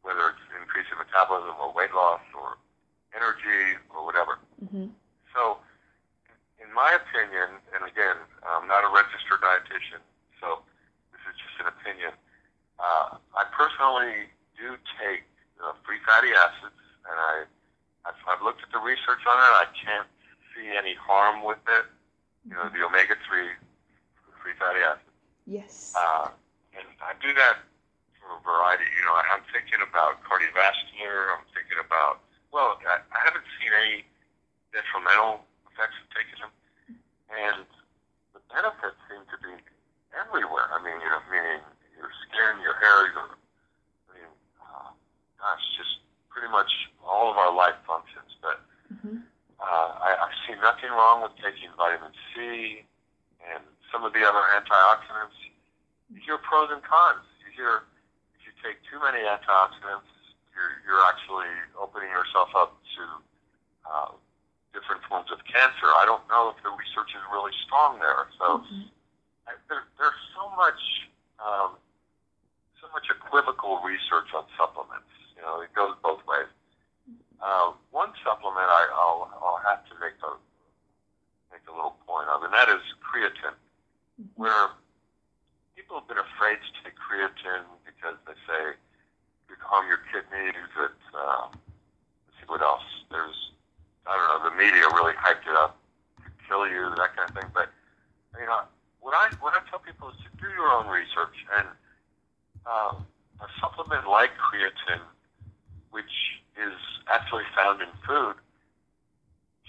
whether 0.04 0.32
it's 0.32 0.44
increasing 0.56 0.96
metabolism 1.00 1.56
or 1.60 1.72
weight 1.76 1.92
loss 1.92 2.24
or 2.36 2.56
energy 3.16 3.76
or 3.92 4.08
whatever. 4.08 4.40
Mm-hmm. 4.64 4.92
So, 5.36 5.60
in 6.64 6.72
my 6.72 6.96
opinion, 6.96 7.60
and 7.76 7.84
again, 7.84 8.20
I'm 8.44 8.68
not 8.68 8.88
a 8.88 8.90
registered 8.92 9.44
dietitian, 9.44 10.00
so 10.40 10.64
this 11.12 11.24
is 11.28 11.36
just 11.36 11.56
an 11.60 11.68
opinion. 11.72 12.16
Uh, 12.80 13.20
I 13.36 13.44
personally 13.52 14.32
do 14.64 14.80
take 14.96 15.28
uh, 15.60 15.76
free 15.84 16.00
fatty 16.08 16.32
acids, 16.32 16.80
and 17.04 17.18
I, 17.20 17.44
I've, 18.08 18.20
I've 18.24 18.40
looked 18.40 18.64
at 18.64 18.72
the 18.72 18.80
research 18.80 19.20
on 19.28 19.36
it. 19.36 19.52
I 19.60 19.68
can't 19.76 20.08
see 20.56 20.72
any 20.72 20.96
harm 20.96 21.44
with 21.44 21.60
it. 21.68 21.86
You 22.48 22.56
know, 22.56 22.72
the 22.72 22.88
omega 22.88 23.20
three 23.28 23.52
free 24.40 24.56
fatty 24.56 24.80
acids. 24.80 25.12
Yes. 25.44 25.92
Uh, 25.92 26.32
and 26.80 26.88
I 27.04 27.12
do 27.20 27.36
that 27.36 27.60
for 28.16 28.40
a 28.40 28.40
variety. 28.48 28.88
You 28.96 29.04
know, 29.04 29.20
I'm 29.20 29.44
thinking 29.52 29.84
about 29.84 30.24
cardiovascular. 30.24 31.36
I'm 31.36 31.44
thinking 31.52 31.84
about 31.84 32.24
well, 32.56 32.80
I, 32.88 33.04
I 33.04 33.20
haven't 33.20 33.48
seen 33.60 33.76
any 33.76 34.08
detrimental 34.72 35.44
effects 35.68 36.00
of 36.00 36.08
taking 36.16 36.40
them, 36.40 36.54
and 37.34 37.68
the 38.32 38.40
benefits 38.48 38.96
seem 39.12 39.26
to 39.28 39.38
be 39.44 39.58
everywhere. 40.16 40.72
I 40.72 40.80
mean, 40.80 40.96
you 41.02 41.10
know, 41.10 41.24
meaning 41.34 41.66
your 41.98 42.14
skin, 42.30 42.62
your 42.62 42.78
hair, 42.78 43.10
your 43.10 43.43
gosh, 45.44 45.64
just 45.76 46.00
pretty 46.32 46.48
much 46.48 46.72
all 47.04 47.28
of 47.28 47.36
our 47.36 47.52
life 47.52 47.76
functions. 47.84 48.32
But 48.40 48.64
mm-hmm. 48.88 49.20
uh, 49.60 49.90
I, 50.00 50.16
I 50.24 50.30
see 50.48 50.56
nothing 50.64 50.90
wrong 50.96 51.20
with 51.20 51.36
taking 51.44 51.68
vitamin 51.76 52.16
C 52.32 52.88
and 53.44 53.64
some 53.92 54.08
of 54.08 54.16
the 54.16 54.24
other 54.24 54.42
antioxidants. 54.56 55.36
You 56.08 56.24
hear 56.24 56.40
pros 56.40 56.72
and 56.72 56.80
cons. 56.80 57.28
You 57.44 57.52
hear 57.52 57.84
if 58.40 58.48
you 58.48 58.56
take 58.64 58.80
too 58.88 59.04
many 59.04 59.20
antioxidants, 59.28 60.08
you're, 60.56 60.80
you're 60.88 61.04
actually 61.12 61.52
opening 61.76 62.08
yourself 62.08 62.56
up 62.56 62.80
to 62.96 63.04
uh, 63.84 64.12
different 64.72 65.04
forms 65.12 65.28
of 65.30 65.44
cancer. 65.44 65.92
I 66.00 66.08
don't 66.08 66.24
know 66.32 66.56
if 66.56 66.58
the 66.64 66.72
research 66.72 67.12
is 67.12 67.24
really 67.36 67.54
strong 67.68 68.00
there. 68.00 68.32
So 68.40 68.64
mm-hmm. 68.64 68.88
I, 69.46 69.60
there, 69.68 69.84
there's 70.00 70.22
so 70.32 70.48
much. 70.56 70.80
Um, 71.44 71.76
so 72.80 72.92
much 72.92 73.08
equivocal 73.08 73.80
research 73.80 74.28
on 74.36 74.44
supplements 74.60 75.08
know, 75.44 75.62
it 75.62 75.72
goes 75.76 75.94
both 76.02 76.24
ways. 76.26 76.50
Uh, 77.44 77.76
one 77.92 78.16
supplement 78.24 78.64
I, 78.64 78.88
I'll, 78.96 79.28
I'll 79.44 79.62
have 79.68 79.84
to 79.92 79.96
make 80.00 80.16
a 80.24 80.40
make 81.52 81.68
a 81.68 81.76
little 81.76 82.00
point 82.08 82.26
of, 82.32 82.42
and 82.42 82.54
that 82.56 82.72
is 82.72 82.82
creatine, 83.04 83.54
mm-hmm. 84.18 84.26
where 84.40 84.74
people 85.76 86.00
have 86.00 86.08
been 86.08 86.24
afraid 86.24 86.58
to 86.64 86.70
take 86.82 86.96
creatine 86.96 87.68
because 87.84 88.16
they 88.26 88.34
say 88.48 88.74
it 88.74 88.80
could 89.52 89.60
harm 89.60 89.86
your 89.92 90.00
kidneys. 90.08 90.56
That 90.80 90.98
uh, 91.12 91.52
let's 91.52 92.36
see 92.40 92.48
what 92.48 92.64
else. 92.64 92.88
There's 93.12 93.52
I 94.08 94.16
don't 94.16 94.28
know. 94.32 94.40
The 94.50 94.56
media 94.56 94.88
really 94.96 95.14
hyped 95.20 95.44
it 95.44 95.56
up, 95.60 95.76
could 96.24 96.34
kill 96.48 96.64
you, 96.66 96.90
that 96.96 97.12
kind 97.16 97.28
of 97.28 97.36
thing. 97.36 97.52
But 97.54 97.68
you 98.40 98.48
know, 98.48 98.64
what 99.04 99.14
I 99.14 99.36
what 99.44 99.52
I 99.54 99.62
tell 99.70 99.84
people 99.84 100.10
is 100.10 100.18
to 100.24 100.32
do 100.40 100.48
your 100.56 100.72
own 100.72 100.88
research 100.88 101.36
and. 101.60 101.68
Uh, 102.64 103.04
a 103.44 103.48
supplement 103.60 104.08
like 104.08 104.32
creatine 104.40 105.04
which 105.94 106.42
is 106.58 106.74
actually 107.06 107.46
found 107.54 107.82
in 107.86 107.90
food, 108.02 108.36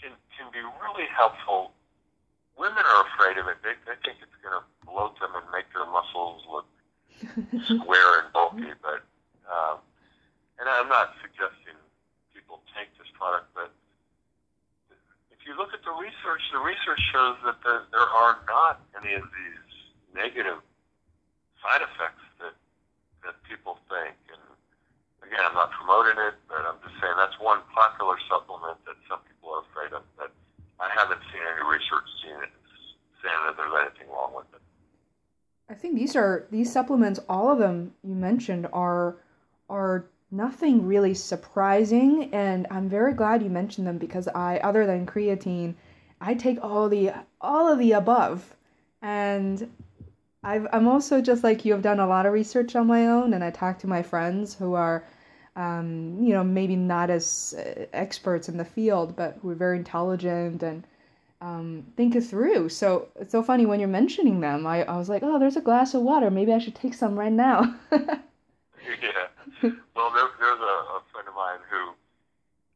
can, 0.00 0.16
can 0.32 0.48
be 0.48 0.64
really 0.80 1.08
helpful. 1.12 1.76
Women 2.56 2.80
are 2.80 3.04
afraid 3.12 3.36
of 3.36 3.46
it. 3.52 3.60
They, 3.60 3.76
they 3.84 3.96
think 4.00 4.24
it's 4.24 4.38
going 4.40 4.56
to 4.56 4.64
bloat 4.88 5.20
them 5.20 5.36
and 5.36 5.44
make 5.52 5.68
their 5.76 5.84
muscles 5.84 6.40
look 6.48 6.68
square 7.68 8.24
and 8.24 8.32
bulky. 8.32 8.72
But 8.80 9.04
um, 9.44 9.84
and 10.56 10.64
I'm 10.64 10.88
not 10.88 11.12
suggesting 11.20 11.76
people 12.32 12.64
take 12.72 12.88
this 12.96 13.10
product, 13.12 13.52
but 13.52 13.68
if 15.28 15.44
you 15.44 15.52
look 15.60 15.76
at 15.76 15.84
the 15.84 15.92
research, 15.92 16.40
the 16.56 16.62
research 16.64 17.02
shows 17.12 17.36
that 17.44 17.60
the, 17.60 17.84
there 17.92 18.08
are 18.08 18.40
not 18.48 18.80
any 18.96 19.12
of 19.12 19.28
these 19.28 19.68
negative 20.16 20.64
side 21.60 21.84
effects 21.84 22.24
that 22.40 22.56
that 23.28 23.36
people 23.44 23.76
think. 23.92 24.16
Again, 25.26 25.40
I'm 25.40 25.54
not 25.54 25.70
promoting 25.72 26.20
it, 26.20 26.34
but 26.48 26.62
I'm 26.68 26.76
just 26.84 27.00
saying 27.00 27.16
that's 27.16 27.38
one 27.40 27.60
popular 27.72 28.16
supplement 28.28 28.78
that 28.84 28.96
some 29.08 29.20
people 29.24 29.56
are 29.56 29.64
afraid 29.72 29.96
of. 29.96 30.04
But 30.16 30.32
I 30.80 30.88
haven't 30.92 31.20
seen 31.32 31.40
any 31.40 31.64
research 31.64 32.04
seeing 32.22 32.36
it 32.44 32.52
saying 33.24 33.40
that 33.46 33.56
there's 33.56 33.72
anything 33.80 34.12
wrong 34.12 34.32
with 34.36 34.46
it. 34.52 34.60
I 35.68 35.74
think 35.74 35.96
these 35.96 36.14
are 36.14 36.46
these 36.50 36.70
supplements. 36.70 37.20
All 37.28 37.50
of 37.50 37.58
them 37.58 37.94
you 38.02 38.14
mentioned 38.14 38.68
are 38.72 39.16
are 39.70 40.06
nothing 40.30 40.86
really 40.86 41.14
surprising, 41.14 42.28
and 42.34 42.66
I'm 42.70 42.88
very 42.88 43.14
glad 43.14 43.42
you 43.42 43.48
mentioned 43.48 43.86
them 43.86 43.98
because 43.98 44.28
I, 44.28 44.58
other 44.58 44.84
than 44.84 45.06
creatine, 45.06 45.74
I 46.20 46.34
take 46.34 46.62
all 46.62 46.88
the 46.88 47.12
all 47.40 47.72
of 47.72 47.78
the 47.78 47.92
above, 47.92 48.56
and 49.00 49.70
I've, 50.42 50.66
I'm 50.72 50.86
also 50.86 51.22
just 51.22 51.42
like 51.42 51.64
you 51.64 51.72
have 51.72 51.82
done 51.82 52.00
a 52.00 52.06
lot 52.06 52.26
of 52.26 52.32
research 52.32 52.76
on 52.76 52.86
my 52.86 53.06
own, 53.06 53.32
and 53.32 53.42
I 53.42 53.50
talk 53.50 53.78
to 53.80 53.86
my 53.86 54.02
friends 54.02 54.54
who 54.54 54.74
are 54.74 55.06
um, 55.56 56.18
you 56.20 56.32
know, 56.32 56.42
maybe 56.42 56.76
not 56.76 57.10
as 57.10 57.54
uh, 57.56 57.86
experts 57.92 58.48
in 58.48 58.56
the 58.56 58.64
field, 58.64 59.14
but 59.14 59.38
who 59.40 59.50
are 59.50 59.54
very 59.54 59.78
intelligent 59.78 60.62
and 60.62 60.84
um, 61.40 61.84
think 61.96 62.16
it 62.16 62.22
through. 62.22 62.68
So 62.70 63.08
it's 63.20 63.32
so 63.32 63.42
funny 63.42 63.66
when 63.66 63.78
you're 63.78 63.88
mentioning 63.88 64.40
them. 64.40 64.66
I, 64.66 64.82
I 64.82 64.96
was 64.96 65.08
like, 65.08 65.22
oh, 65.22 65.38
there's 65.38 65.56
a 65.56 65.60
glass 65.60 65.94
of 65.94 66.02
water. 66.02 66.30
Maybe 66.30 66.52
I 66.52 66.58
should 66.58 66.74
take 66.74 66.94
some 66.94 67.18
right 67.18 67.32
now. 67.32 67.74
yeah. 67.92 69.28
Well, 69.62 70.10
there, 70.12 70.28
there's 70.40 70.60
a, 70.60 70.74
a 70.98 71.02
friend 71.12 71.28
of 71.28 71.34
mine 71.34 71.60
who 71.70 71.92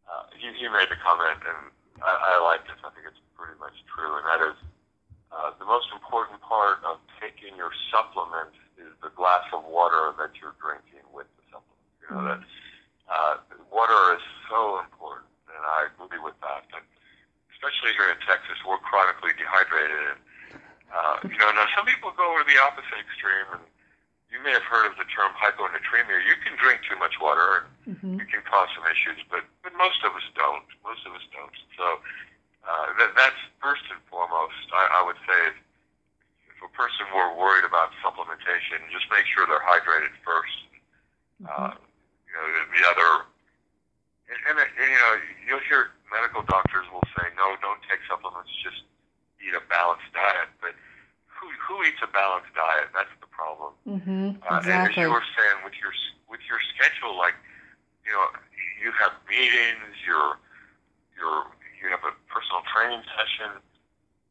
uh, 0.07 0.25
he, 0.39 0.47
he 0.57 0.69
made 0.69 0.89
the 0.89 1.01
comment, 1.03 1.41
and 1.43 1.73
I, 2.05 2.37
I 2.37 2.45
like 2.45 2.65
this. 2.69 2.79
I 2.85 2.93
think 2.95 3.09
it's 3.09 3.21
pretty 3.37 3.59
much 3.59 3.75
true, 3.89 4.17
and 4.17 4.25
that 4.25 4.41
is 4.53 4.57
uh, 5.33 5.51
the 5.59 5.67
most 5.67 5.89
important 5.93 6.41
part 6.41 6.79
of 6.85 7.01
taking 7.21 7.57
your 7.57 7.73
supplement 7.91 8.55
is 8.79 8.93
the 9.03 9.11
glass 9.17 9.45
of 9.53 9.65
water 9.65 10.15
that 10.17 10.33
you're 10.41 10.57
drinking 10.61 11.05
with 11.13 11.27
the 11.37 11.45
supplement. 11.53 11.89
You 12.01 12.09
know, 12.09 12.21
mm-hmm. 12.25 12.41
that 12.41 12.49
uh, 13.09 13.41
water 13.73 14.17
is 14.17 14.25
so 14.49 14.81
important, 14.85 15.29
and 15.49 15.63
I 15.65 15.89
agree 15.89 16.21
with 16.21 16.37
that. 16.45 16.69
And 16.77 16.85
especially 17.57 17.97
here 17.97 18.13
in 18.13 18.21
Texas, 18.25 18.61
we're 18.63 18.81
chronically 18.85 19.33
dehydrated. 19.35 20.15
And, 20.15 20.21
uh, 20.93 21.17
you 21.25 21.39
know, 21.41 21.51
now 21.57 21.67
some 21.73 21.89
people 21.89 22.13
go 22.17 22.29
over 22.37 22.45
the 22.45 22.61
opposite 22.61 23.01
extreme, 23.01 23.59
and 23.59 23.65
you 24.29 24.39
may 24.45 24.53
have 24.53 24.65
heard 24.69 24.85
of 24.87 24.95
the 25.01 25.09
term 25.09 25.33
hyponatremia. 25.41 26.21
You 26.29 26.37
can 26.45 26.53
drink 26.61 26.85
too 26.85 27.01
much 27.01 27.17
water, 27.17 27.65
and 27.65 27.97
mm-hmm. 27.97 28.21
it 28.21 28.29
can 28.29 28.45
cause 28.45 28.69
some 28.77 28.85
issues, 28.87 29.25
but 29.33 29.45
but 29.65 29.73
most 29.77 30.05
of 30.05 30.13
us 30.13 30.25
don't. 30.37 30.69
Most 30.85 31.03
of 31.09 31.17
us 31.17 31.25
don't. 31.33 31.57
So 31.81 31.87
uh, 32.69 32.93
that, 33.01 33.17
that's 33.17 33.41
first 33.65 33.89
and 33.89 34.01
foremost. 34.13 34.69
I, 34.77 35.01
I 35.01 35.07
would 35.09 35.17
say 35.25 35.39
if, 35.49 35.57
if 36.53 36.59
a 36.61 36.73
person 36.77 37.09
were 37.17 37.33
worried 37.33 37.65
about 37.65 37.97
supplementation, 38.05 38.85
just 38.93 39.09
make 39.09 39.25
sure 39.33 39.49
they're 39.49 39.65
hydrated 39.65 40.13
1st 40.21 40.57
mm-hmm. 41.41 41.49
Uh, 41.49 41.73
know, 42.39 42.47
the, 42.55 42.63
the 42.71 42.83
other, 42.87 43.11
and, 44.31 44.39
and, 44.47 44.57
and 44.63 44.89
you 44.89 45.01
know, 45.03 45.15
you'll 45.47 45.67
hear 45.67 45.91
medical 46.09 46.43
doctors 46.47 46.87
will 46.93 47.05
say, 47.19 47.27
no, 47.37 47.59
don't 47.61 47.83
take 47.91 48.01
supplements, 48.09 48.49
just 48.63 48.87
eat 49.43 49.55
a 49.55 49.63
balanced 49.69 50.09
diet. 50.15 50.49
But 50.63 50.79
who 51.27 51.47
who 51.55 51.85
eats 51.87 52.01
a 52.03 52.11
balanced 52.11 52.53
diet? 52.55 52.91
That's 52.95 53.13
the 53.23 53.31
problem. 53.31 53.73
Mm-hmm, 53.87 54.43
exactly. 54.43 54.73
Uh, 54.73 54.75
and 54.75 54.91
as 54.91 54.97
you 54.97 55.11
were 55.11 55.29
saying, 55.37 55.59
with 55.63 55.77
your 55.79 55.95
with 56.27 56.43
your 56.49 56.59
schedule, 56.75 57.15
like 57.17 57.37
you 58.03 58.13
know, 58.13 58.27
you 58.83 58.91
have 58.99 59.15
meetings, 59.29 59.95
you're 60.03 60.39
you're 61.15 61.47
you 61.79 61.87
have 61.91 62.03
a 62.03 62.15
personal 62.27 62.67
training 62.75 63.05
session, 63.15 63.63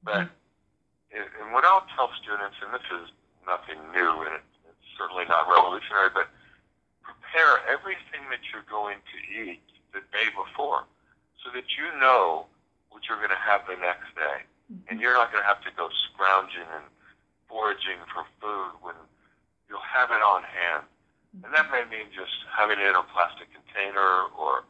but 0.03 0.27
mm-hmm. 0.27 1.23
and 1.43 1.47
what 1.55 1.63
I'll 1.63 1.87
tell 1.95 2.11
students, 2.19 2.59
and 2.59 2.75
this 2.75 2.87
is 2.91 3.07
nothing 3.47 3.79
new, 3.95 4.27
and 4.27 4.35
it, 4.35 4.45
it's 4.67 4.87
certainly 4.99 5.23
not 5.31 5.47
revolutionary, 5.47 6.11
but 6.11 6.27
prepare 7.37 7.61
everything 7.69 8.25
that 8.33 8.41
you're 8.49 8.65
going 8.65 8.97
to 9.13 9.17
eat 9.29 9.61
the 9.93 10.01
day 10.09 10.25
before 10.33 10.89
so 11.45 11.53
that 11.53 11.69
you 11.77 11.85
know 12.01 12.49
what 12.89 13.05
you're 13.05 13.21
going 13.21 13.33
to 13.33 13.45
have 13.45 13.61
the 13.69 13.77
next 13.77 14.09
day. 14.17 14.41
Mm-hmm. 14.73 14.89
And 14.89 14.93
you're 14.97 15.13
not 15.13 15.29
going 15.29 15.45
to 15.45 15.47
have 15.47 15.61
to 15.63 15.71
go 15.77 15.89
scrounging 16.09 16.65
and 16.73 16.89
foraging 17.45 18.01
for 18.09 18.25
food 18.41 18.81
when 18.81 18.97
you'll 19.69 19.85
have 19.85 20.09
it 20.09 20.21
on 20.25 20.41
hand. 20.41 20.83
And 21.45 21.53
that 21.53 21.69
may 21.69 21.85
mean 21.85 22.09
just 22.09 22.33
having 22.49 22.81
it 22.81 22.89
in 22.89 22.97
a 22.97 23.05
plastic 23.13 23.53
container 23.53 24.33
or, 24.33 24.65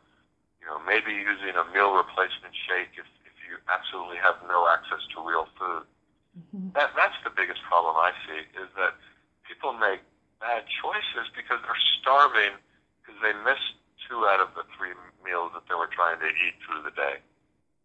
you 0.60 0.68
know, 0.68 0.84
maybe 0.84 1.16
using 1.16 1.56
a 1.56 1.64
meal 1.72 1.96
replacement 1.96 2.52
shake 2.68 3.00
if, 3.00 3.08
if 3.24 3.36
you 3.48 3.56
absolutely 3.72 4.20
have 4.20 4.36
no 4.44 4.68
access 4.68 5.00
to 5.16 5.24
real 5.24 5.48
food. 5.56 5.88
Mm-hmm. 6.36 6.76
That, 6.76 6.92
that's 7.00 7.16
the 7.24 7.32
biggest 7.32 7.64
problem 7.64 7.96
I 7.96 8.12
see 8.28 8.44
is 8.60 8.68
that 8.76 9.00
people 9.48 9.72
make 9.72 10.04
bad 10.40 10.64
choices 10.82 11.30
because 11.36 11.60
they're 11.64 11.86
starving 12.02 12.56
because 13.02 13.18
they 13.22 13.34
missed 13.44 13.78
two 14.08 14.26
out 14.28 14.40
of 14.40 14.50
the 14.56 14.64
three 14.78 14.94
meals 15.26 15.52
that 15.54 15.64
they 15.68 15.76
were 15.76 15.90
trying 15.92 16.20
to 16.20 16.28
eat 16.28 16.56
through 16.66 16.84
the 16.84 16.96
day. 16.96 17.18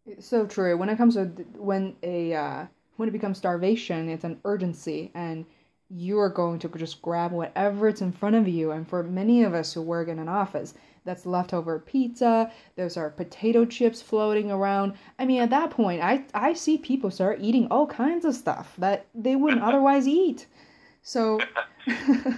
It's 0.07 0.27
so 0.27 0.47
true. 0.47 0.77
When 0.77 0.89
it 0.89 0.97
comes 0.97 1.15
to 1.15 1.27
when 1.57 1.97
a 2.03 2.35
uh, 2.35 2.67
when 2.97 3.09
it 3.09 3.13
becomes 3.13 3.39
starvation, 3.39 4.09
it's 4.09 4.25
an 4.25 4.41
urgency, 4.45 5.11
and 5.15 5.47
you 5.89 6.19
are 6.19 6.29
going 6.29 6.59
to 6.59 6.69
just 6.71 7.03
grab 7.03 7.33
whatever 7.33 7.89
it's 7.89 8.01
in 8.01 8.13
front 8.13 8.35
of 8.35 8.49
you. 8.49 8.71
And 8.71 8.89
for 8.89 9.03
many 9.03 9.43
of 9.43 9.55
us 9.55 9.75
who 9.75 9.83
work 9.83 10.09
in 10.09 10.19
an 10.19 10.29
office, 10.29 10.75
that's 11.05 11.27
leftover 11.27 11.79
pizza. 11.79 12.51
Those 12.77 12.97
are 12.97 13.11
potato 13.11 13.65
chips 13.65 14.01
floating 14.01 14.51
around. 14.51 14.95
I 15.19 15.25
mean, 15.25 15.43
at 15.43 15.51
that 15.51 15.71
point, 15.71 16.03
I 16.03 16.25
I 16.35 16.55
see 16.55 16.79
people 16.79 17.11
start 17.11 17.39
eating 17.41 17.69
all 17.71 17.87
kinds 17.87 18.25
of 18.25 18.35
stuff 18.35 18.75
that 18.79 19.07
they 19.15 19.37
wouldn't 19.37 19.63
otherwise 19.69 20.09
eat. 20.09 20.47
So 21.03 21.39
yeah, 21.87 21.99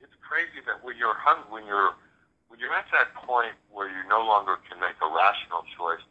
it's 0.00 0.16
crazy 0.20 0.60
that 0.66 0.82
when 0.82 0.96
you're 0.96 1.16
hungry, 1.16 1.46
when 1.52 1.66
you're 1.66 1.92
when 2.48 2.58
you're 2.60 2.74
at 2.74 2.86
that 2.92 3.14
point 3.14 3.54
where 3.70 3.88
you 3.88 4.02
no 4.08 4.24
longer 4.24 4.56
can 4.68 4.80
make 4.80 4.96
a 5.02 5.10
rational 5.10 5.64
choice, 5.76 6.02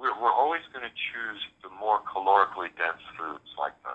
we're, 0.00 0.16
we're 0.16 0.32
always 0.32 0.62
going 0.72 0.82
to 0.82 0.94
choose 0.96 1.40
the 1.62 1.70
more 1.76 2.00
calorically 2.08 2.72
dense 2.74 3.04
foods 3.14 3.46
like 3.58 3.76
the 3.84 3.94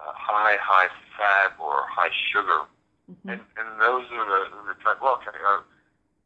uh, 0.00 0.12
high, 0.16 0.56
high 0.56 0.88
fat 1.14 1.54
or 1.60 1.84
high 1.86 2.10
sugar. 2.32 2.64
Mm-hmm. 3.04 3.36
And, 3.36 3.40
and 3.60 3.68
those 3.76 4.08
are 4.16 4.24
the, 4.24 4.72
the 4.72 4.76
type, 4.80 5.02
well, 5.04 5.20
okay, 5.20 5.36
uh, 5.36 5.60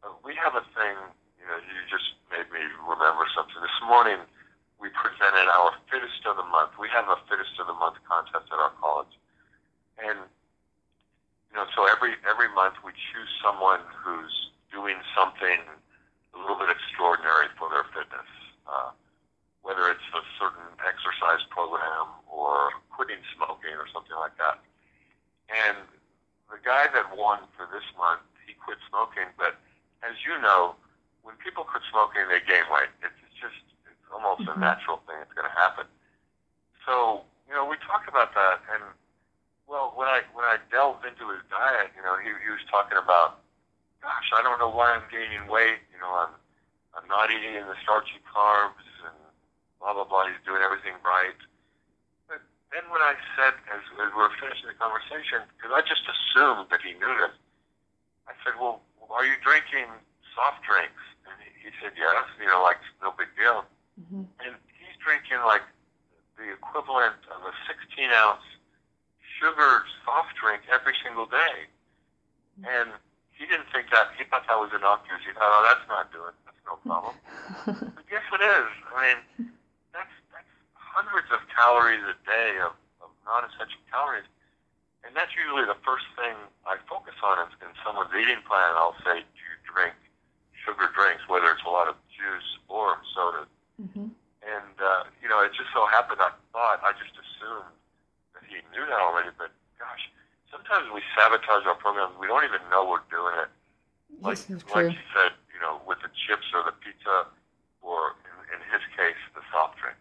uh, 0.07 0.15
we 0.23 0.39
have 0.39 0.55
a 0.55 0.63
thing, 0.79 0.95
you 1.41 1.47
know, 1.49 1.59
you 1.59 1.79
just 1.91 2.15
made 2.31 2.47
me 2.55 2.63
remember 2.87 3.27
something. 3.35 3.59
This 3.59 3.81
morning, 3.83 4.23
we 4.79 4.95
presented 4.95 5.51
our 5.59 5.75
fittest 5.91 6.23
of 6.29 6.39
the 6.39 6.47
month. 6.47 6.77
We 6.79 6.87
have 6.93 7.09
a 7.11 7.19
fittest 7.27 7.57
of 7.59 7.67
the 7.67 7.77
month 7.77 7.99
contest 8.07 8.47
at 8.47 8.59
our 8.63 8.75
college. 8.79 9.11
And, 10.05 10.21
you 11.51 11.55
know, 11.57 11.65
so 11.73 11.89
every, 11.89 12.21
every 12.29 12.53
month 12.53 12.77
we 12.85 12.93
choose 12.93 13.31
someone 13.41 13.81
who's 13.89 14.53
doing 14.69 15.01
something 15.17 15.65
a 16.35 16.37
little 16.37 16.59
bit 16.59 16.69
extraordinary 16.69 17.49
for 17.57 17.71
their 17.71 17.89
fitness, 17.95 18.29
uh, 18.69 18.93
whether 19.63 19.89
it's 19.89 20.05
a 20.13 20.23
certain 20.37 20.69
exercise 20.85 21.41
program 21.49 22.13
or 22.29 22.75
quitting 22.93 23.23
smoking 23.33 23.73
or 23.81 23.89
something 23.95 24.19
like 24.19 24.37
that. 24.37 24.61
And 25.49 25.79
the 26.51 26.61
guy 26.61 26.91
that 26.93 27.17
won 27.17 27.47
for 27.57 27.65
this 27.73 27.87
month, 27.97 28.27
he 28.45 28.53
quit 28.53 28.77
smoking, 28.91 29.33
but 29.41 29.57
as 30.05 30.21
you 30.21 30.37
know, 30.43 30.77
when 31.25 31.37
people 31.41 31.65
quit 31.65 31.81
smoking, 31.89 32.29
they 32.29 32.45
gain 32.45 32.69
weight. 32.69 32.93
It's, 33.01 33.17
it's 33.25 33.39
just, 33.41 33.57
it's 33.89 34.09
almost 34.13 34.45
mm-hmm. 34.45 34.61
a 34.61 34.69
natural 34.69 35.01
thing. 35.09 35.17
It's 35.25 35.33
going 35.33 35.49
to 35.49 35.57
happen. 35.57 35.89
So, 36.85 37.25
you 37.49 37.57
know, 37.57 37.65
we 37.65 37.81
talked 37.81 38.09
about 38.09 38.37
that, 38.37 38.61
and 38.69 38.85
well, 39.67 39.93
when 39.97 40.09
I 40.09 40.21
when 40.37 40.45
I 40.45 40.61
delved 40.71 41.05
into 41.05 41.29
his 41.33 41.41
diet, 41.49 41.91
you 41.97 42.03
know, 42.05 42.17
he, 42.21 42.29
he 42.45 42.51
was 42.53 42.63
talking 42.71 42.99
about 43.01 43.41
gosh, 44.05 44.29
I 44.37 44.45
don't 44.45 44.61
know 44.61 44.69
why 44.69 44.93
I'm 44.93 45.09
gaining 45.09 45.49
weight. 45.49 45.81
You 45.89 45.99
know, 46.01 46.13
I'm 46.13 46.35
I'm 46.93 47.09
not 47.09 47.33
eating 47.33 47.65
the 47.65 47.77
starchy 47.81 48.21
carbs 48.29 48.85
and 49.09 49.17
blah 49.81 49.97
blah 49.97 50.05
blah. 50.05 50.29
He's 50.29 50.41
doing 50.45 50.61
everything 50.61 50.95
right. 51.01 51.39
But 52.29 52.45
then 52.69 52.85
when 52.93 53.01
I 53.01 53.17
said, 53.35 53.57
as, 53.73 53.81
as 54.05 54.13
we 54.13 54.21
were 54.21 54.33
finishing 54.37 54.69
the 54.69 54.77
conversation, 54.77 55.49
because 55.57 55.73
I 55.73 55.81
just 55.81 56.05
assumed 56.05 56.69
that 56.69 56.85
he 56.85 56.93
knew 57.01 57.15
this, 57.25 57.35
I 58.29 58.37
said, 58.45 58.61
well, 58.61 58.85
are 59.09 59.25
you 59.25 59.41
drinking 59.41 59.89
soft 60.37 60.61
drinks? 60.69 61.01
And 61.25 61.35
he, 61.41 61.69
he 61.69 61.71
said, 61.81 61.97
yes. 61.97 62.29
You 62.37 62.47
know, 62.53 62.61
like 62.61 62.79
no 63.01 63.17
big 63.17 63.33
deal. 63.35 63.65
Mm-hmm. 63.97 64.29
And 64.45 64.53
he's 64.77 64.97
drinking 65.01 65.41
like 65.49 65.65
the 66.37 66.53
equivalent 66.53 67.17
of 67.33 67.41
a 67.49 67.53
16 67.65 68.13
ounce 68.13 68.45
sugar 69.41 69.85
soft 70.05 70.35
drink 70.39 70.63
every 70.71 70.95
single 71.03 71.27
day. 71.27 71.67
And 72.63 72.95
he 73.35 73.47
didn't 73.47 73.67
think 73.75 73.91
that. 73.91 74.15
He 74.15 74.23
thought 74.31 74.47
that 74.47 74.59
was 74.59 74.71
innocuous. 74.71 75.23
He 75.27 75.35
thought, 75.35 75.51
oh, 75.51 75.63
that's 75.67 75.87
not 75.91 76.07
doing. 76.15 76.35
That's 76.47 76.63
no 76.63 76.79
problem. 76.87 77.15
but 77.99 78.07
yes, 78.07 78.23
it 78.31 78.43
is. 78.43 78.71
I 78.95 78.99
mean, 79.03 79.51
that's 79.91 80.15
that's 80.31 80.55
hundreds 80.79 81.27
of 81.35 81.43
calories 81.51 82.03
a 82.07 82.15
day 82.23 82.63
of, 82.63 82.79
of 83.03 83.11
non-essential 83.27 83.83
calories, 83.91 84.27
and 85.03 85.11
that's 85.19 85.35
usually 85.35 85.67
the 85.67 85.79
first 85.83 86.07
thing 86.15 86.39
I 86.63 86.79
focus 86.87 87.19
on 87.27 87.43
in, 87.43 87.51
in 87.67 87.75
someone's 87.83 88.15
eating 88.15 88.39
plan. 88.47 88.79
I'll 88.79 88.97
say, 89.03 89.27
do 89.27 89.41
you 89.43 89.57
drink 89.67 89.99
sugar 90.55 90.87
drinks, 90.95 91.27
whether 91.27 91.51
it's 91.51 91.67
a 91.67 91.75
lot 91.75 91.91
of 91.91 91.99
juice 92.15 92.51
or 92.71 93.03
soda? 93.19 93.51
Mm-hmm. 93.83 94.15
And 94.47 94.75
uh, 94.79 95.11
you 95.19 95.27
know, 95.27 95.43
it 95.43 95.51
just 95.59 95.75
so 95.75 95.91
happened 95.91 96.23
I 96.23 96.31
thought 96.55 96.79
I 96.87 96.95
just 96.95 97.19
assumed 97.19 97.75
he 98.55 98.63
knew 98.71 98.87
that 98.87 99.01
already, 99.03 99.35
but 99.37 99.51
gosh 99.79 100.09
sometimes 100.55 100.87
we 100.95 101.03
sabotage 101.19 101.67
our 101.67 101.75
programs. 101.75 102.15
We 102.21 102.27
don't 102.27 102.45
even 102.45 102.61
know 102.71 102.87
we're 102.87 103.03
doing 103.11 103.35
it. 103.43 103.51
Like, 104.23 104.39
like 104.75 104.93
you 104.93 105.05
said, 105.13 105.33
you 105.53 105.61
know, 105.61 105.81
with 105.87 105.99
the 105.99 106.09
chips 106.27 106.47
or 106.55 106.63
the 106.63 106.73
pizza, 106.79 107.27
or 107.83 108.15
in, 108.25 108.55
in 108.55 108.61
his 108.73 108.83
case, 108.97 109.19
the 109.35 109.41
soft 109.53 109.79
drinks. 109.79 109.99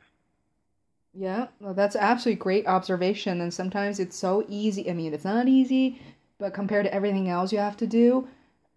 Yeah, 1.13 1.47
well, 1.59 1.73
that's 1.73 1.95
absolutely 1.95 2.39
great 2.39 2.67
observation. 2.67 3.41
And 3.41 3.53
sometimes 3.53 3.99
it's 3.99 4.17
so 4.17 4.45
easy. 4.47 4.89
I 4.89 4.93
mean, 4.93 5.13
it's 5.13 5.25
not 5.25 5.47
easy, 5.47 6.01
but 6.39 6.53
compared 6.53 6.85
to 6.85 6.93
everything 6.93 7.27
else 7.29 7.51
you 7.51 7.59
have 7.59 7.77
to 7.77 7.87
do, 7.87 8.27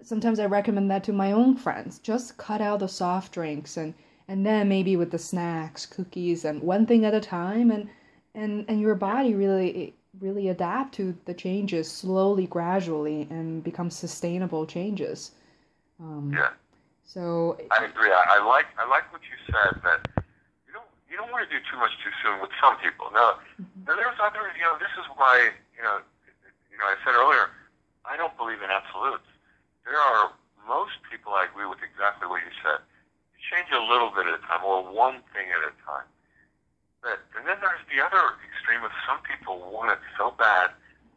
sometimes 0.02 0.38
I 0.40 0.46
recommend 0.46 0.90
that 0.90 1.04
to 1.04 1.12
my 1.12 1.32
own 1.32 1.56
friends. 1.56 1.98
Just 1.98 2.38
cut 2.38 2.60
out 2.60 2.80
the 2.80 2.88
soft 2.88 3.32
drinks 3.32 3.76
and 3.76 3.94
and 4.28 4.44
then 4.44 4.68
maybe 4.68 4.96
with 4.96 5.12
the 5.12 5.20
snacks, 5.20 5.86
cookies, 5.86 6.44
and 6.44 6.60
one 6.60 6.84
thing 6.84 7.04
at 7.04 7.14
a 7.14 7.20
time, 7.20 7.70
and 7.70 7.88
and 8.36 8.64
and 8.68 8.80
your 8.80 8.94
body 8.94 9.34
really 9.34 9.94
really 10.20 10.48
adapt 10.48 10.94
to 10.94 11.16
the 11.24 11.34
changes 11.34 11.90
slowly, 11.90 12.46
gradually, 12.46 13.26
and 13.28 13.64
become 13.64 13.90
sustainable 13.90 14.64
changes. 14.64 15.32
Um, 16.00 16.32
yeah. 16.32 16.50
So 17.04 17.58
I 17.72 17.84
agree. 17.84 18.12
I, 18.12 18.38
I 18.38 18.46
like 18.46 18.66
I 18.78 18.86
like 18.88 19.10
what 19.12 19.22
you 19.24 19.36
said 19.46 19.80
that 19.82 20.00
you 20.68 20.72
don't 20.72 20.88
you 21.10 21.16
don't 21.16 21.32
want 21.32 21.48
to 21.48 21.50
do 21.50 21.62
too 21.70 21.78
much 21.78 21.92
too 22.04 22.12
soon 22.22 22.40
with 22.40 22.50
some 22.60 22.76
people. 22.78 23.08
Now, 23.12 23.40
mm-hmm. 23.56 23.88
now 23.88 23.96
there's 23.96 24.20
other 24.20 24.52
you 24.54 24.62
know 24.62 24.76
this 24.78 24.92
is 25.00 25.06
why 25.16 25.50
you 25.74 25.82
know 25.82 26.04
you 26.70 26.76
know 26.78 26.86
I 26.86 26.96
said 27.04 27.16
earlier 27.16 27.50
I 28.04 28.16
don't 28.16 28.36
believe 28.36 28.60
in 28.60 28.70
absolutes. 28.70 29.26
There 29.84 29.98
are 29.98 30.34
most 30.66 30.98
people 31.06 31.32
I 31.32 31.46
agree 31.46 31.66
with 31.66 31.78
exactly 31.80 32.26
what 32.26 32.42
you 32.42 32.52
said. 32.60 32.82
You 33.34 33.38
change 33.46 33.70
a 33.70 33.80
little 33.80 34.10
bit 34.10 34.26
at 34.26 34.34
a 34.34 34.42
time 34.44 34.66
or 34.66 34.82
one 34.82 35.22
thing 35.30 35.46
at 35.54 35.62
a 35.62 35.72
time. 35.86 36.10
But 37.02 37.20
and 37.36 37.46
then 37.46 37.58
there's 37.60 37.84
the 37.88 38.02
other 38.02 38.34
extreme 38.46 38.82
of 38.82 38.92
some 39.06 39.20
people 39.22 39.60
want 39.70 39.92
it 39.92 40.02
so 40.18 40.34
bad 40.34 40.74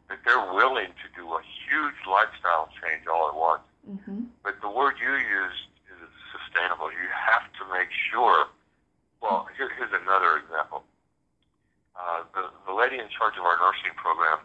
that 0.08 0.18
they're 0.26 0.52
willing 0.52 0.90
to 0.90 1.06
do 1.14 1.24
a 1.34 1.42
huge 1.66 1.98
lifestyle 2.06 2.68
change 2.82 3.06
all 3.06 3.30
at 3.30 3.36
once. 3.38 3.66
Mm-hmm. 3.86 4.30
But 4.42 4.60
the 4.60 4.70
word 4.70 4.98
you 4.98 5.14
used 5.14 5.70
is 5.88 6.10
sustainable. 6.34 6.90
You 6.90 7.08
have 7.10 7.46
to 7.58 7.64
make 7.72 7.88
sure. 8.10 8.50
Well, 9.22 9.48
here, 9.56 9.70
here's 9.76 9.92
another 9.92 10.40
example. 10.40 10.82
Uh, 11.92 12.24
the, 12.32 12.48
the 12.64 12.72
lady 12.72 12.96
in 12.96 13.08
charge 13.12 13.36
of 13.36 13.44
our 13.44 13.60
nursing 13.60 13.92
program 14.00 14.40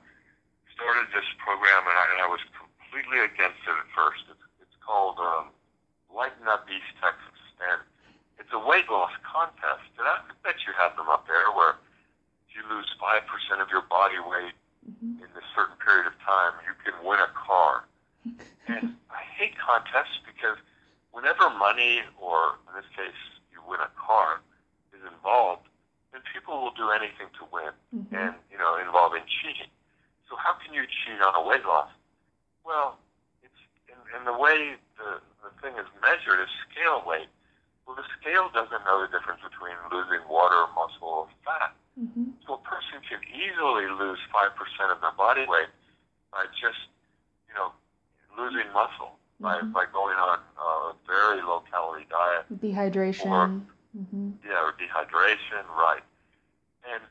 started 0.76 1.08
this 1.16 1.28
program, 1.40 1.88
and 1.88 1.96
I, 1.96 2.06
and 2.12 2.20
I 2.20 2.28
was 2.28 2.44
completely 2.52 3.24
against 3.24 3.64
it 3.64 3.72
at 3.72 3.90
first. 3.96 4.28
It's, 4.28 4.46
it's 4.60 4.78
called 4.84 5.16
um, 5.18 5.56
Lighten 6.12 6.44
Up 6.52 6.68
East 6.68 6.92
Texas. 7.00 7.40
And 7.64 7.80
it's 8.46 8.54
a 8.54 8.62
weight 8.62 8.86
loss 8.94 9.10
contest. 9.26 9.90
And 9.98 10.06
I 10.06 10.22
bet 10.46 10.62
you 10.70 10.74
have 10.78 10.94
them 10.94 11.10
up 11.10 11.26
there 11.26 11.50
where 11.58 11.82
if 12.46 12.54
you 12.54 12.62
lose 12.70 12.86
5% 13.02 13.26
of 13.58 13.74
your 13.74 13.82
body 13.90 14.22
weight 14.22 14.54
mm-hmm. 14.86 15.18
in 15.18 15.30
a 15.34 15.46
certain 15.58 15.74
period 15.82 16.06
of 16.06 16.14
time, 16.22 16.54
you 16.62 16.78
can 16.86 16.94
win 17.02 17.18
a 17.18 17.32
car. 17.34 17.90
and 18.70 18.94
I 19.10 19.26
hate 19.34 19.58
contests 19.58 20.22
because 20.22 20.62
whenever 21.10 21.50
money, 21.58 22.06
or 22.22 22.62
in 22.70 22.78
this 22.78 22.90
case, 22.94 23.18
you 23.50 23.66
win 23.66 23.82
a 23.82 23.90
car, 23.98 24.46
is 24.94 25.02
involved, 25.02 25.66
then 26.14 26.22
people 26.30 26.62
will 26.62 26.78
do 26.78 26.94
anything 26.94 27.34
to 27.42 27.44
win, 27.50 27.74
mm-hmm. 27.90 28.14
and 28.14 28.38
you 28.54 28.62
know, 28.62 28.78
involving 28.78 29.26
cheating. 29.26 29.74
So 30.30 30.38
how 30.38 30.54
can 30.62 30.74
you 30.74 30.86
cheat 30.86 31.18
on 31.18 31.34
a 31.34 31.42
weight 31.42 31.66
loss? 31.66 31.90
Well, 32.62 33.02
it's 33.42 33.58
and, 33.90 34.00
and 34.14 34.22
the 34.30 34.38
way 34.38 34.78
the 35.02 35.18
the 35.42 35.52
thing 35.60 35.74
is 35.82 35.90
measured 36.00 36.40
is 36.46 36.52
scale 36.70 37.02
weight. 37.06 37.28
Well, 37.86 37.96
the 37.96 38.08
scale 38.18 38.50
doesn't 38.50 38.82
know 38.84 39.06
the 39.06 39.10
difference 39.14 39.42
between 39.46 39.78
losing 39.94 40.26
water, 40.28 40.66
muscle, 40.74 41.26
or 41.26 41.28
fat. 41.46 41.78
Mm-hmm. 41.96 42.34
So 42.46 42.58
a 42.58 42.64
person 42.66 43.00
can 43.06 43.22
easily 43.30 43.88
lose 43.88 44.20
5% 44.34 44.92
of 44.92 45.00
their 45.02 45.14
body 45.14 45.46
weight 45.48 45.70
by 46.34 46.50
just, 46.58 46.90
you 47.48 47.54
know, 47.54 47.72
losing 48.34 48.68
muscle, 48.74 49.16
mm-hmm. 49.40 49.70
by, 49.72 49.86
by 49.86 49.86
going 49.94 50.18
on 50.18 50.42
a 50.58 50.98
very 51.06 51.42
low 51.46 51.62
calorie 51.70 52.10
diet. 52.10 52.50
Dehydration. 52.58 53.30
Or, 53.30 53.48
mm-hmm. 53.94 54.42
Yeah, 54.44 54.66
or 54.66 54.74
dehydration, 54.76 55.64
right. 55.78 56.04
And 56.90 57.02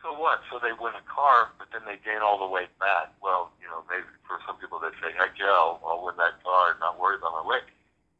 so 0.00 0.04
so 0.04 0.12
what? 0.20 0.44
So 0.52 0.60
they 0.60 0.76
win 0.76 0.92
a 0.92 1.00
car, 1.08 1.56
but 1.56 1.72
then 1.72 1.80
they 1.88 1.96
gain 2.04 2.20
all 2.20 2.36
the 2.36 2.44
weight 2.44 2.68
back. 2.76 3.16
Well, 3.24 3.56
you 3.56 3.64
know, 3.72 3.80
maybe 3.88 4.04
for 4.28 4.36
some 4.44 4.60
people 4.60 4.76
they 4.76 4.92
say, 5.00 5.16
heck 5.16 5.32
yeah, 5.40 5.48
I'll, 5.48 5.80
I'll 5.80 6.04
win 6.04 6.20
that 6.20 6.44
car 6.44 6.76
and 6.76 6.78
not 6.84 7.00
worry 7.00 7.16
about 7.16 7.32
my 7.40 7.44
weight. 7.48 7.64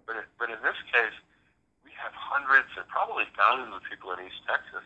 But 0.09 0.17
it, 0.17 0.27
but 0.41 0.49
in 0.49 0.57
this 0.65 0.81
case, 0.89 1.13
have 1.99 2.13
hundreds 2.15 2.69
and 2.77 2.87
probably 2.89 3.25
thousands 3.37 3.75
of 3.75 3.83
people 3.87 4.13
in 4.13 4.23
East 4.27 4.43
Texas 4.47 4.85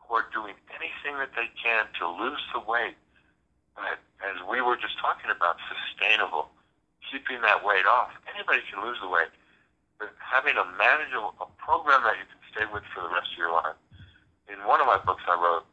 who 0.00 0.10
are 0.14 0.26
doing 0.32 0.54
anything 0.74 1.16
that 1.20 1.32
they 1.36 1.48
can 1.56 1.88
to 2.00 2.04
lose 2.08 2.42
the 2.52 2.60
weight. 2.60 2.96
But 3.76 4.02
as 4.20 4.36
we 4.44 4.60
were 4.60 4.76
just 4.76 4.98
talking 5.00 5.32
about, 5.32 5.56
sustainable, 5.68 6.52
keeping 7.12 7.40
that 7.42 7.64
weight 7.64 7.84
off. 7.84 8.10
Anybody 8.32 8.64
can 8.68 8.80
lose 8.84 8.96
the 9.00 9.08
weight, 9.08 9.32
but 10.00 10.12
having 10.16 10.56
a 10.56 10.64
manageable 10.80 11.36
a 11.40 11.46
program 11.60 12.02
that 12.04 12.16
you 12.16 12.26
can 12.28 12.40
stay 12.52 12.66
with 12.72 12.82
for 12.94 13.04
the 13.04 13.12
rest 13.12 13.32
of 13.32 13.38
your 13.38 13.52
life. 13.52 13.76
In 14.48 14.56
one 14.64 14.80
of 14.80 14.86
my 14.86 14.98
books, 15.04 15.22
I 15.28 15.36
wrote 15.36 15.68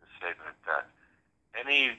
the 0.00 0.08
statement 0.18 0.54
that 0.66 0.86
any 1.58 1.98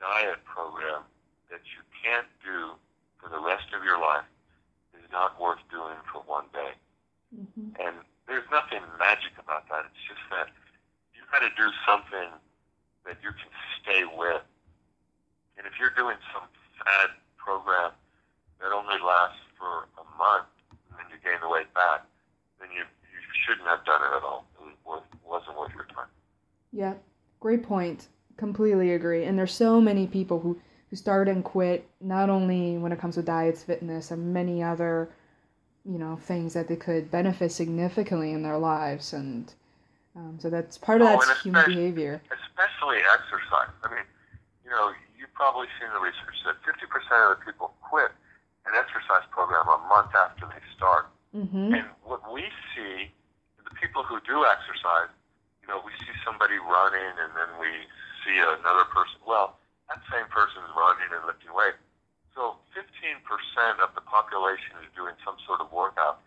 diet 0.00 0.44
program 0.44 1.04
that 1.50 1.64
you 1.72 1.82
can't 2.04 2.28
do 2.44 2.76
for 3.18 3.28
the 3.28 3.40
rest 3.40 3.68
of 3.76 3.84
your 3.84 3.98
life 4.00 4.28
is 4.94 5.04
not 5.12 5.40
worth 5.40 5.60
doing 5.70 5.96
for 6.12 6.22
one 6.24 6.44
day. 6.52 6.72
Mm-hmm. 7.60 7.76
And 7.76 7.96
there's 8.26 8.48
nothing 8.50 8.80
magic 8.98 9.36
about 9.36 9.68
that. 9.68 9.84
It's 9.92 10.04
just 10.08 10.24
that 10.32 10.48
you've 11.12 11.28
got 11.28 11.44
to 11.44 11.52
do 11.52 11.68
something 11.84 12.32
that 13.04 13.20
you 13.22 13.30
can 13.36 13.52
stay 13.82 14.04
with. 14.08 14.42
And 15.58 15.66
if 15.66 15.76
you're 15.78 15.92
doing 15.92 16.16
some 16.32 16.48
fad 16.80 17.12
program 17.36 17.92
that 18.60 18.72
only 18.72 18.96
lasts 19.04 19.44
for 19.58 19.88
a 20.00 20.06
month 20.16 20.48
and 20.88 20.96
then 20.96 21.06
you 21.12 21.18
gain 21.20 21.40
the 21.40 21.48
weight 21.48 21.72
back, 21.74 22.08
then 22.60 22.68
you, 22.72 22.80
you 22.80 23.20
shouldn't 23.44 23.68
have 23.68 23.84
done 23.84 24.00
it 24.00 24.16
at 24.16 24.22
all. 24.22 24.46
It 24.62 24.76
wasn't 25.24 25.58
worth 25.58 25.72
your 25.74 25.86
time. 25.86 26.08
Yeah, 26.72 26.94
great 27.40 27.62
point. 27.62 28.08
Completely 28.36 28.92
agree. 28.92 29.24
And 29.24 29.38
there's 29.38 29.52
so 29.52 29.80
many 29.80 30.06
people 30.06 30.40
who 30.40 30.60
who 30.90 30.96
start 30.96 31.28
and 31.28 31.44
quit 31.44 31.88
not 32.00 32.28
only 32.28 32.76
when 32.76 32.92
it 32.92 32.98
comes 32.98 33.14
to 33.14 33.22
diets, 33.22 33.62
fitness, 33.62 34.10
and 34.10 34.34
many 34.34 34.62
other 34.62 35.10
you 35.90 35.98
know 35.98 36.16
things 36.16 36.54
that 36.54 36.68
they 36.68 36.76
could 36.76 37.10
benefit 37.10 37.50
significantly 37.50 38.32
in 38.32 38.42
their 38.42 38.58
lives 38.58 39.12
and 39.12 39.54
um, 40.16 40.38
so 40.38 40.50
that's 40.50 40.78
part 40.78 41.00
of 41.02 41.08
oh, 41.08 41.26
that 41.26 41.38
human 41.38 41.64
behavior 41.66 42.22
especially 42.30 42.98
exercise 43.14 43.74
i 43.82 43.90
mean 43.90 44.06
you 44.64 44.70
know 44.70 44.92
you've 45.18 45.32
probably 45.34 45.66
seen 45.80 45.90
the 45.92 46.00
research 46.00 46.38
that 46.46 46.56
50% 46.62 46.86
of 47.26 47.38
the 47.38 47.44
people 47.44 47.74
quit 47.82 48.12
an 48.66 48.72
exercise 48.78 49.26
program 49.30 49.66
a 49.66 49.78
month 49.88 50.14
after 50.14 50.46
they 50.46 50.62
start 50.76 51.10
mm-hmm. 51.34 51.74
and 51.74 51.86
what 52.04 52.22
we 52.32 52.46
see 52.76 53.10
the 53.58 53.74
people 53.74 54.02
who 54.02 54.22
do 54.22 54.46
exercise 54.46 55.10
you 55.62 55.66
know 55.66 55.82
we 55.82 55.92
see 55.98 56.14
somebody 56.24 56.56
running 56.62 57.14
and 57.18 57.34
then 57.34 57.50
we 57.58 57.70
see 58.22 58.38
another 58.38 58.86
person 58.94 59.18
well 59.26 59.60
that 59.90 59.98
same 60.06 60.30
person 60.30 60.62
is 60.62 60.70
running 60.78 61.10
and 61.10 61.26
lifting 61.26 61.50
weight. 61.50 61.74
So 62.74 62.80
15% 62.80 63.82
of 63.82 63.94
the 63.94 64.00
population 64.00 64.78
is 64.82 64.88
doing 64.94 65.14
some 65.24 65.36
sort 65.46 65.60
of 65.60 65.72
workout. 65.72 66.22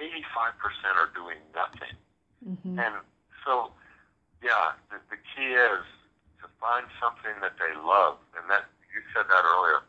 85% 0.00 0.56
are 0.96 1.12
doing 1.12 1.38
nothing. 1.52 1.96
Mm-hmm. 2.40 2.78
And 2.80 2.94
so, 3.44 3.70
yeah, 4.40 4.72
the, 4.88 4.98
the 5.12 5.20
key 5.20 5.52
is 5.52 5.84
to 6.40 6.48
find 6.56 6.88
something 6.96 7.36
that 7.44 7.60
they 7.60 7.76
love. 7.76 8.16
And 8.34 8.48
that, 8.48 8.66
you 8.88 9.04
said 9.12 9.28
that 9.28 9.44
earlier, 9.44 9.84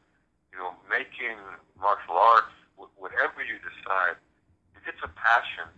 you 0.52 0.60
know, 0.60 0.76
making 0.92 1.40
martial 1.80 2.20
arts, 2.20 2.54
whatever 2.76 3.42
you 3.42 3.58
decide, 3.64 4.20
if 4.76 4.84
it's 4.86 5.04
a 5.04 5.12
passion, 5.16 5.72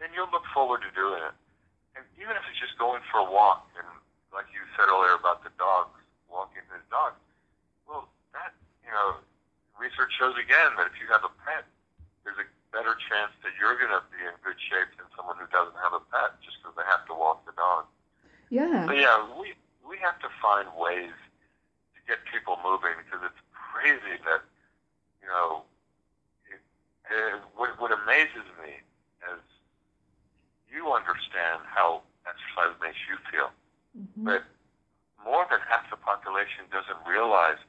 then 0.00 0.08
you'll 0.16 0.32
look 0.32 0.48
forward 0.50 0.80
to 0.82 0.90
doing 0.96 1.20
it. 1.20 1.36
And 1.96 2.04
even 2.20 2.36
if 2.36 2.44
it's 2.48 2.60
just 2.60 2.76
going 2.80 3.04
for 3.12 3.20
a 3.20 3.28
walk, 3.28 3.68
and 3.76 3.88
like 4.32 4.48
you 4.52 4.60
said 4.76 4.88
earlier 4.88 5.16
about 5.16 5.44
the 5.44 5.52
dogs, 5.56 5.96
walking 6.28 6.64
his 6.68 6.84
dog. 6.92 7.16
Well, 7.88 8.10
that, 8.36 8.52
you 8.84 8.92
know, 8.92 9.22
research 9.86 10.10
shows 10.18 10.34
again 10.34 10.74
that 10.74 10.90
if 10.90 10.98
you 10.98 11.06
have 11.06 11.22
a 11.22 11.30
pet, 11.46 11.62
there's 12.26 12.42
a 12.42 12.48
better 12.74 12.98
chance 13.06 13.30
that 13.46 13.54
you're 13.54 13.78
going 13.78 13.94
to 13.94 14.02
be 14.10 14.18
in 14.18 14.34
good 14.42 14.58
shape 14.58 14.90
than 14.98 15.06
someone 15.14 15.38
who 15.38 15.46
doesn't 15.54 15.78
have 15.78 15.94
a 15.94 16.02
pet 16.10 16.34
just 16.42 16.58
because 16.58 16.74
they 16.74 16.86
have 16.90 17.06
to 17.06 17.14
walk 17.14 17.46
the 17.46 17.54
dog. 17.54 17.86
Yeah. 18.50 18.90
So, 18.90 18.92
yeah, 18.98 19.22
we, 19.38 19.54
we 19.86 19.94
have 20.02 20.18
to 20.26 20.30
find 20.42 20.66
ways 20.74 21.14
to 21.94 22.00
get 22.10 22.18
people 22.26 22.58
moving 22.66 22.98
because 23.06 23.22
it's 23.22 23.42
crazy 23.54 24.18
that, 24.26 24.42
you 25.22 25.30
know, 25.30 25.62
it, 26.50 26.58
it, 27.06 27.38
what, 27.54 27.78
what 27.78 27.94
amazes 27.94 28.46
me 28.58 28.82
is 29.30 29.42
you 30.66 30.90
understand 30.90 31.62
how 31.70 32.02
exercise 32.26 32.74
makes 32.82 32.98
you 33.06 33.14
feel. 33.30 33.54
Mm-hmm. 33.94 34.26
But 34.26 34.42
more 35.22 35.46
than 35.46 35.62
half 35.70 35.86
the 35.94 35.96
population 35.96 36.66
doesn't 36.74 36.98
realize 37.06 37.62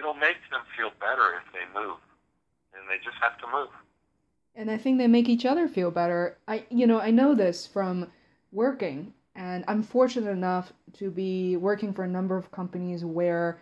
it'll 0.00 0.14
make 0.14 0.40
them 0.50 0.62
feel 0.76 0.90
better 0.98 1.36
if 1.36 1.52
they 1.52 1.78
move, 1.78 1.98
and 2.74 2.88
they 2.88 2.96
just 3.04 3.18
have 3.20 3.38
to 3.38 3.46
move. 3.46 3.68
And 4.56 4.70
I 4.70 4.78
think 4.78 4.98
they 4.98 5.06
make 5.06 5.28
each 5.28 5.46
other 5.46 5.68
feel 5.68 5.90
better. 5.90 6.38
I, 6.48 6.64
you 6.70 6.86
know, 6.86 7.00
I 7.00 7.10
know 7.10 7.34
this 7.34 7.66
from 7.66 8.10
working, 8.50 9.12
and 9.36 9.64
I'm 9.68 9.82
fortunate 9.82 10.30
enough 10.30 10.72
to 10.94 11.10
be 11.10 11.56
working 11.56 11.92
for 11.92 12.04
a 12.04 12.08
number 12.08 12.36
of 12.36 12.50
companies 12.50 13.04
where 13.04 13.60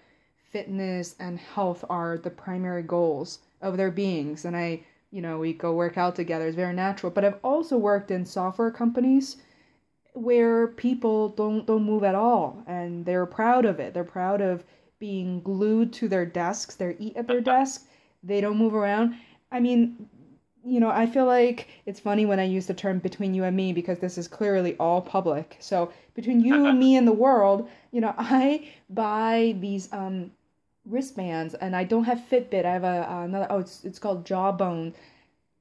fitness 0.51 1.14
and 1.18 1.39
health 1.39 1.84
are 1.91 2.16
the 2.16 2.30
primary 2.30 2.82
goals 2.82 3.41
of 3.61 3.76
their 3.76 3.91
beings. 3.91 4.45
And 4.45 4.57
I, 4.57 4.80
you 5.11 5.20
know, 5.20 5.39
we 5.39 5.53
go 5.53 5.74
work 5.74 5.99
out 5.99 6.16
together. 6.16 6.47
It's 6.47 6.57
very 6.57 6.74
natural. 6.74 7.11
But 7.11 7.24
I've 7.24 7.39
also 7.43 7.76
worked 7.76 8.11
in 8.11 8.24
software 8.24 8.70
companies 8.70 9.36
where 10.14 10.68
people 10.68 11.28
don't 11.28 11.66
don't 11.66 11.84
move 11.84 12.03
at 12.03 12.14
all 12.14 12.62
and 12.66 13.05
they're 13.05 13.26
proud 13.26 13.64
of 13.64 13.78
it. 13.78 13.95
They're 13.95 14.05
proud 14.05 14.41
of 14.41 14.64
being 14.99 15.40
glued 15.42 15.92
to 15.94 16.09
their 16.09 16.26
desks. 16.26 16.74
They 16.74 16.96
eat 16.99 17.16
at 17.16 17.26
their 17.26 17.40
desk. 17.40 17.86
They 18.22 18.40
don't 18.40 18.57
move 18.59 18.74
around. 18.74 19.14
I 19.51 19.61
mean, 19.61 20.09
you 20.64 20.80
know, 20.80 20.90
I 20.90 21.07
feel 21.07 21.24
like 21.26 21.68
it's 21.86 22.01
funny 22.01 22.26
when 22.26 22.40
I 22.40 22.44
use 22.44 22.66
the 22.66 22.74
term 22.74 22.99
between 22.99 23.34
you 23.34 23.44
and 23.44 23.57
me 23.57 23.72
because 23.72 23.99
this 24.01 24.18
is 24.18 24.28
clearly 24.28 24.76
all 24.78 25.01
public. 25.01 25.57
So 25.61 25.92
between 26.14 26.40
you 26.40 26.66
and 26.66 26.78
me 26.78 26.96
and 26.99 27.07
the 27.07 27.12
world, 27.12 27.68
you 27.92 28.01
know, 28.01 28.14
I 28.18 28.68
buy 28.90 29.57
these 29.61 29.92
um 29.92 30.32
wristbands 30.84 31.55
and 31.55 31.76
I 31.76 31.84
don't 31.84 32.05
have 32.05 32.22
Fitbit. 32.30 32.64
I 32.64 32.72
have 32.72 32.84
a 32.84 33.07
another 33.24 33.46
oh 33.51 33.61
it's 33.61 33.84
it's 33.84 33.99
called 33.99 34.26
Jawbone 34.26 34.94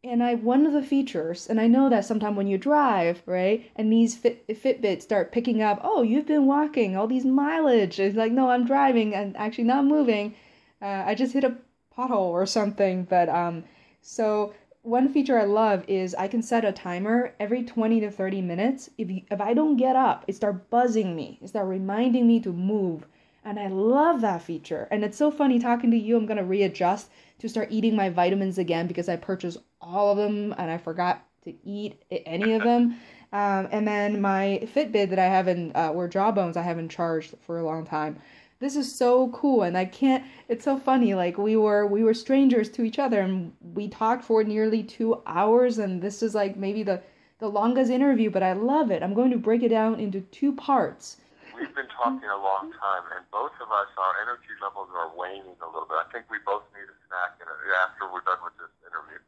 and 0.03 0.23
I 0.23 0.35
one 0.35 0.65
of 0.65 0.73
the 0.73 0.81
features, 0.81 1.47
and 1.47 1.59
I 1.59 1.67
know 1.67 1.89
that 1.89 2.05
sometimes 2.05 2.37
when 2.37 2.47
you 2.47 2.57
drive, 2.57 3.23
right, 3.25 3.69
and 3.75 3.91
these 3.91 4.15
Fit, 4.15 4.47
Fitbits 4.47 5.01
start 5.01 5.31
picking 5.31 5.61
up, 5.61 5.79
oh, 5.83 6.01
you've 6.01 6.27
been 6.27 6.45
walking 6.45 6.95
all 6.95 7.07
these 7.07 7.25
mileage. 7.25 7.99
It's 7.99 8.15
like, 8.15 8.31
no, 8.31 8.49
I'm 8.49 8.65
driving 8.65 9.13
and 9.13 9.35
actually 9.37 9.65
not 9.65 9.85
moving. 9.85 10.35
Uh, 10.81 11.03
I 11.05 11.15
just 11.15 11.33
hit 11.33 11.43
a 11.43 11.57
pothole 11.97 12.29
or 12.29 12.45
something. 12.45 13.03
But 13.05 13.29
um, 13.29 13.63
so 14.01 14.53
one 14.83 15.11
feature 15.11 15.39
I 15.39 15.45
love 15.45 15.83
is 15.87 16.15
I 16.15 16.27
can 16.27 16.41
set 16.41 16.63
a 16.63 16.71
timer 16.71 17.33
every 17.39 17.63
20 17.63 17.99
to 18.01 18.11
30 18.11 18.41
minutes. 18.41 18.89
If 18.97 19.09
you, 19.09 19.23
if 19.31 19.41
I 19.41 19.53
don't 19.53 19.77
get 19.77 19.95
up, 19.95 20.23
it 20.27 20.35
start 20.35 20.69
buzzing 20.69 21.15
me. 21.15 21.39
It 21.41 21.49
start 21.49 21.67
reminding 21.67 22.27
me 22.27 22.39
to 22.41 22.53
move. 22.53 23.07
And 23.43 23.59
I 23.59 23.67
love 23.67 24.21
that 24.21 24.41
feature. 24.41 24.87
And 24.91 25.03
it's 25.03 25.17
so 25.17 25.31
funny 25.31 25.57
talking 25.57 25.89
to 25.91 25.97
you. 25.97 26.17
I'm 26.17 26.27
to 26.27 26.43
readjust 26.43 27.09
to 27.39 27.49
start 27.49 27.69
eating 27.71 27.95
my 27.95 28.09
vitamins 28.09 28.57
again 28.57 28.87
because 28.87 29.07
I 29.09 29.15
purchased 29.15 29.57
all 29.81 30.11
of 30.11 30.17
them 30.17 30.53
and 30.57 30.71
I 30.71 30.77
forgot 30.77 31.23
to 31.43 31.53
eat 31.63 32.03
any 32.11 32.53
of 32.53 32.63
them. 32.63 32.97
Um, 33.33 33.67
and 33.71 33.87
then 33.87 34.21
my 34.21 34.61
Fitbit 34.73 35.09
that 35.09 35.19
I 35.19 35.25
haven't, 35.25 35.75
uh, 35.75 35.91
or 35.93 36.07
Jawbones 36.07 36.55
I 36.55 36.61
haven't 36.61 36.89
charged 36.89 37.35
for 37.41 37.59
a 37.59 37.63
long 37.63 37.85
time. 37.85 38.19
This 38.59 38.75
is 38.75 38.93
so 38.93 39.29
cool, 39.29 39.61
and 39.61 39.77
I 39.77 39.85
can't. 39.85 40.23
It's 40.47 40.63
so 40.63 40.77
funny. 40.77 41.13
Like 41.13 41.37
we 41.37 41.55
were, 41.55 41.85
we 41.85 42.03
were 42.03 42.13
strangers 42.13 42.69
to 42.71 42.83
each 42.83 42.97
other, 42.97 43.19
and 43.19 43.53
we 43.61 43.87
talked 43.87 44.23
for 44.23 44.43
nearly 44.43 44.81
two 44.81 45.21
hours. 45.27 45.77
And 45.77 46.01
this 46.01 46.23
is 46.23 46.33
like 46.33 46.55
maybe 46.57 46.83
the 46.83 47.01
the 47.39 47.49
longest 47.49 47.91
interview, 47.91 48.31
but 48.31 48.41
I 48.41 48.53
love 48.53 48.89
it. 48.89 49.03
I'm 49.03 49.13
going 49.13 49.29
to 49.31 49.37
break 49.37 49.61
it 49.61 49.69
down 49.69 49.99
into 49.99 50.21
two 50.21 50.53
parts 50.53 51.17
we've 51.59 51.73
been 51.75 51.89
talking 51.89 52.29
a 52.29 52.37
long 52.37 52.71
time, 52.71 53.03
and 53.15 53.25
both 53.31 53.51
of 53.61 53.71
us, 53.71 53.87
our 53.97 54.13
energy 54.21 54.53
levels 54.61 54.89
are 54.95 55.11
waning 55.17 55.57
a 55.61 55.65
little 55.65 55.87
bit. 55.89 55.97
I 55.97 56.11
think 56.11 56.25
we 56.29 56.37
both 56.45 56.63
need 56.73 56.85
a 56.85 56.95
snack 57.09 57.37
after 57.83 58.05
we're 58.11 58.21
done 58.21 58.37
with 58.45 58.53
this 58.61 58.73
interview. 58.85 59.19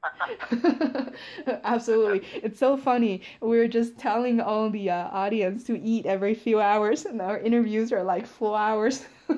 Absolutely. 1.63 2.27
It's 2.41 2.59
so 2.59 2.77
funny. 2.77 3.21
We 3.41 3.59
are 3.59 3.67
just 3.67 3.97
telling 3.97 4.39
all 4.39 4.69
the 4.69 4.89
uh, 4.89 5.09
audience 5.09 5.63
to 5.65 5.79
eat 5.79 6.05
every 6.05 6.35
few 6.35 6.59
hours, 6.59 7.05
and 7.05 7.21
our 7.21 7.39
interviews 7.39 7.91
are 7.91 8.03
like 8.03 8.27
four 8.27 8.57
hours. 8.57 9.05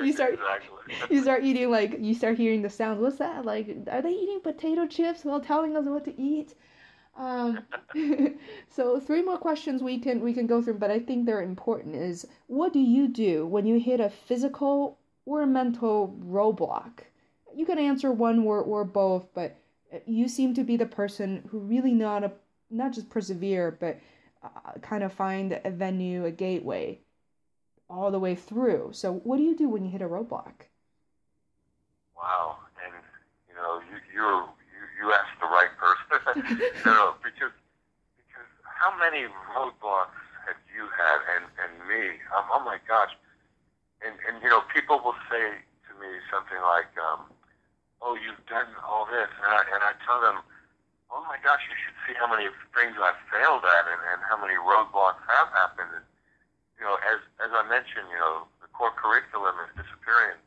you 0.00 0.12
start 0.12 0.34
exactly. 0.34 0.94
you 1.10 1.22
start 1.22 1.44
eating 1.44 1.70
like 1.70 1.96
you 1.98 2.14
start 2.14 2.36
hearing 2.36 2.62
the 2.62 2.70
sounds. 2.70 3.00
What's 3.00 3.18
that? 3.18 3.44
Like 3.44 3.68
are 3.90 4.02
they 4.02 4.12
eating 4.12 4.40
potato 4.40 4.86
chips 4.86 5.24
while 5.24 5.40
telling 5.40 5.76
us 5.76 5.84
what 5.86 6.04
to 6.04 6.20
eat? 6.20 6.54
Um, 7.16 7.60
so 8.68 9.00
three 9.00 9.22
more 9.22 9.38
questions 9.38 9.82
we 9.82 9.98
can 9.98 10.20
we 10.20 10.32
can 10.32 10.46
go 10.46 10.60
through, 10.62 10.78
but 10.78 10.90
I 10.90 10.98
think 10.98 11.26
they're 11.26 11.42
important. 11.42 11.96
Is 11.96 12.26
what 12.46 12.72
do 12.72 12.78
you 12.78 13.08
do 13.08 13.46
when 13.46 13.66
you 13.66 13.78
hit 13.80 14.00
a 14.00 14.10
physical 14.10 14.98
or 15.24 15.42
a 15.42 15.46
mental 15.46 16.16
roadblock? 16.24 17.00
You 17.54 17.64
can 17.64 17.78
answer 17.78 18.12
one 18.12 18.40
or 18.40 18.60
or 18.60 18.84
both, 18.84 19.32
but 19.34 19.56
you 20.06 20.28
seem 20.28 20.54
to 20.54 20.64
be 20.64 20.76
the 20.76 20.86
person 20.86 21.48
who 21.50 21.58
really 21.58 21.92
not 21.92 22.24
a 22.24 22.32
not 22.70 22.92
just 22.92 23.08
persevere, 23.08 23.76
but 23.78 23.98
uh, 24.42 24.72
kind 24.80 25.02
of 25.02 25.12
find 25.12 25.60
a 25.64 25.70
venue, 25.70 26.24
a 26.24 26.30
gateway, 26.30 27.00
all 27.88 28.10
the 28.10 28.18
way 28.18 28.34
through. 28.34 28.90
So, 28.92 29.12
what 29.12 29.36
do 29.36 29.42
you 29.42 29.56
do 29.56 29.68
when 29.68 29.84
you 29.84 29.90
hit 29.90 30.02
a 30.02 30.08
roadblock? 30.08 30.68
Wow, 32.16 32.58
and 32.84 32.94
you 33.48 33.54
know, 33.54 33.80
you 33.90 33.96
you 34.12 34.22
you, 34.22 35.06
you 35.06 35.12
asked 35.12 35.38
the 35.40 35.46
right 35.46 35.70
you 36.36 37.14
because 37.24 37.54
because 38.16 38.50
how 38.64 38.94
many 38.98 39.26
roadblocks 39.54 40.18
have 40.46 40.60
you 40.70 40.86
had, 40.94 41.18
and 41.36 41.44
and 41.60 41.72
me? 41.88 42.20
Um, 42.34 42.46
oh 42.52 42.62
my 42.64 42.78
gosh, 42.86 43.12
and 44.04 44.14
and 44.28 44.42
you 44.42 44.48
know, 44.48 44.62
people 44.72 45.00
will 45.02 45.18
say 45.30 45.60
to 45.60 45.92
me 45.98 46.10
something 46.30 46.60
like, 46.62 46.90
um, 47.00 47.26
"Oh, 48.02 48.14
you've 48.14 48.44
done 48.46 48.70
all 48.86 49.06
this," 49.06 49.28
and 49.42 49.50
I 49.50 49.62
and 49.74 49.82
I 49.82 49.92
tell 50.06 50.20
them 50.20 50.42
oh 51.10 51.22
my 51.26 51.38
gosh, 51.42 51.62
you 51.70 51.76
should 51.78 51.98
see 52.06 52.14
how 52.18 52.26
many 52.26 52.50
things 52.74 52.98
I've 52.98 53.18
failed 53.30 53.62
at 53.62 53.84
and, 53.86 54.00
and 54.14 54.20
how 54.26 54.38
many 54.38 54.58
roadblocks 54.58 55.22
have 55.30 55.50
happened. 55.54 56.02
And, 56.02 56.06
you 56.78 56.84
know, 56.84 56.98
as, 57.06 57.22
as 57.42 57.50
I 57.54 57.62
mentioned, 57.66 58.10
you 58.10 58.18
know, 58.18 58.46
the 58.62 58.68
core 58.74 58.94
curriculum 58.94 59.54
is 59.66 59.70
disappearing 59.78 60.38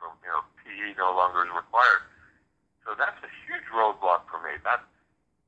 from, 0.00 0.16
you 0.24 0.30
know, 0.32 0.42
PE 0.64 0.96
no 0.96 1.12
longer 1.12 1.44
is 1.44 1.52
required. 1.52 2.02
So 2.82 2.96
that's 2.96 3.18
a 3.20 3.30
huge 3.44 3.68
roadblock 3.68 4.24
for 4.32 4.40
me. 4.40 4.56
That, 4.64 4.80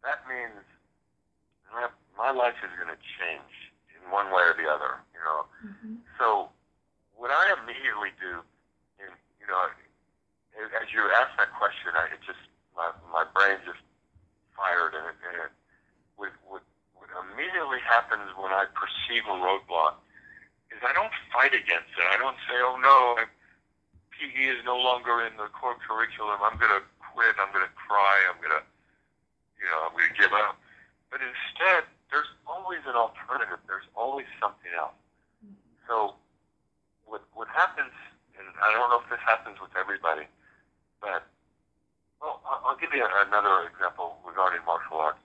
that 0.02 0.24
means 0.28 0.64
that 1.74 1.92
my 2.16 2.30
life 2.30 2.56
is 2.64 2.72
going 2.76 2.90
to 2.90 3.00
change 3.20 3.54
in 3.92 4.00
one 4.10 4.32
way 4.32 4.42
or 4.42 4.56
the 4.56 4.66
other, 4.66 5.00
you 5.12 5.22
know. 5.22 5.40
Mm-hmm. 5.62 5.94
So 6.18 6.50
what 7.14 7.30
I 7.30 7.54
immediately 7.60 8.16
do, 8.16 8.40
in, 8.98 9.10
you 9.38 9.46
know, 9.46 9.60
as 10.56 10.88
you 10.92 11.04
ask 11.16 11.32
that 11.36 11.52
question, 11.56 11.94
I, 11.94 12.12
it 12.12 12.20
just, 12.24 12.40
my, 12.74 12.90
my 13.12 13.24
brain 13.32 13.60
just 13.64 13.80
fired, 14.56 14.96
and, 14.96 15.04
it, 15.08 15.16
and 15.24 15.34
it, 15.48 15.52
what, 16.16 16.32
what, 16.48 16.64
what 16.96 17.08
immediately 17.32 17.80
happens 17.84 18.28
when 18.36 18.52
I 18.52 18.68
perceive 18.72 19.24
a 19.28 19.36
roadblock 19.36 20.00
is 20.70 20.80
I 20.84 20.92
don't 20.92 21.12
fight 21.32 21.52
against 21.52 21.90
it. 21.96 22.06
I 22.06 22.16
don't 22.20 22.38
say, 22.46 22.56
"Oh 22.62 22.78
no, 22.78 23.18
PE 24.14 24.52
is 24.52 24.60
no 24.68 24.76
longer 24.76 25.24
in 25.24 25.34
the 25.40 25.48
core 25.56 25.80
curriculum. 25.80 26.38
I'm 26.44 26.60
going 26.60 26.70
to 26.70 26.84
quit. 27.00 27.34
I'm 27.40 27.50
going 27.50 27.64
to 27.64 27.74
cry. 27.74 28.20
I'm 28.28 28.38
going 28.38 28.54
to, 28.54 28.62
you 29.60 29.68
know, 29.68 29.86
I'm 29.86 29.92
going 29.92 30.08
to 30.08 30.18
give 30.18 30.32
up." 30.32 30.56
But 31.12 31.20
instead, 31.20 31.84
there's 32.10 32.30
always 32.48 32.80
an 32.88 32.96
alternative. 32.96 33.60
There's 33.68 33.86
always 33.94 34.26
something 34.40 34.72
else. 34.74 34.96
So, 35.86 36.16
what 37.06 37.22
what 37.36 37.48
happens, 37.52 37.92
and 38.34 38.46
I 38.58 38.72
don't 38.72 38.88
know 38.90 38.98
if 39.04 39.08
this 39.12 39.22
happens 39.22 39.60
with 39.60 39.76
everybody, 39.78 40.26
but 40.98 41.26
well, 42.20 42.40
I'll 42.44 42.76
give 42.76 42.92
you 42.92 43.04
another 43.04 43.68
example 43.68 44.20
regarding 44.24 44.60
martial 44.68 45.00
arts. 45.00 45.24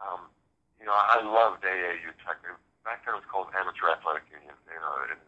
Um, 0.00 0.28
you 0.76 0.84
know, 0.84 0.92
I 0.92 1.24
loved 1.24 1.64
AAU 1.64 2.12
Tech. 2.20 2.40
Back 2.84 3.02
then 3.02 3.16
it 3.16 3.24
was 3.24 3.28
called 3.32 3.48
Amateur 3.56 3.90
Athletic 3.90 4.28
Union. 4.28 4.54
You 4.68 4.78
know, 4.78 4.94
and 5.08 5.20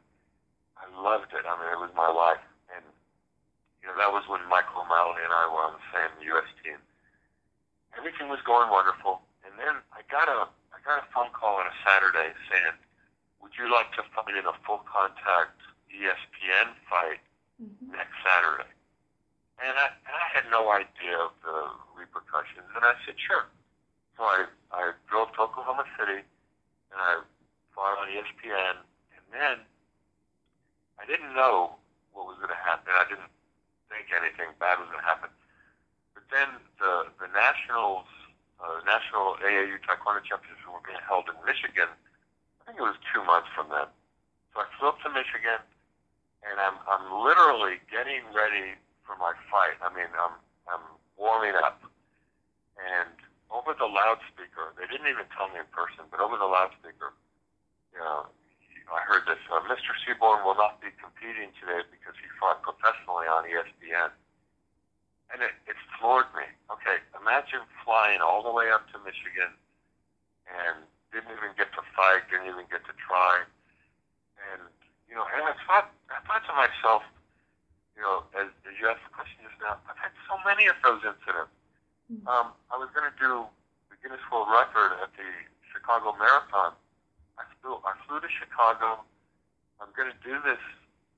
I 0.76 0.86
loved 0.92 1.32
it. 1.34 1.42
I 1.42 1.52
mean, 1.58 1.72
it 1.72 1.80
was 1.80 1.90
my 1.96 2.06
life. 2.06 2.42
And, 2.70 2.84
you 3.82 3.88
know, 3.88 3.96
that 3.98 4.12
was 4.12 4.28
when 4.28 4.44
Michael 4.46 4.86
O'Malley 4.86 5.24
and 5.24 5.32
I 5.32 5.48
were 5.50 5.64
on 5.66 5.74
the 5.74 5.86
same 5.90 6.12
U.S. 6.36 6.48
team. 6.62 6.78
Everything 7.98 8.30
was 8.30 8.38
going 8.46 8.70
wonderful. 8.70 9.26
And 9.42 9.58
then 9.58 9.82
I 9.90 10.06
got 10.06 10.30
a, 10.30 10.46
I 10.70 10.78
got 10.86 11.02
a 11.02 11.06
phone 11.10 11.34
call 11.34 11.58
on 11.58 11.66
a 11.66 11.76
Saturday 11.82 12.30
saying, 12.46 12.78
would 13.42 13.58
you 13.58 13.66
like 13.66 13.90
to 13.98 14.06
fight 14.14 14.38
in 14.38 14.46
a 14.46 14.54
full 14.62 14.86
contact 14.86 15.58
ESPN 15.90 16.78
fight 16.86 17.18
mm-hmm. 17.58 17.90
next 17.90 18.14
Saturday? 18.22 18.70
And 19.58 19.74
I, 19.74 19.90
and 20.06 20.14
I 20.14 20.26
had 20.30 20.46
no 20.54 20.70
idea 20.70 21.18
of 21.18 21.34
the 21.42 21.74
repercussions. 21.98 22.70
And 22.78 22.86
I 22.86 22.94
said, 23.02 23.18
sure. 23.18 23.50
So 24.14 24.22
I, 24.22 24.46
I 24.70 24.94
drove 25.10 25.34
to 25.34 25.50
Oklahoma 25.50 25.82
City 25.98 26.22
and 26.22 26.98
I 26.98 27.18
fought 27.74 27.98
on 27.98 28.06
ESPN. 28.14 28.78
And 29.10 29.26
then 29.34 29.56
I 30.98 31.06
didn't 31.06 31.34
know 31.34 31.74
what 32.14 32.26
was 32.26 32.38
going 32.38 32.54
to 32.54 32.62
happen. 32.62 32.94
I 32.94 33.06
didn't 33.10 33.30
think 33.90 34.10
anything 34.14 34.54
bad 34.62 34.78
was 34.78 34.86
going 34.90 35.02
to 35.02 35.10
happen. 35.10 35.30
Then 36.28 36.60
the, 36.76 37.08
the 37.18 37.28
Nationals, 37.32 38.06
uh, 38.60 38.84
National 38.84 39.40
AAU 39.40 39.80
Taekwondo 39.84 40.20
Championships 40.24 40.64
were 40.68 40.84
being 40.84 41.00
held 41.08 41.26
in 41.32 41.36
Michigan. 41.48 41.88
I 41.88 42.60
think 42.68 42.78
it 42.78 42.86
was 42.86 43.00
two 43.12 43.24
months 43.24 43.48
from 43.56 43.72
then. 43.72 43.88
So 44.52 44.60
I 44.60 44.66
flew 44.76 44.92
up 44.92 45.00
to 45.04 45.10
Michigan 45.10 45.60
and 46.44 46.56
I'm, 46.60 46.78
I'm 46.86 47.06
literally 47.24 47.82
getting 47.90 48.22
ready 48.30 48.78
for 49.02 49.16
my 49.18 49.34
fight. 49.50 49.80
I 49.82 49.90
mean, 49.96 50.10
I'm 50.20 50.36
I'm 50.68 50.84
warming 51.16 51.56
up, 51.64 51.80
and 52.76 53.08
over 53.48 53.72
the 53.72 53.88
loudspeaker, 53.88 54.76
they 54.76 54.84
didn't 54.84 55.08
even 55.08 55.24
tell 55.32 55.48
me 55.48 55.64
in 55.64 55.68
person, 55.72 56.04
but 56.12 56.20
over 56.20 56.36
the 56.36 56.46
loudspeaker, 56.46 57.16
you 57.96 58.04
know, 58.04 58.28
I 58.92 59.00
heard 59.08 59.24
this: 59.24 59.40
uh, 59.48 59.64
Mr. 59.64 59.96
Seabourne 60.04 60.44
will 60.44 60.60
not 60.60 60.78
be 60.84 60.92
competing 61.00 61.50
today 61.56 61.88
because 61.88 62.14
he 62.20 62.28
fought 62.36 62.60
professionally 62.60 63.26
on 63.26 63.48
ESPN, 63.48 64.12
and 65.32 65.44
it, 65.44 65.54
it 65.68 65.78
floored 65.98 66.30
me. 66.32 66.46
Okay, 66.72 67.02
imagine 67.16 67.62
flying 67.84 68.20
all 68.20 68.40
the 68.42 68.52
way 68.52 68.72
up 68.72 68.88
to 68.92 68.96
Michigan, 69.04 69.52
and 70.48 70.84
didn't 71.12 71.32
even 71.32 71.52
get 71.56 71.72
to 71.76 71.82
fight, 71.96 72.24
didn't 72.32 72.48
even 72.48 72.68
get 72.68 72.84
to 72.88 72.94
try, 72.96 73.44
and 74.52 74.64
you 75.08 75.16
know, 75.16 75.24
and 75.24 75.44
I 75.44 75.54
thought 75.64 75.92
I 76.08 76.20
thought 76.24 76.44
to 76.48 76.54
myself 76.56 77.02
you 77.98 78.06
know, 78.06 78.22
as, 78.38 78.46
as 78.62 78.78
you 78.78 78.86
asked 78.86 79.02
the 79.02 79.10
question 79.10 79.42
just 79.42 79.58
now, 79.58 79.74
I've 79.90 79.98
had 79.98 80.14
so 80.30 80.38
many 80.46 80.70
of 80.70 80.78
those 80.86 81.02
incidents. 81.02 81.50
Mm-hmm. 82.06 82.30
Um, 82.30 82.54
I 82.70 82.78
was 82.78 82.86
going 82.94 83.10
to 83.10 83.16
do 83.18 83.42
the 83.90 83.98
Guinness 83.98 84.22
World 84.30 84.46
Record 84.46 84.94
at 85.02 85.10
the 85.18 85.26
Chicago 85.66 86.14
Marathon. 86.14 86.78
I 87.34 87.44
flew, 87.58 87.82
I 87.82 87.98
flew 88.06 88.22
to 88.22 88.30
Chicago. 88.30 89.02
I'm 89.82 89.90
going 89.98 90.14
to 90.14 90.20
do 90.22 90.38
this 90.46 90.62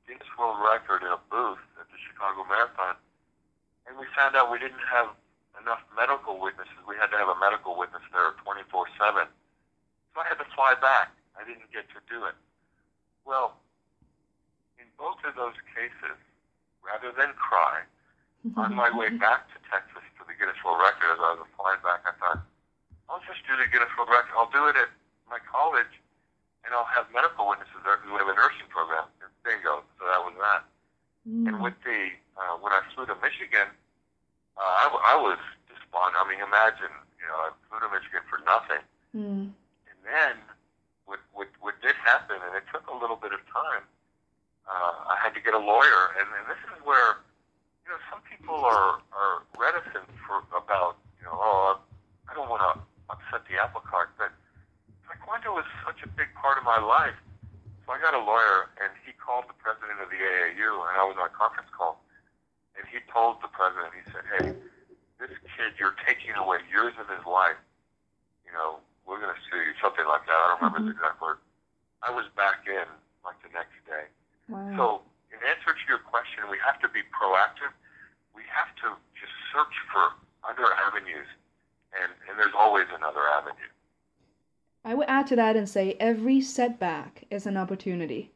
Guinness 0.08 0.26
World 0.40 0.56
Record 0.64 1.04
in 1.04 1.12
a 1.12 1.20
booth 1.28 1.60
at 1.76 1.84
the 1.92 2.00
Chicago 2.00 2.48
Marathon. 2.48 2.96
And 3.90 3.98
we 3.98 4.06
found 4.14 4.38
out 4.38 4.54
we 4.54 4.62
didn't 4.62 4.86
have 4.86 5.10
enough 5.58 5.82
medical 5.98 6.38
witnesses. 6.38 6.78
We 6.86 6.94
had 6.94 7.10
to 7.10 7.18
have 7.18 7.26
a 7.26 7.34
medical 7.42 7.74
witness 7.74 8.06
there 8.14 8.38
24 8.46 8.86
7. 8.94 9.26
So 9.26 10.22
I 10.22 10.26
had 10.30 10.38
to 10.38 10.46
fly 10.54 10.78
back. 10.78 11.10
I 11.34 11.42
didn't 11.42 11.66
get 11.74 11.90
to 11.90 11.98
do 12.06 12.22
it. 12.30 12.38
Well, 13.26 13.58
in 14.78 14.86
both 14.94 15.18
of 15.26 15.34
those 15.34 15.58
cases, 15.74 16.14
rather 16.86 17.10
than 17.10 17.34
cry, 17.34 17.82
on 18.62 18.78
my 18.78 18.94
way 18.94 19.10
back 19.10 19.50
to 19.50 19.58
Texas 19.66 20.06
to 20.16 20.22
the 20.22 20.38
Guinness 20.38 20.62
World 20.62 20.78
Record, 20.78 21.18
as 21.18 21.20
I 21.20 21.34
was 21.34 21.50
flying 21.58 21.82
back, 21.82 22.06
I 22.06 22.14
thought, 22.22 22.46
I'll 23.10 23.24
just 23.26 23.42
do 23.42 23.58
the 23.58 23.66
Guinness 23.66 23.90
World 23.98 24.14
Record. 24.14 24.30
I'll 24.38 24.54
do 24.54 24.70
it 24.70 24.78
at 24.78 24.88
my 25.26 25.42
college, 25.50 25.90
and 26.62 26.70
I'll 26.70 26.88
have 26.94 27.10
medical 27.10 27.50
witnesses 27.50 27.82
there 27.82 27.98
because 27.98 28.14
we 28.14 28.22
have 28.22 28.30
a 28.30 28.38
nursing 28.38 28.70
program. 28.70 29.10
And 29.18 29.34
bingo. 29.42 29.82
So 29.98 30.06
that 30.06 30.22
was 30.22 30.38
that. 30.38 30.62
Mm. 31.26 31.50
And 31.50 31.56
with 31.58 31.76
the, 31.82 32.14
uh, 32.38 32.54
when 32.62 32.70
I 32.70 32.86
flew 32.94 33.04
to 33.10 33.18
Michigan, 33.18 33.68
uh, 34.60 34.84
I, 34.84 34.84
I 34.92 35.16
was 35.16 35.40
despondent. 35.72 36.20
I 36.20 36.28
mean, 36.28 36.44
imagine, 36.44 36.92
you 37.16 37.24
know, 37.24 37.48
I 37.48 37.56
flew 37.66 37.80
to 37.80 37.88
Michigan 37.88 38.20
for 38.28 38.44
nothing. 38.44 38.84
Mm. 39.16 39.56
And 39.88 39.98
then 40.04 40.36
what, 41.08 41.24
what, 41.32 41.48
what 41.64 41.80
did 41.80 41.96
happen, 41.96 42.36
and 42.36 42.52
it 42.52 42.68
took 42.68 42.84
a 42.92 42.96
little 42.96 43.16
bit 43.16 43.32
of 43.32 43.40
time, 43.48 43.88
uh, 44.70 45.10
I 45.10 45.16
had 45.18 45.34
to 45.34 45.42
get 45.42 45.56
a 45.56 45.58
lawyer, 45.58 46.14
and, 46.20 46.28
and 46.30 46.44
this 46.46 46.60
is 46.70 46.78
where 46.86 47.24
you 47.82 47.90
know 47.90 47.98
some 48.06 48.22
people 48.22 48.54
are 48.54 49.02
are 49.10 49.42
reticent 49.58 50.06
for 50.22 50.46
about 50.54 51.02
you 51.18 51.26
know 51.26 51.34
oh 51.34 51.82
I 52.30 52.38
don't 52.38 52.46
want 52.46 52.62
to 52.62 52.78
upset 53.10 53.42
the 53.50 53.58
apple 53.58 53.82
cart, 53.82 54.14
but 54.14 54.30
Taekwondo 55.10 55.50
was 55.50 55.66
such 55.82 56.06
a 56.06 56.08
big 56.14 56.30
part 56.38 56.54
of 56.54 56.62
my 56.62 56.78
life. 56.78 57.18
So 57.82 57.90
I 57.90 57.98
got 57.98 58.14
a 58.14 58.22
lawyer, 58.22 58.70
and 58.78 58.94
he 59.02 59.10
called 59.18 59.50
the 59.50 59.58
president 59.58 59.98
of 59.98 60.06
the 60.06 60.22
AAU, 60.22 60.70
and 60.86 60.94
I 60.94 61.02
was 61.02 61.18
on 61.18 61.26
a 61.26 61.34
conference 61.34 61.66
call, 61.74 61.89
told 63.12 63.42
the 63.42 63.50
president, 63.52 63.92
he 63.94 64.04
said, 64.10 64.24
hey, 64.38 64.46
this 65.20 65.34
kid, 65.54 65.76
you're 65.76 65.98
taking 66.06 66.32
away 66.34 66.64
years 66.72 66.96
of 66.96 67.06
his 67.10 67.22
life. 67.26 67.58
You 68.46 68.52
know, 68.56 68.80
we're 69.06 69.20
going 69.20 69.34
to 69.34 69.42
sue 69.50 69.60
you, 69.60 69.74
something 69.82 70.06
like 70.08 70.24
that. 70.26 70.38
I 70.38 70.46
don't 70.54 70.62
remember 70.64 70.80
mm-hmm. 70.80 70.96
the 70.96 70.98
exact 70.98 71.20
word. 71.20 71.38
I 72.00 72.10
was 72.10 72.24
back 72.34 72.64
in 72.64 72.88
like 73.22 73.36
the 73.44 73.52
next 73.52 73.76
day. 73.84 74.08
Wow. 74.48 74.72
So, 74.74 74.84
in 75.30 75.38
answer 75.46 75.76
to 75.76 75.84
your 75.86 76.00
question, 76.00 76.48
we 76.50 76.56
have 76.64 76.80
to 76.80 76.88
be 76.88 77.04
proactive. 77.12 77.70
We 78.34 78.42
have 78.48 78.72
to 78.82 78.96
just 79.14 79.34
search 79.52 79.76
for 79.92 80.16
other 80.42 80.72
avenues, 80.88 81.28
and, 81.94 82.10
and 82.26 82.38
there's 82.38 82.56
always 82.56 82.88
another 82.96 83.20
avenue. 83.28 83.70
I 84.84 84.94
would 84.94 85.06
add 85.08 85.26
to 85.28 85.36
that 85.36 85.56
and 85.56 85.68
say 85.68 85.96
every 86.00 86.40
setback 86.40 87.24
is 87.30 87.46
an 87.46 87.56
opportunity. 87.56 88.32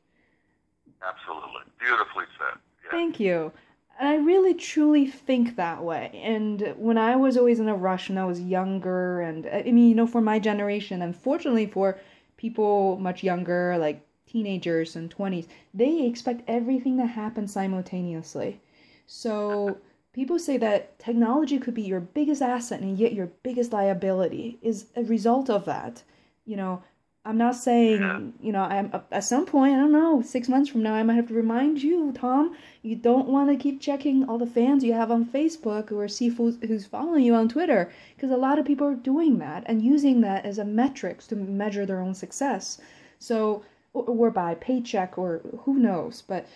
Absolutely. 1.02 1.64
Beautifully 1.80 2.24
said. 2.38 2.60
Yeah. 2.84 2.90
Thank 2.90 3.18
you. 3.18 3.52
And 3.98 4.08
I 4.08 4.16
really 4.16 4.54
truly 4.54 5.06
think 5.06 5.56
that 5.56 5.82
way. 5.84 6.10
And 6.22 6.74
when 6.76 6.98
I 6.98 7.16
was 7.16 7.36
always 7.36 7.60
in 7.60 7.68
a 7.68 7.76
rush 7.76 8.08
when 8.08 8.18
I 8.18 8.24
was 8.24 8.40
younger, 8.40 9.20
and 9.20 9.46
uh, 9.46 9.50
I 9.50 9.62
mean, 9.64 9.88
you 9.88 9.94
know, 9.94 10.06
for 10.06 10.20
my 10.20 10.38
generation, 10.38 11.00
unfortunately 11.02 11.66
for 11.66 11.98
people 12.36 12.98
much 12.98 13.22
younger, 13.22 13.76
like 13.78 14.04
teenagers 14.26 14.96
and 14.96 15.14
20s, 15.14 15.46
they 15.72 16.04
expect 16.06 16.42
everything 16.48 16.96
to 16.98 17.06
happen 17.06 17.46
simultaneously. 17.46 18.60
So 19.06 19.78
people 20.12 20.38
say 20.38 20.56
that 20.58 20.98
technology 20.98 21.58
could 21.58 21.74
be 21.74 21.82
your 21.82 22.00
biggest 22.00 22.42
asset 22.42 22.80
and 22.80 22.98
yet 22.98 23.12
your 23.12 23.26
biggest 23.42 23.72
liability 23.72 24.58
is 24.62 24.86
a 24.96 25.04
result 25.04 25.48
of 25.50 25.64
that. 25.66 26.02
you 26.46 26.56
know, 26.56 26.82
I'm 27.26 27.38
not 27.38 27.56
saying, 27.56 28.34
you 28.42 28.52
know, 28.52 28.60
I'm 28.60 28.90
uh, 28.92 29.00
at 29.10 29.24
some 29.24 29.46
point, 29.46 29.74
I 29.74 29.78
don't 29.78 29.92
know, 29.92 30.20
six 30.20 30.46
months 30.46 30.68
from 30.68 30.82
now, 30.82 30.92
I 30.92 31.02
might 31.02 31.14
have 31.14 31.28
to 31.28 31.34
remind 31.34 31.82
you, 31.82 32.12
Tom, 32.12 32.54
you 32.82 32.96
don't 32.96 33.28
want 33.28 33.48
to 33.48 33.56
keep 33.56 33.80
checking 33.80 34.28
all 34.28 34.36
the 34.36 34.46
fans 34.46 34.84
you 34.84 34.92
have 34.92 35.10
on 35.10 35.24
Facebook 35.24 35.90
or 35.90 36.06
see 36.06 36.28
who's 36.28 36.84
following 36.84 37.24
you 37.24 37.34
on 37.34 37.48
Twitter, 37.48 37.90
because 38.14 38.30
a 38.30 38.36
lot 38.36 38.58
of 38.58 38.66
people 38.66 38.86
are 38.86 38.94
doing 38.94 39.38
that 39.38 39.62
and 39.64 39.80
using 39.80 40.20
that 40.20 40.44
as 40.44 40.58
a 40.58 40.66
metrics 40.66 41.26
to 41.28 41.36
measure 41.36 41.86
their 41.86 42.00
own 42.00 42.14
success. 42.14 42.78
So, 43.18 43.64
or 43.94 44.30
by 44.30 44.54
paycheck 44.56 45.16
or 45.16 45.40
who 45.60 45.78
knows, 45.78 46.22
but 46.22 46.46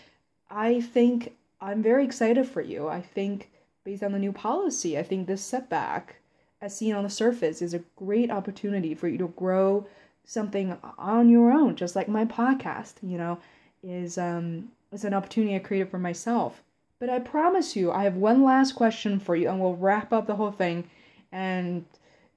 I 0.51 0.83
think 0.83 1.35
I'm 1.62 1.83
very 1.83 2.05
excited 2.05 2.47
for 2.47 2.61
you. 2.61 2.89
I 2.89 3.01
think 3.01 3.51
based 3.85 4.03
on 4.03 4.12
the 4.12 4.19
new 4.19 4.33
policy, 4.33 4.99
I 4.99 5.03
think 5.03 5.27
this 5.27 5.43
setback, 5.43 6.16
as 6.61 6.77
seen 6.77 6.95
on 6.95 7.05
the 7.05 7.11
surface, 7.11 7.62
is 7.62 7.73
a 7.73 7.85
great 7.97 8.31
opportunity 8.31 8.95
for 8.95 9.09
you 9.09 9.16
to 9.16 9.29
grow 9.29 9.87
something 10.29 10.76
on 10.99 11.31
your 11.31 11.51
own, 11.51 11.74
just 11.74 11.97
like 11.97 12.07
my 12.07 12.26
podcast, 12.26 12.95
you 13.03 13.16
know, 13.16 13.39
is 13.83 14.18
um 14.18 14.68
is 14.93 15.05
an 15.05 15.14
opportunity 15.14 15.57
I 15.57 15.59
created 15.59 15.91
for 15.91 15.99
myself. 15.99 16.62
But 17.01 17.09
I 17.09 17.18
promise 17.18 17.74
you, 17.74 17.91
I 17.91 18.05
have 18.05 18.16
one 18.16 18.45
last 18.45 18.72
question 18.72 19.18
for 19.20 19.35
you, 19.35 19.49
and 19.49 19.59
we'll 19.59 19.76
wrap 19.76 20.12
up 20.12 20.26
the 20.26 20.37
whole 20.37 20.51
thing. 20.51 20.91
And 21.33 21.85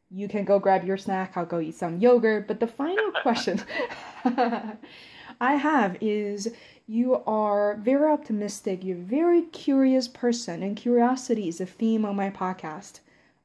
you 0.10 0.28
can 0.28 0.46
go 0.46 0.58
grab 0.60 0.86
your 0.86 0.98
snack. 0.98 1.34
I'll 1.36 1.46
go 1.46 1.60
eat 1.60 1.76
some 1.76 2.00
yogurt. 2.00 2.48
But 2.48 2.60
the 2.62 2.68
final 2.68 3.12
question 3.22 3.62
I 5.42 5.56
have 5.56 5.98
is 6.00 6.54
you 6.88 7.16
are 7.26 7.76
very 7.76 8.10
optimistic, 8.10 8.84
you're 8.84 8.98
a 8.98 9.02
very 9.02 9.42
curious 9.44 10.08
person, 10.08 10.64
and 10.64 10.78
curiosity 10.78 11.50
is 11.50 11.60
a 11.60 11.66
theme 11.66 12.06
on 12.06 12.16
my 12.16 12.30
podcast. 12.30 13.00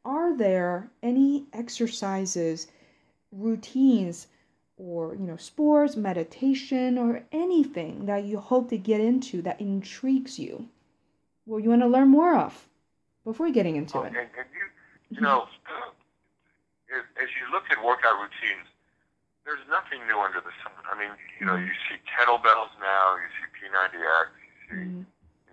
Are 0.05 0.37
there 0.37 0.89
any 1.03 1.47
exercises, 1.53 2.69
routines 3.33 4.29
or 4.77 5.15
you 5.15 5.27
know 5.27 5.37
sports 5.37 5.97
meditation 5.97 6.99
or 6.99 7.23
anything 7.33 8.07
that 8.07 8.25
you 8.25 8.39
hope 8.39 8.69
to 8.69 8.79
get 8.79 9.01
into 9.01 9.43
that 9.43 9.61
intrigues 9.61 10.39
you. 10.39 10.69
Well 11.47 11.61
you 11.61 11.71
want 11.71 11.83
to 11.83 11.89
learn 11.89 12.09
more 12.09 12.37
of 12.37 12.69
before 13.25 13.51
getting 13.51 13.77
into 13.77 13.99
oh, 13.99 14.03
it. 14.03 14.09
and, 14.09 14.17
and 14.17 14.49
you, 14.53 15.17
you 15.17 15.21
know 15.21 15.49
as 17.23 17.29
you 17.41 17.53
look 17.53 17.65
at 17.71 17.83
workout 17.85 18.17
routines 18.21 18.69
there's 19.45 19.63
nothing 19.71 20.05
new 20.07 20.19
under 20.19 20.41
the 20.41 20.53
sun. 20.63 20.73
I 20.91 20.99
mean 20.99 21.11
you 21.41 21.47
know 21.47 21.57
you 21.57 21.73
see 21.89 21.97
kettlebells 22.05 22.73
now 22.81 23.17
you 23.17 23.29
see 23.33 23.47
p90x 23.57 24.29
you 24.37 24.53
see 24.69 24.85
mm-hmm. 24.85 25.03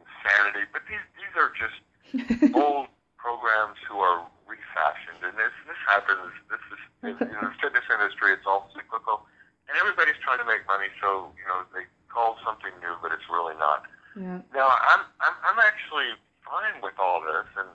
insanity 0.03 0.67
but 0.71 0.81
these 0.89 1.05
these 1.15 1.33
are 1.39 1.51
just 1.55 2.55
old 2.55 2.87
programs 3.23 3.79
who 3.87 4.03
are 4.03 4.27
refashioned, 4.43 5.23
and 5.23 5.31
this 5.39 5.55
this 5.63 5.79
happens. 5.87 6.35
This 6.51 6.63
is 6.75 6.81
in, 7.07 7.15
in 7.31 7.39
the 7.39 7.55
fitness 7.63 7.87
industry. 7.87 8.35
It's 8.35 8.43
all 8.43 8.67
cyclical, 8.75 9.23
and 9.71 9.79
everybody's 9.79 10.19
trying 10.19 10.43
to 10.43 10.47
make 10.47 10.67
money. 10.67 10.91
So 10.99 11.31
you 11.39 11.47
know 11.47 11.63
they 11.71 11.87
call 12.11 12.35
something 12.43 12.75
new, 12.83 12.99
but 12.99 13.15
it's 13.15 13.25
really 13.31 13.55
not. 13.55 13.87
Yeah. 14.19 14.43
Now 14.51 14.67
I'm 14.67 15.07
I'm 15.23 15.35
I'm 15.47 15.59
actually 15.63 16.19
fine 16.43 16.83
with 16.83 16.99
all 16.99 17.23
this, 17.23 17.47
and 17.55 17.71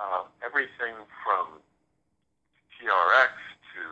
uh, 0.00 0.24
everything 0.40 0.96
from 1.20 1.60
TRX 2.80 3.36
to 3.76 3.82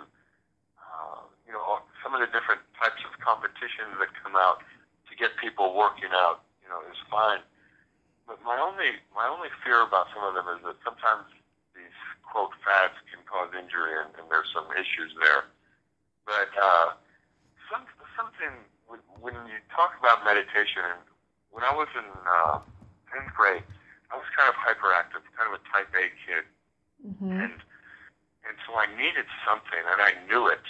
uh, 0.80 1.20
you 1.44 1.52
know 1.52 1.84
some 2.00 2.16
of 2.16 2.24
the 2.24 2.30
different 2.32 2.64
types 2.80 3.04
of 3.04 3.12
competitions 3.20 4.00
that 4.00 4.08
come 4.24 4.32
out 4.34 4.64
to 5.06 5.12
get 5.12 5.36
people 5.36 5.76
working 5.76 6.10
out. 6.16 6.40
You 6.64 6.72
know 6.72 6.80
is 6.88 6.98
fine. 7.12 7.44
But 8.26 8.42
my 8.42 8.58
only 8.58 8.98
my 9.14 9.30
only 9.30 9.48
fear 9.62 9.86
about 9.86 10.10
some 10.10 10.26
of 10.26 10.34
them 10.34 10.50
is 10.58 10.60
that 10.66 10.76
sometimes 10.82 11.30
these 11.78 11.94
quote 12.26 12.52
fads 12.66 12.98
can 13.06 13.22
cause 13.22 13.54
injury, 13.54 13.94
and, 14.02 14.10
and 14.18 14.26
there's 14.26 14.50
some 14.50 14.66
issues 14.74 15.14
there. 15.22 15.46
But 16.26 16.50
uh, 16.58 16.98
some, 17.70 17.86
something 18.18 18.50
when, 18.90 18.98
when 19.22 19.38
you 19.46 19.62
talk 19.70 19.94
about 19.94 20.26
meditation, 20.26 20.98
when 21.54 21.62
I 21.62 21.70
was 21.70 21.86
in 21.94 22.06
uh, 22.26 22.58
10th 23.14 23.30
grade, 23.30 23.62
I 24.10 24.18
was 24.18 24.26
kind 24.34 24.50
of 24.50 24.58
hyperactive, 24.58 25.22
kind 25.38 25.46
of 25.50 25.58
a 25.58 25.62
type 25.70 25.90
A 25.94 26.10
kid, 26.26 26.44
mm-hmm. 27.02 27.30
and 27.30 27.58
and 28.46 28.54
so 28.66 28.78
I 28.78 28.86
needed 28.94 29.26
something, 29.42 29.82
and 29.82 29.98
I 30.02 30.14
knew 30.26 30.46
it. 30.46 30.62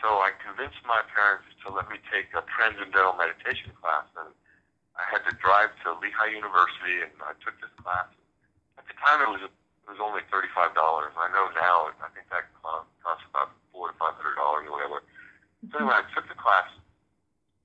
So 0.00 0.08
I 0.20 0.32
convinced 0.40 0.80
my 0.88 1.04
parents 1.12 1.46
to 1.62 1.72
let 1.72 1.88
me 1.92 2.00
take 2.08 2.32
a 2.32 2.40
transcendental 2.48 3.16
meditation 3.16 3.72
class, 3.76 4.08
and 4.16 4.32
I 4.96 5.04
had 5.08 5.24
to 5.24 5.32
drive 5.40 5.72
to 5.84 5.96
Lehigh 5.98 6.32
University, 6.36 7.00
and 7.00 7.12
I 7.24 7.32
took 7.40 7.56
this 7.64 7.72
class. 7.80 8.08
At 8.76 8.84
the 8.84 8.96
time, 9.00 9.24
it 9.24 9.30
was 9.32 9.42
it 9.44 9.88
was 9.88 10.00
only 10.00 10.20
thirty 10.28 10.52
five 10.52 10.76
dollars. 10.76 11.16
I 11.16 11.32
know 11.32 11.48
now, 11.56 11.92
I 12.00 12.08
think 12.12 12.28
that 12.28 12.48
costs 12.60 13.24
about 13.32 13.52
four 13.72 13.88
to 13.88 13.94
five 13.96 14.14
hundred 14.20 14.36
dollars 14.36 14.68
or 14.68 14.72
whatever. 14.76 15.00
So 15.72 15.80
anyway, 15.80 16.00
I 16.00 16.04
took 16.12 16.28
the 16.28 16.36
class, 16.36 16.68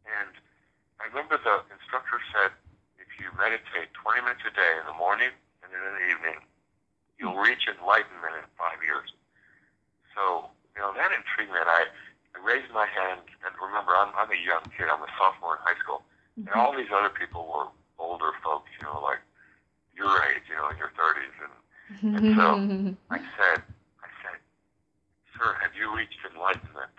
and 0.07 0.31
I 1.03 1.11
remember 1.11 1.35
the 1.37 1.61
instructor 1.73 2.17
said, 2.31 2.55
if 2.97 3.09
you 3.19 3.27
meditate 3.35 3.91
twenty 3.91 4.23
minutes 4.23 4.47
a 4.47 4.53
day 4.55 4.73
in 4.79 4.85
the 4.87 4.95
morning 4.95 5.33
and 5.61 5.67
then 5.69 5.83
in 5.83 5.93
the 5.99 6.05
evening, 6.07 6.39
you'll 7.19 7.37
reach 7.37 7.67
enlightenment 7.67 8.39
in 8.39 8.47
five 8.55 8.79
years. 8.79 9.11
So 10.15 10.47
you 10.73 10.79
know 10.79 10.95
that 10.95 11.11
intrigued 11.11 11.51
me, 11.51 11.59
and 11.59 11.69
I. 11.69 11.91
I 12.35 12.45
raised 12.45 12.69
my 12.69 12.85
hand, 12.85 13.25
and 13.41 13.51
remember, 13.57 13.97
I'm, 13.97 14.13
I'm 14.13 14.29
a 14.29 14.37
young 14.37 14.61
kid. 14.77 14.85
I'm 14.93 15.01
a 15.01 15.09
sophomore 15.17 15.57
in 15.57 15.61
high 15.65 15.79
school. 15.81 16.05
Mm-hmm. 16.37 16.53
And 16.53 16.55
all 16.55 16.75
these 16.77 16.93
other 16.93 17.09
people 17.09 17.49
were 17.49 17.65
older 17.97 18.29
folks, 18.45 18.69
you 18.77 18.85
know, 18.85 19.01
like 19.01 19.21
your 19.97 20.13
age, 20.29 20.45
you 20.45 20.53
know, 20.53 20.69
in 20.69 20.77
your 20.77 20.93
30s. 20.93 21.35
And, 21.41 21.53
and 22.13 22.25
so 22.37 22.45
mm-hmm. 22.61 22.93
I 23.09 23.17
said, 23.17 23.65
I 24.05 24.09
said, 24.21 24.37
sir, 25.33 25.57
have 25.57 25.73
you 25.73 25.89
reached 25.97 26.21
enlightenment? 26.29 26.93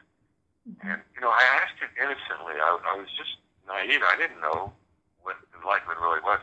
Mm-hmm. 0.66 0.90
And, 0.90 0.98
you 1.14 1.22
know, 1.22 1.30
I 1.30 1.42
asked 1.62 1.78
it 1.78 1.94
innocently. 1.94 2.58
I, 2.58 2.66
I 2.82 2.94
was 2.98 3.06
just 3.14 3.38
naive. 3.70 4.02
I 4.02 4.18
didn't 4.18 4.42
know 4.42 4.74
what 5.22 5.38
enlightenment 5.54 6.02
really 6.02 6.22
was. 6.26 6.42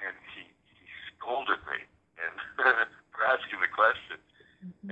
And 0.00 0.16
he, 0.32 0.48
he 0.48 0.84
scolded 1.12 1.60
me 1.68 1.84
and 2.16 2.32
for 3.12 3.20
asking 3.28 3.60
the 3.60 3.68
question. 3.68 4.16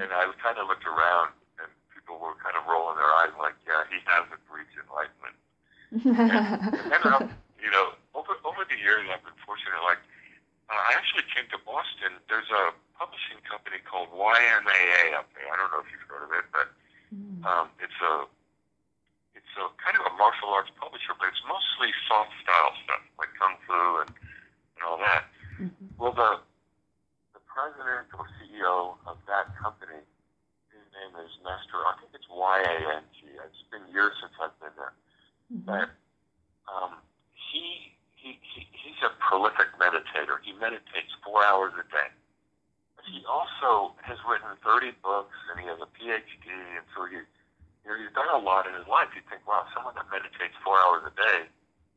And 0.01 0.09
I 0.13 0.25
kind 0.41 0.57
of 0.57 0.65
looked 0.65 0.89
around, 0.89 1.37
and 1.61 1.69
people 1.93 2.17
were 2.17 2.33
kind 2.41 2.57
of 2.57 2.65
rolling 2.65 2.97
their 2.97 3.13
eyes 3.21 3.37
like, 3.37 3.53
yeah, 3.69 3.85
he 3.93 4.01
hasn't 4.09 4.41
reached 4.49 4.73
enlightenment 4.81 5.37
and, 5.93 6.05
and 6.05 7.31
you 7.65 7.71
know, 7.71 7.97
over 8.15 8.37
over 8.45 8.63
the 8.69 8.79
years, 8.79 9.05
I've 9.09 9.25
been 9.25 9.37
fortunate. 9.45 9.81
Like, 9.85 10.01
uh, 10.69 10.77
I 10.77 10.97
actually 10.97 11.25
came 11.33 11.49
to 11.53 11.59
Boston. 11.65 12.21
There's 12.29 12.49
a 12.53 12.77
publishing 12.97 13.41
company 13.47 13.81
called 13.87 14.13
YMAA 14.13 15.17
up 15.17 15.31
there. 15.33 15.49
I 15.49 15.55
don't 15.57 15.71
know 15.73 15.81
if 15.81 15.89
you've 15.89 16.05
heard 16.11 16.27
of 16.27 16.33
it, 16.35 16.47
but 16.53 16.69
mm. 17.15 17.41
um, 17.47 17.67
it's 17.81 17.97
a 18.05 18.29
it's 19.39 19.55
a 19.57 19.71
kind 19.81 19.97
of 19.97 20.05
a 20.05 20.15
martial 20.19 20.51
arts 20.51 20.75
publisher, 20.77 21.15
but 21.17 21.31
it's 21.31 21.45
mostly 21.47 21.95
soft 22.11 22.35
style 22.43 22.75
stuff 22.85 23.03
like 23.17 23.33
kung 23.39 23.57
fu 23.65 24.05
and 24.05 24.11
and 24.13 24.81
all 24.85 24.99
that. 24.99 25.31
Mm-hmm. 25.57 25.95
Well, 25.97 26.13
the 26.13 26.43
the 27.33 27.43
president 27.49 28.13
or 28.15 28.27
CEO 28.39 28.99
of 29.07 29.17
that 29.27 29.51
company, 29.57 29.99
his 30.71 30.87
name 30.95 31.15
is 31.23 31.33
Master. 31.43 31.81
I 31.87 31.97
think 32.03 32.13
it's 32.13 32.29
Y 32.29 32.57
A 32.61 32.77
N 33.01 33.05
G. 33.17 33.31
It's 33.41 33.65
been 33.73 33.87
years 33.89 34.15
since 34.21 34.35
I've 34.37 34.55
been 34.61 34.75
there. 34.77 34.93
Mm-hmm. 35.49 35.65
But 35.65 35.89
um, 36.69 37.01
he, 37.33 37.97
he, 38.17 38.37
he 38.41 38.69
he's 38.69 39.01
a 39.01 39.13
prolific 39.23 39.73
meditator. 39.81 40.41
He 40.45 40.53
meditates 40.57 41.13
four 41.25 41.45
hours 41.45 41.73
a 41.77 41.85
day. 41.89 42.13
He 43.09 43.25
also 43.25 43.97
has 44.05 44.21
written 44.29 44.53
30 44.61 44.93
books, 45.01 45.33
and 45.49 45.57
he 45.57 45.65
has 45.65 45.81
a 45.81 45.89
PhD, 45.97 46.49
and 46.77 46.85
so 46.93 47.09
he, 47.09 47.25
you 47.25 47.89
know, 47.89 47.97
he's 47.97 48.13
done 48.13 48.29
a 48.29 48.37
lot 48.37 48.69
in 48.69 48.77
his 48.77 48.85
life. 48.85 49.09
You 49.17 49.25
think, 49.33 49.49
wow, 49.49 49.65
someone 49.73 49.97
that 49.97 50.05
meditates 50.13 50.53
four 50.61 50.77
hours 50.77 51.09
a 51.09 51.15
day 51.17 51.49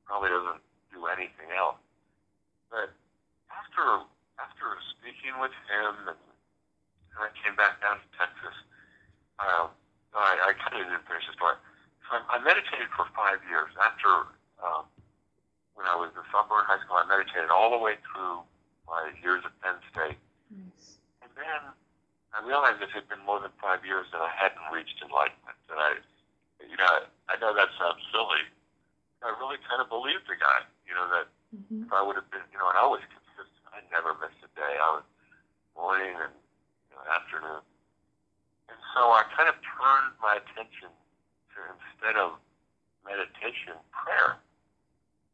probably 0.07 0.31
doesn't 0.31 0.63
do 0.95 1.03
anything 1.11 1.51
else. 1.51 1.75
But 2.71 2.95
after 3.51 4.07
after 4.39 4.79
speaking 4.95 5.35
with 5.43 5.51
him, 5.67 6.15
and, 6.15 6.15
and 6.15 7.19
I 7.19 7.29
came 7.43 7.59
back 7.59 7.83
down 7.83 7.99
to 7.99 8.07
Texas, 8.15 8.55
um, 9.37 9.75
I, 10.15 10.49
I 10.49 10.51
kind 10.55 10.79
of 10.79 10.87
didn't 10.87 11.03
finish 11.05 11.27
the 11.27 11.35
story. 11.35 11.59
I, 12.11 12.19
I 12.27 12.37
meditated 12.43 12.91
for 12.91 13.07
five 13.15 13.39
years. 13.47 13.71
After 13.79 14.27
um, 14.59 14.83
when 15.79 15.87
I 15.87 15.95
was 15.95 16.11
a 16.19 16.23
sophomore 16.29 16.61
in 16.61 16.67
high 16.67 16.83
school, 16.83 16.99
I 16.99 17.07
meditated 17.07 17.47
all 17.47 17.71
the 17.71 17.79
way 17.79 17.95
through 18.11 18.43
my 18.83 19.15
years 19.23 19.47
at 19.47 19.55
Penn 19.63 19.79
State. 19.87 20.19
Nice. 20.51 20.99
And 21.23 21.31
then 21.39 21.71
I 22.35 22.43
realized 22.43 22.83
it 22.83 22.91
had 22.91 23.07
been 23.07 23.23
more 23.23 23.39
than 23.39 23.55
five 23.63 23.87
years 23.87 24.11
that 24.11 24.19
I 24.19 24.31
hadn't 24.35 24.61
reached 24.75 24.99
enlightenment. 24.99 25.55
And 25.71 25.79
I, 25.79 25.91
you 26.59 26.75
know, 26.75 27.07
I 27.31 27.39
know 27.39 27.55
that 27.55 27.71
sounds 27.79 28.03
silly. 28.11 28.43
I 29.23 29.31
really 29.39 29.61
kind 29.69 29.79
of 29.79 29.87
believed 29.87 30.27
the 30.27 30.35
guy. 30.35 30.65
You 30.83 30.97
know 30.97 31.07
that 31.13 31.27
mm-hmm. 31.53 31.87
if 31.87 31.91
I 31.93 32.01
would 32.03 32.17
have 32.19 32.27
been, 32.33 32.43
you 32.51 32.59
know, 32.59 32.67
and 32.67 32.75
I 32.75 32.83
was 32.89 32.99
consistent. 33.07 33.63
I 33.71 33.79
never 33.93 34.17
missed 34.19 34.41
a 34.43 34.49
day. 34.57 34.75
I 34.81 34.99
was 34.99 35.05
morning 35.77 36.11
and 36.17 36.33
you 36.89 36.93
know, 36.97 37.05
afternoon. 37.07 37.63
And 38.67 38.79
so 38.97 39.13
I 39.13 39.23
kind 39.37 39.47
of 39.47 39.55
turned 39.61 40.11
my 40.19 40.41
attention 40.41 40.89
instead 41.55 42.15
of 42.17 42.37
meditation, 43.03 43.75
prayer. 43.91 44.37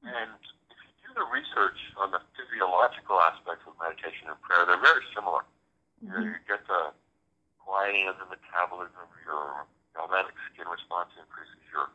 And 0.06 0.38
if 0.72 0.78
you 0.78 0.92
do 1.06 1.12
the 1.18 1.28
research 1.28 1.78
on 2.00 2.14
the 2.16 2.22
physiological 2.38 3.20
aspects 3.22 3.66
of 3.68 3.76
meditation 3.82 4.32
and 4.32 4.40
prayer, 4.42 4.64
they're 4.66 4.82
very 4.82 5.04
similar. 5.12 5.44
Mm-hmm. 6.00 6.08
You, 6.08 6.14
know, 6.14 6.26
you 6.34 6.42
get 6.48 6.64
the 6.70 6.94
quieting 7.60 8.08
of 8.08 8.16
the 8.22 8.28
metabolism 8.32 9.08
your 9.28 9.68
automatic 10.00 10.32
skin 10.48 10.64
response 10.72 11.12
increases, 11.20 11.60
your 11.68 11.92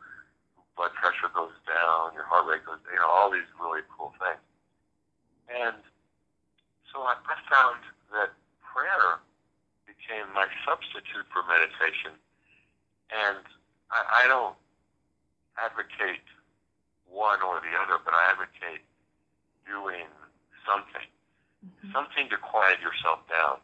blood 0.77 0.93
pressure 0.93 1.33
goes 1.33 1.57
down, 1.65 2.13
your 2.13 2.29
heart 2.29 2.45
rate 2.45 2.61
goes 2.61 2.77
down, 2.85 2.93
you 2.93 3.01
know, 3.01 3.09
all 3.09 3.33
these 3.33 3.49
really 3.57 3.81
cool 3.89 4.13
things. 4.21 4.43
And 5.49 5.81
so 6.93 7.01
I, 7.01 7.17
I 7.17 7.35
found 7.49 7.81
that 8.13 8.37
prayer 8.61 9.17
became 9.89 10.29
my 10.37 10.45
substitute 10.61 11.25
for 11.33 11.41
meditation. 11.49 12.13
And 13.09 13.41
I, 13.93 14.25
I 14.25 14.27
don't 14.27 14.57
advocate 15.61 16.25
one 17.05 17.45
or 17.45 17.61
the 17.61 17.73
other, 17.77 18.01
but 18.01 18.17
I 18.17 18.33
advocate 18.33 18.81
doing 19.69 20.09
something, 20.65 21.05
mm-hmm. 21.61 21.93
something 21.93 22.25
to 22.33 22.37
quiet 22.41 22.81
yourself 22.81 23.21
down. 23.29 23.61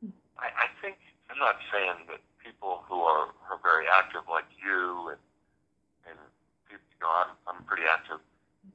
Mm-hmm. 0.00 0.16
I, 0.40 0.48
I 0.64 0.66
think 0.80 0.96
I'm 1.28 1.36
not 1.36 1.60
saying 1.68 2.08
that 2.08 2.24
people 2.40 2.88
who 2.88 3.04
are, 3.04 3.36
are 3.52 3.60
very 3.60 3.84
active 3.90 4.24
like 4.30 4.48
you 4.56 5.12
and 5.12 5.20
and 6.08 6.18
you 6.72 6.78
know 7.02 7.12
I'm 7.12 7.36
I'm 7.44 7.60
pretty 7.68 7.84
active. 7.84 8.24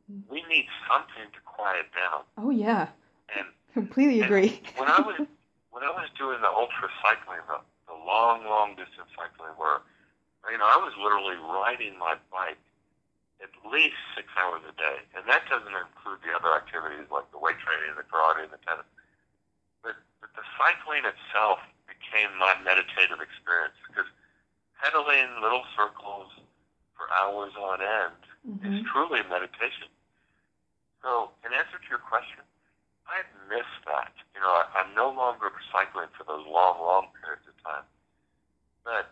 Mm-hmm. 0.05 0.29
We 0.29 0.45
need 0.45 0.69
something 0.85 1.31
to 1.33 1.41
quiet 1.49 1.89
down. 1.97 2.27
Oh 2.37 2.53
yeah. 2.53 2.93
And 3.33 3.47
completely 3.73 4.21
agree. 4.21 4.61
when 4.77 4.87
I 4.87 5.01
was 5.01 5.17
when 5.73 5.83
I 5.83 5.91
was 5.91 6.11
doing 6.19 6.37
the 6.45 6.51
ultra 6.51 6.91
cycling, 7.01 7.41
the, 7.47 7.57
the 7.89 7.97
long 8.05 8.45
long 8.45 8.77
distance 8.77 9.09
cycling, 9.17 9.57
where 9.57 9.81
you 10.49 10.57
know 10.57 10.65
I 10.65 10.81
was 10.81 10.95
literally 10.97 11.37
riding 11.37 11.99
my 11.99 12.17
bike 12.33 12.61
at 13.41 13.49
least 13.65 13.97
six 14.13 14.29
hours 14.37 14.61
a 14.69 14.73
day, 14.77 15.01
and 15.17 15.25
that 15.25 15.49
doesn't 15.49 15.73
include 15.73 16.21
the 16.21 16.29
other 16.29 16.53
activities 16.53 17.09
like 17.09 17.25
the 17.33 17.41
weight 17.41 17.57
training, 17.57 17.97
the 17.97 18.05
karate, 18.05 18.45
and 18.45 18.53
the 18.53 18.61
tennis. 18.61 18.85
But, 19.81 19.97
but 20.21 20.29
the 20.37 20.45
cycling 20.61 21.09
itself 21.09 21.57
became 21.89 22.29
my 22.37 22.53
meditative 22.61 23.17
experience 23.17 23.73
because 23.89 24.05
pedaling 24.77 25.41
little 25.41 25.65
circles 25.73 26.29
for 26.93 27.09
hours 27.17 27.53
on 27.57 27.81
end 27.81 28.21
mm-hmm. 28.45 28.61
is 28.61 28.85
truly 28.93 29.25
meditation. 29.25 29.89
So, 31.01 31.33
in 31.41 31.49
answer 31.49 31.81
to 31.81 31.89
your 31.89 32.01
question, 32.01 32.45
I 33.09 33.25
miss 33.49 33.65
that. 33.89 34.13
You 34.37 34.41
know, 34.45 34.53
I, 34.53 34.69
I'm 34.77 34.93
no 34.93 35.09
longer 35.09 35.49
cycling 35.73 36.13
for 36.13 36.29
those 36.29 36.45
long, 36.45 36.77
long 36.77 37.09
periods 37.17 37.49
of 37.49 37.57
time, 37.65 37.89
but 38.85 39.09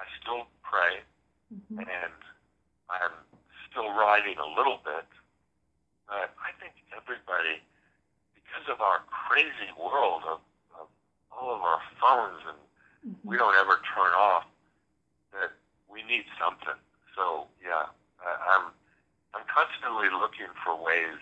I 0.00 0.08
still 0.16 0.48
pray 0.64 1.04
mm-hmm. 1.52 1.84
and 1.84 2.18
I'm 2.88 3.12
still 3.68 3.92
riding 3.92 4.40
a 4.40 4.48
little 4.56 4.80
bit, 4.80 5.04
but 6.08 6.32
I 6.40 6.50
think 6.56 6.72
everybody, 6.96 7.60
because 8.32 8.64
of 8.72 8.80
our 8.80 9.04
crazy 9.12 9.68
world 9.76 10.24
of, 10.24 10.40
of 10.80 10.88
all 11.28 11.52
of 11.52 11.60
our 11.60 11.84
phones 12.00 12.40
and 12.48 12.60
mm-hmm. 13.04 13.28
we 13.28 13.36
don't 13.36 13.54
ever 13.60 13.78
turn 13.92 14.10
off, 14.16 14.48
that 15.36 15.52
we 15.86 16.02
need 16.08 16.24
something. 16.40 16.80
So 17.14 17.46
yeah, 17.60 17.92
I, 18.24 18.30
I'm 18.56 18.72
I'm 19.36 19.46
constantly 19.46 20.10
looking 20.10 20.50
for 20.64 20.74
ways 20.74 21.20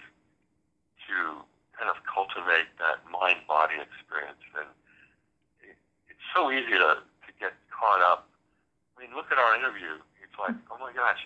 to 1.10 1.44
kind 1.76 1.90
of 1.92 2.00
cultivate 2.08 2.72
that 2.80 3.04
mind 3.12 3.44
body 3.44 3.76
experience, 3.76 4.40
and 4.56 4.70
it, 5.60 5.76
it's 6.08 6.26
so 6.32 6.48
easy 6.48 6.78
to 6.78 7.04
to 7.04 7.30
get 7.36 7.52
caught 7.68 8.00
up. 8.00 8.28
I 8.98 9.02
mean, 9.06 9.14
look 9.14 9.30
at 9.30 9.38
our 9.38 9.54
interview. 9.54 9.94
It's 10.22 10.34
like, 10.38 10.56
oh 10.72 10.78
my 10.80 10.92
gosh, 10.92 11.18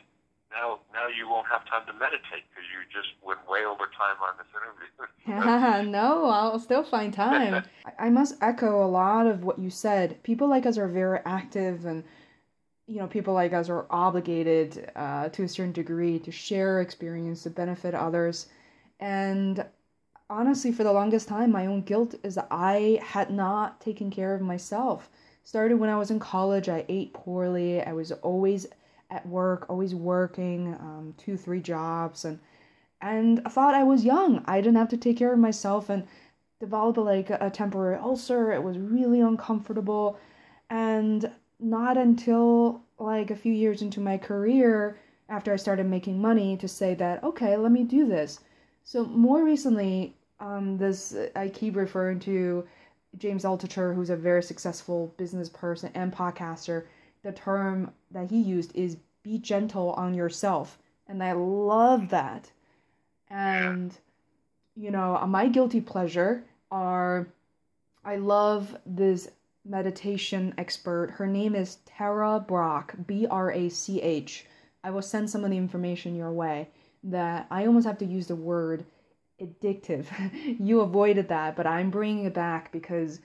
now 0.50 0.80
now 0.92 1.08
you 1.08 1.26
won't 1.28 1.46
have 1.48 1.64
time 1.66 1.86
to 1.86 1.92
meditate 1.94 2.44
because 2.50 2.68
you 2.68 2.84
just 2.92 3.08
went 3.24 3.40
way 3.48 3.64
over 3.64 3.88
time 3.96 4.20
on 4.20 4.36
this 4.36 4.52
interview. 4.52 5.88
no, 5.90 6.26
I'll 6.28 6.58
still 6.58 6.82
find 6.82 7.14
time. 7.14 7.64
I 7.98 8.10
must 8.10 8.36
echo 8.42 8.84
a 8.84 8.86
lot 8.86 9.26
of 9.26 9.44
what 9.44 9.58
you 9.58 9.70
said. 9.70 10.22
People 10.22 10.48
like 10.48 10.66
us 10.66 10.76
are 10.76 10.88
very 10.88 11.20
active 11.24 11.86
and 11.86 12.04
you 12.86 12.98
know 12.98 13.06
people 13.06 13.32
like 13.32 13.54
us 13.54 13.70
are 13.70 13.86
obligated 13.88 14.90
uh, 14.94 15.30
to 15.30 15.44
a 15.44 15.48
certain 15.48 15.72
degree 15.72 16.18
to 16.18 16.30
share 16.30 16.80
experience 16.82 17.44
to 17.44 17.50
benefit 17.50 17.94
others 17.94 18.48
and 19.00 19.64
honestly 20.28 20.72
for 20.72 20.82
the 20.82 20.92
longest 20.92 21.28
time 21.28 21.52
my 21.52 21.66
own 21.66 21.80
guilt 21.82 22.16
is 22.24 22.34
that 22.34 22.48
i 22.50 23.00
had 23.02 23.30
not 23.30 23.80
taken 23.80 24.10
care 24.10 24.34
of 24.34 24.40
myself 24.42 25.08
started 25.44 25.78
when 25.78 25.90
i 25.90 25.96
was 25.96 26.10
in 26.10 26.18
college 26.18 26.68
i 26.68 26.84
ate 26.88 27.12
poorly 27.12 27.82
i 27.82 27.92
was 27.92 28.12
always 28.12 28.66
at 29.12 29.26
work, 29.26 29.66
always 29.68 29.94
working, 29.94 30.74
um, 30.80 31.14
two, 31.18 31.36
three 31.36 31.60
jobs, 31.60 32.24
and 32.24 32.40
and 33.00 33.42
I 33.44 33.48
thought 33.50 33.74
I 33.74 33.82
was 33.82 34.04
young. 34.04 34.44
I 34.46 34.60
didn't 34.60 34.76
have 34.76 34.88
to 34.90 34.96
take 34.96 35.18
care 35.18 35.32
of 35.32 35.38
myself, 35.38 35.90
and 35.90 36.06
developed 36.60 36.98
like 36.98 37.30
a, 37.30 37.50
temporary 37.50 37.98
ulcer. 37.98 38.52
It 38.52 38.62
was 38.62 38.78
really 38.78 39.20
uncomfortable, 39.20 40.18
and 40.70 41.30
not 41.60 41.96
until 41.98 42.82
like 42.98 43.30
a 43.30 43.36
few 43.36 43.52
years 43.52 43.82
into 43.82 44.00
my 44.00 44.16
career, 44.16 44.98
after 45.28 45.52
I 45.52 45.56
started 45.56 45.86
making 45.86 46.20
money, 46.20 46.56
to 46.56 46.68
say 46.68 46.94
that 46.94 47.22
okay, 47.22 47.56
let 47.56 47.72
me 47.72 47.84
do 47.84 48.06
this. 48.06 48.40
So 48.84 49.04
more 49.04 49.44
recently, 49.44 50.16
um, 50.40 50.78
this 50.78 51.14
I 51.36 51.48
keep 51.48 51.76
referring 51.76 52.20
to 52.20 52.66
James 53.18 53.44
Altucher, 53.44 53.94
who's 53.94 54.10
a 54.10 54.16
very 54.16 54.42
successful 54.42 55.14
business 55.16 55.48
person 55.48 55.90
and 55.94 56.12
podcaster 56.12 56.84
the 57.22 57.32
term 57.32 57.92
that 58.10 58.30
he 58.30 58.40
used 58.40 58.74
is 58.74 58.96
be 59.22 59.38
gentle 59.38 59.92
on 59.92 60.14
yourself. 60.14 60.78
And 61.06 61.22
I 61.22 61.32
love 61.32 62.08
that. 62.08 62.50
And, 63.28 63.96
you 64.74 64.90
know, 64.90 65.24
my 65.26 65.48
guilty 65.48 65.80
pleasure 65.80 66.44
are 66.70 67.28
I 68.04 68.16
love 68.16 68.76
this 68.84 69.28
meditation 69.64 70.54
expert. 70.58 71.12
Her 71.12 71.26
name 71.26 71.54
is 71.54 71.78
Tara 71.86 72.40
Brach, 72.40 72.94
B 73.06 73.26
R 73.30 73.52
A 73.52 73.68
C 73.68 74.00
H. 74.00 74.46
I 74.82 74.90
will 74.90 75.02
send 75.02 75.30
some 75.30 75.44
of 75.44 75.50
the 75.50 75.56
information 75.56 76.16
your 76.16 76.32
way 76.32 76.68
that 77.04 77.46
I 77.50 77.66
almost 77.66 77.86
have 77.86 77.98
to 77.98 78.04
use 78.04 78.26
the 78.26 78.36
word 78.36 78.84
addictive. 79.42 80.06
you 80.60 80.80
avoided 80.80 81.28
that, 81.28 81.56
but 81.56 81.66
I'm 81.66 81.90
bringing 81.90 82.24
it 82.24 82.34
back 82.34 82.72
because 82.72 83.20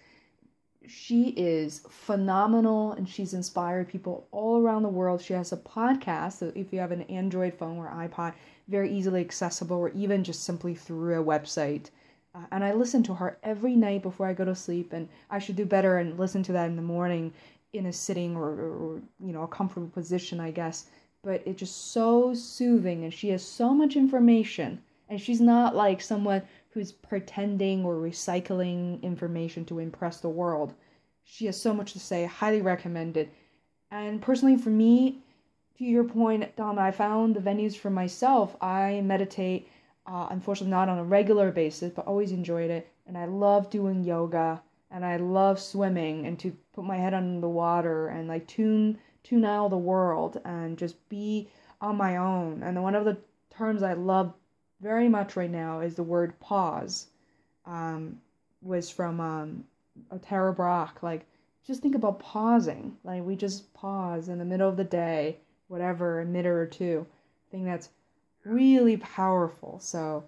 she 0.88 1.30
is 1.30 1.82
phenomenal 1.90 2.94
and 2.94 3.08
she's 3.08 3.34
inspired 3.34 3.90
people 3.90 4.28
all 4.32 4.62
around 4.62 4.84
the 4.84 4.90
world. 4.90 5.22
She 5.22 5.34
has 5.34 5.52
a 5.52 5.58
podcast, 5.58 6.34
so 6.34 6.52
if 6.56 6.72
you 6.72 6.80
have 6.80 6.92
an 6.92 7.04
Android 7.04 7.54
phone 7.54 7.78
or 7.78 7.90
iPod, 7.90 8.34
very 8.68 8.92
easily 8.92 9.22
accessible, 9.22 9.78
or 9.78 9.90
even 9.90 10.24
just 10.24 10.44
simply 10.44 10.76
through 10.76 11.20
a 11.20 11.24
website. 11.24 11.90
Uh, 12.36 12.40
and 12.52 12.64
I 12.64 12.74
listen 12.74 13.04
to 13.04 13.14
her 13.16 13.38
every 13.44 13.76
night 13.76 14.02
before 14.02 14.28
I 14.28 14.34
go 14.34 14.46
to 14.46 14.56
sleep, 14.56 14.94
and 14.94 15.10
I 15.30 15.40
should 15.40 15.56
do 15.56 15.66
better 15.66 15.98
and 15.98 16.20
listen 16.20 16.44
to 16.44 16.52
that 16.54 16.70
in 16.70 16.76
the 16.76 16.82
morning 16.82 17.34
in 17.74 17.86
a 17.86 17.94
sitting 17.94 18.36
or, 18.36 18.50
or 18.50 19.02
you 19.20 19.34
know 19.34 19.44
a 19.44 19.48
comfortable 19.48 19.90
position, 19.90 20.40
I 20.40 20.52
guess. 20.52 20.86
But 21.24 21.44
it's 21.46 21.60
just 21.60 21.92
so 21.92 22.34
soothing, 22.34 23.04
and 23.04 23.14
she 23.14 23.30
has 23.30 23.44
so 23.44 23.74
much 23.74 23.96
information, 23.96 24.82
and 25.10 25.20
she's 25.20 25.42
not 25.42 25.76
like 25.76 26.02
someone 26.02 26.42
who's 26.70 26.92
pretending 26.92 27.86
or 27.86 27.96
recycling 27.96 29.02
information 29.02 29.66
to 29.66 29.80
impress 29.80 30.20
the 30.20 30.30
world. 30.30 30.74
She 31.24 31.46
has 31.46 31.60
so 31.60 31.74
much 31.74 31.94
to 31.94 32.00
say, 32.00 32.26
highly 32.26 32.62
recommended. 32.62 33.30
And 33.92 34.22
personally, 34.22 34.58
for 34.58 34.70
me, 34.70 35.24
to 35.78 35.84
your 35.84 36.04
point, 36.04 36.56
Dom, 36.56 36.80
I 36.80 36.92
found 36.92 37.36
the 37.36 37.40
venues 37.40 37.76
for 37.76 37.90
myself. 37.90 38.56
I 38.62 39.02
meditate, 39.02 39.70
uh, 40.06 40.28
unfortunately, 40.30 40.72
not 40.72 40.90
on 40.90 40.98
a 40.98 41.04
regular 41.04 41.52
basis, 41.52 41.92
but 41.94 42.08
always 42.08 42.32
enjoyed 42.32 42.70
it. 42.70 42.88
And 43.06 43.18
I 43.18 43.26
love 43.26 43.70
doing 43.70 44.04
yoga 44.04 44.62
and 44.90 45.06
I 45.06 45.18
love 45.18 45.60
swimming 45.60 46.26
and 46.26 46.40
to 46.40 46.56
put 46.74 46.86
my 46.86 46.98
head 46.98 47.14
under 47.14 47.42
the 47.42 47.50
water 47.50 48.08
and 48.08 48.28
like 48.28 48.48
tune 48.48 48.98
tune 49.24 49.44
out 49.44 49.70
the 49.70 49.78
world 49.78 50.40
and 50.46 50.78
just 50.78 50.96
be 51.10 51.50
on 51.82 51.98
my 51.98 52.18
own. 52.18 52.64
And 52.64 52.82
one 52.82 52.96
of 52.96 53.04
the 53.04 53.18
terms 53.50 53.84
I 53.84 53.94
love 53.94 54.34
very 54.82 55.10
much 55.10 55.36
right 55.36 55.50
now 55.50 55.80
is 55.80 55.96
the 55.96 56.04
word 56.04 56.40
pause. 56.40 57.08
Um, 57.66 58.22
was 58.62 58.90
from 58.90 59.20
um, 59.20 59.64
Tara 60.22 60.54
Brach. 60.54 61.02
Like, 61.02 61.26
just 61.66 61.82
think 61.82 61.96
about 61.96 62.20
pausing. 62.20 62.98
Like, 63.04 63.24
we 63.24 63.36
just 63.36 63.74
pause 63.74 64.30
in 64.30 64.40
the 64.40 64.46
middle 64.46 64.70
of 64.70 64.78
the 64.78 64.84
day, 64.84 65.38
whatever, 65.68 66.20
a 66.20 66.26
minute 66.26 66.48
or 66.48 66.66
two. 66.66 67.06
I 67.10 67.52
think 67.52 67.66
that's 67.66 67.90
really 68.44 68.98
powerful. 68.98 69.80
So, 69.80 70.24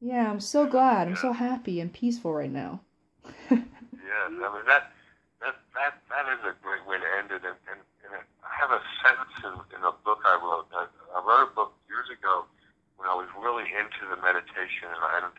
yeah, 0.00 0.30
I'm 0.30 0.40
so 0.40 0.66
glad. 0.66 1.08
I'm 1.08 1.16
so 1.16 1.32
happy 1.32 1.80
and 1.80 1.92
peaceful 1.92 2.32
right 2.32 2.52
now. 2.52 2.80
yes, 3.50 3.60
I 4.20 4.28
mean 4.30 4.40
that 4.66 4.92
that 5.42 5.56
that 5.74 5.94
that 6.08 6.26
is 6.32 6.40
a 6.46 6.54
great 6.62 6.86
way 6.86 6.96
to 6.98 7.08
end 7.18 7.30
it. 7.30 7.42
And, 7.46 7.58
and, 7.66 7.80
and 8.06 8.22
I 8.42 8.52
have 8.58 8.70
a 8.70 8.80
sentence 9.02 9.34
in, 9.42 9.78
in 9.78 9.84
a 9.84 9.92
book 10.04 10.22
I 10.24 10.38
wrote. 10.42 10.66
I, 10.72 10.86
I 11.14 11.22
wrote 11.26 11.50
a 11.50 11.54
book 11.54 11.72
years 11.88 12.06
ago 12.10 12.46
I 13.08 13.16
was 13.16 13.28
really 13.40 13.64
into 13.72 14.04
the 14.04 14.20
meditation, 14.20 14.92
and 14.92 15.00
I, 15.00 15.32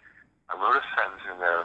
I 0.49 0.53
wrote 0.57 0.81
a 0.81 0.85
sentence 0.97 1.23
in 1.29 1.37
there 1.37 1.63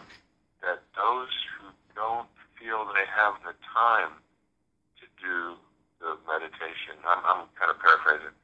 that 0.60 0.84
those 0.92 1.32
who 1.56 1.72
don't 1.96 2.28
feel 2.60 2.84
they 2.92 3.08
have 3.08 3.40
the 3.40 3.56
time 3.64 4.20
to 5.00 5.04
do 5.16 5.56
the 6.04 6.20
meditation, 6.28 7.00
I'm, 7.08 7.24
I'm 7.24 7.42
kind 7.56 7.72
of 7.72 7.80
paraphrasing, 7.80 8.36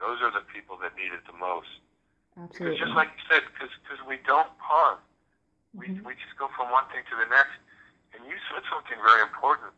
those 0.00 0.20
are 0.20 0.30
the 0.30 0.44
people 0.52 0.76
that 0.84 0.92
need 0.94 1.16
it 1.16 1.24
the 1.24 1.36
most. 1.36 1.80
Absolutely. 2.36 2.76
Because 2.76 2.78
just 2.78 2.94
like 2.94 3.10
you 3.16 3.24
said, 3.26 3.42
because 3.56 3.72
we 4.04 4.20
don't 4.28 4.52
pause. 4.60 5.00
We, 5.74 5.90
mm-hmm. 5.90 6.06
we 6.06 6.14
just 6.14 6.36
go 6.38 6.52
from 6.54 6.70
one 6.70 6.86
thing 6.92 7.02
to 7.08 7.16
the 7.16 7.28
next. 7.28 7.56
And 8.14 8.24
you 8.28 8.36
said 8.52 8.62
something 8.70 8.96
very 9.00 9.24
important. 9.24 9.72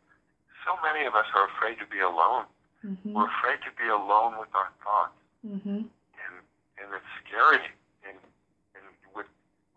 so 0.67 0.77
many 0.83 1.07
of 1.07 1.15
us 1.15 1.25
are 1.35 1.47
afraid 1.51 1.79
to 1.79 1.87
be 1.89 1.99
alone. 1.99 2.45
Mm-hmm. 2.85 3.13
We're 3.13 3.27
afraid 3.27 3.59
to 3.65 3.71
be 3.75 3.89
alone 3.89 4.37
with 4.39 4.49
our 4.53 4.69
thoughts. 4.83 5.17
Mm-hmm. 5.41 5.89
It's 6.95 7.11
scary. 7.23 7.63
And, 8.03 8.17
and 8.75 8.85
with 9.15 9.29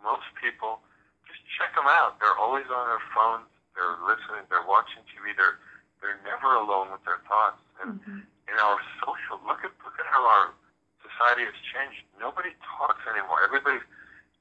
most 0.03 0.27
people, 0.39 0.83
just 1.27 1.43
check 1.59 1.75
them 1.75 1.87
out. 1.87 2.19
They're 2.19 2.37
always 2.37 2.67
on 2.71 2.85
their 2.91 3.05
phones. 3.15 3.49
They're 3.75 3.99
listening. 4.07 4.47
They're 4.51 4.67
watching 4.67 5.03
TV. 5.11 5.35
They're, 5.35 5.59
they're 5.99 6.21
never 6.23 6.55
alone 6.55 6.95
with 6.95 7.03
their 7.07 7.23
thoughts. 7.27 7.59
And 7.83 7.99
mm-hmm. 7.99 8.23
in 8.23 8.57
our 8.59 8.79
social, 9.03 9.43
look 9.47 9.63
at, 9.67 9.75
look 9.83 9.99
at 9.99 10.07
how 10.07 10.23
our 10.23 10.55
society 11.03 11.47
has 11.47 11.59
changed. 11.75 12.07
Nobody 12.19 12.55
talks 12.63 13.03
anymore. 13.11 13.43
Everybody, 13.43 13.83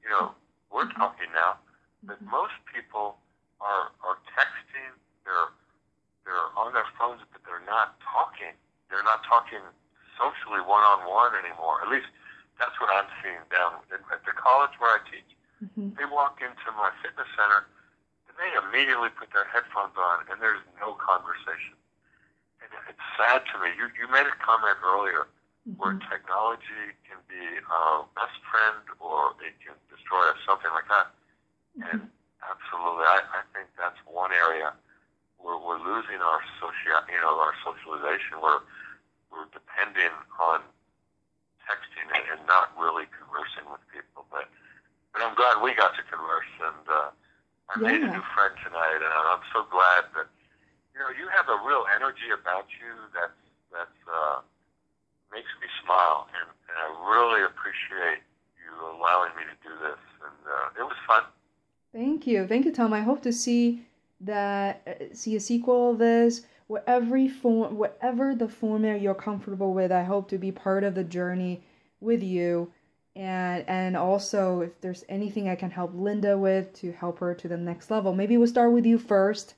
you 0.02 0.10
know, 0.10 0.34
we're 0.70 0.86
mm-hmm. 0.86 0.98
talking 0.98 1.30
now, 1.34 1.58
but 2.06 2.18
mm-hmm. 2.22 2.30
most 2.30 2.56
people 2.70 3.18
are, 3.58 3.90
are 4.06 4.18
texting. 4.34 4.94
They're, 5.26 5.50
they're 6.26 6.48
on 6.54 6.72
their 6.72 6.86
phones, 6.98 7.22
but 7.34 7.42
they're 7.42 7.64
not 7.66 7.98
talking. 8.02 8.54
They're 8.90 9.06
not 9.06 9.26
talking 9.26 9.62
socially 10.18 10.62
one 10.62 10.82
on 10.82 11.06
one 11.10 11.34
anymore. 11.34 11.82
At 11.82 11.90
least 11.90 12.08
that's 12.58 12.76
what 12.78 12.90
I'm 12.90 13.10
seeing 13.22 13.42
down 13.50 13.82
at 13.90 14.22
the 14.22 14.34
college 14.34 14.74
where 14.78 14.94
I 14.96 15.00
teach. 15.10 15.30
Mm-hmm. 15.62 15.98
They 15.98 16.06
walk 16.06 16.38
into 16.42 16.68
my 16.74 16.90
fitness 17.02 17.28
center 17.34 17.66
and 18.30 18.34
they 18.36 18.50
immediately 18.58 19.10
put 19.14 19.30
their 19.34 19.46
headphones 19.48 19.94
on 19.96 20.26
and 20.30 20.38
there's 20.38 20.62
no 20.78 20.94
conversation. 20.98 21.78
And 22.62 22.70
it's 22.88 23.06
sad 23.18 23.44
to 23.52 23.54
me. 23.60 23.74
You 23.76 23.90
you 23.94 24.06
made 24.08 24.26
a 24.26 24.36
comment 24.40 24.80
earlier 24.80 25.28
mm-hmm. 25.66 25.76
where 25.76 25.98
technology 26.08 26.94
can 27.04 27.20
be 27.28 27.42
a 27.60 27.82
best 28.16 28.38
friend 28.48 28.82
or 28.98 29.36
it 29.44 29.56
can 29.60 29.76
destroy 29.92 30.24
us, 30.32 30.40
something 30.46 30.72
like 30.72 30.88
that. 30.88 31.12
Mm-hmm. 31.76 31.88
And 31.90 32.00
absolutely, 32.40 33.06
I, 33.06 33.20
I 33.38 33.42
think 33.52 33.68
that's 33.76 33.98
one 34.08 34.32
area 34.32 34.72
we're, 35.44 35.60
we're 35.60 35.82
losing 35.84 36.24
our 36.24 36.40
social, 36.56 37.04
you 37.12 37.20
know, 37.20 37.36
our 37.36 37.52
socialization. 37.60 38.40
We're 38.40 38.64
we're 39.28 39.50
depending 39.52 40.14
on 40.40 40.64
texting 41.68 42.06
and, 42.12 42.24
and 42.36 42.40
not 42.46 42.72
really 42.76 43.08
conversing 43.12 43.66
with 43.68 43.82
people. 43.90 44.24
But 44.28 44.48
but 45.12 45.22
I'm 45.22 45.34
glad 45.38 45.62
we 45.62 45.74
got 45.78 45.94
to 45.94 46.02
converse, 46.10 46.52
and 46.58 46.84
uh, 46.90 47.10
I 47.70 47.72
yeah. 47.78 47.86
made 47.86 48.02
a 48.02 48.10
new 48.10 48.24
friend 48.34 48.54
tonight, 48.66 48.98
and 48.98 49.12
I'm 49.30 49.44
so 49.54 49.62
glad 49.70 50.10
that 50.18 50.28
you 50.92 50.98
know 51.00 51.10
you 51.14 51.30
have 51.30 51.46
a 51.46 51.58
real 51.62 51.86
energy 51.94 52.34
about 52.34 52.66
you 52.76 52.92
that 53.14 53.30
that 53.70 53.94
uh, 54.10 54.42
makes 55.30 55.50
me 55.62 55.68
smile, 55.82 56.26
and, 56.34 56.50
and 56.70 56.76
I 56.78 56.88
really 57.10 57.46
appreciate 57.46 58.22
you 58.58 58.70
allowing 58.98 59.34
me 59.38 59.46
to 59.46 59.56
do 59.62 59.72
this, 59.82 60.02
and 60.22 60.40
uh, 60.46 60.80
it 60.80 60.84
was 60.84 60.98
fun. 61.06 61.24
Thank 61.92 62.26
you, 62.26 62.46
thank 62.46 62.64
you, 62.64 62.72
Tom. 62.72 62.92
I 62.92 63.02
hope 63.02 63.22
to 63.22 63.32
see 63.32 63.86
that 64.20 64.82
uh, 64.86 65.14
see 65.14 65.36
a 65.36 65.40
sequel 65.40 65.92
of 65.92 65.98
this 65.98 66.42
whatever 66.66 67.28
form 67.28 67.76
whatever 67.76 68.34
the 68.34 68.48
format 68.48 69.00
you're 69.00 69.14
comfortable 69.14 69.74
with 69.74 69.92
i 69.92 70.02
hope 70.02 70.28
to 70.28 70.38
be 70.38 70.50
part 70.50 70.84
of 70.84 70.94
the 70.94 71.04
journey 71.04 71.62
with 72.00 72.22
you. 72.22 72.70
And 73.16 73.64
and 73.68 73.96
also 73.96 74.60
if 74.60 74.80
there's 74.80 75.04
anything 75.08 75.48
i 75.48 75.54
can 75.54 75.70
help 75.70 75.92
linda 75.94 76.36
with 76.36 76.72
to 76.80 76.92
help 76.92 77.20
her 77.20 77.34
to 77.34 77.48
the 77.48 77.56
next 77.56 77.90
level 77.90 78.14
maybe 78.14 78.36
we'll 78.36 78.48
start 78.48 78.72
with 78.72 78.86
you 78.86 78.98
first. 78.98 79.54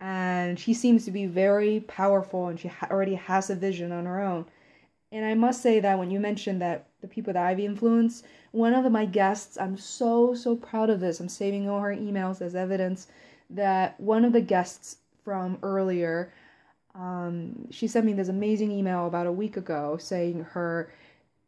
And 0.00 0.60
she 0.60 0.74
seems 0.74 1.04
to 1.06 1.10
be 1.10 1.26
very 1.26 1.80
powerful 1.80 2.46
and 2.46 2.60
she 2.60 2.68
ha- 2.68 2.86
already 2.90 3.16
has 3.16 3.50
a 3.50 3.56
vision 3.56 3.90
on 3.90 4.04
her 4.04 4.20
own. 4.20 4.46
And 5.10 5.24
i 5.24 5.34
must 5.34 5.62
say 5.62 5.80
that 5.80 5.98
when 5.98 6.10
you 6.10 6.20
mentioned 6.20 6.60
that 6.60 6.88
the 7.00 7.08
people 7.08 7.32
that 7.32 7.42
i've 7.42 7.60
influenced 7.60 8.26
one 8.50 8.74
of 8.74 8.90
my 8.92 9.06
guests 9.06 9.56
i'm 9.58 9.78
so 9.78 10.34
so 10.34 10.54
proud 10.54 10.90
of 10.90 11.00
this. 11.00 11.20
I'm 11.20 11.28
saving 11.28 11.68
all 11.68 11.80
her 11.80 11.96
emails 11.96 12.42
as 12.42 12.54
evidence 12.54 13.06
that 13.50 13.98
one 13.98 14.26
of 14.26 14.34
the 14.34 14.42
guests 14.42 14.98
from 15.24 15.58
earlier, 15.62 16.32
um, 16.94 17.70
she 17.70 17.86
sent 17.86 18.06
me 18.06 18.12
this 18.12 18.28
amazing 18.28 18.70
email 18.70 19.06
about 19.06 19.26
a 19.26 19.32
week 19.32 19.56
ago 19.56 19.96
saying 19.98 20.44
her 20.50 20.92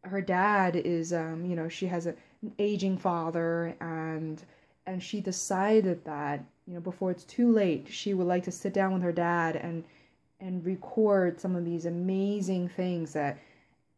her 0.04 0.20
dad 0.20 0.76
is 0.76 1.12
um, 1.12 1.44
you 1.44 1.56
know 1.56 1.68
she 1.68 1.86
has 1.86 2.06
an 2.06 2.16
aging 2.58 2.96
father 2.96 3.74
and 3.80 4.42
and 4.86 5.02
she 5.02 5.20
decided 5.20 6.04
that 6.04 6.42
you 6.66 6.74
know 6.74 6.80
before 6.80 7.10
it's 7.10 7.24
too 7.24 7.50
late 7.50 7.86
she 7.90 8.14
would 8.14 8.26
like 8.26 8.44
to 8.44 8.52
sit 8.52 8.72
down 8.72 8.92
with 8.92 9.02
her 9.02 9.12
dad 9.12 9.56
and 9.56 9.84
and 10.40 10.64
record 10.64 11.40
some 11.40 11.54
of 11.54 11.64
these 11.64 11.86
amazing 11.86 12.68
things 12.68 13.12
that 13.12 13.38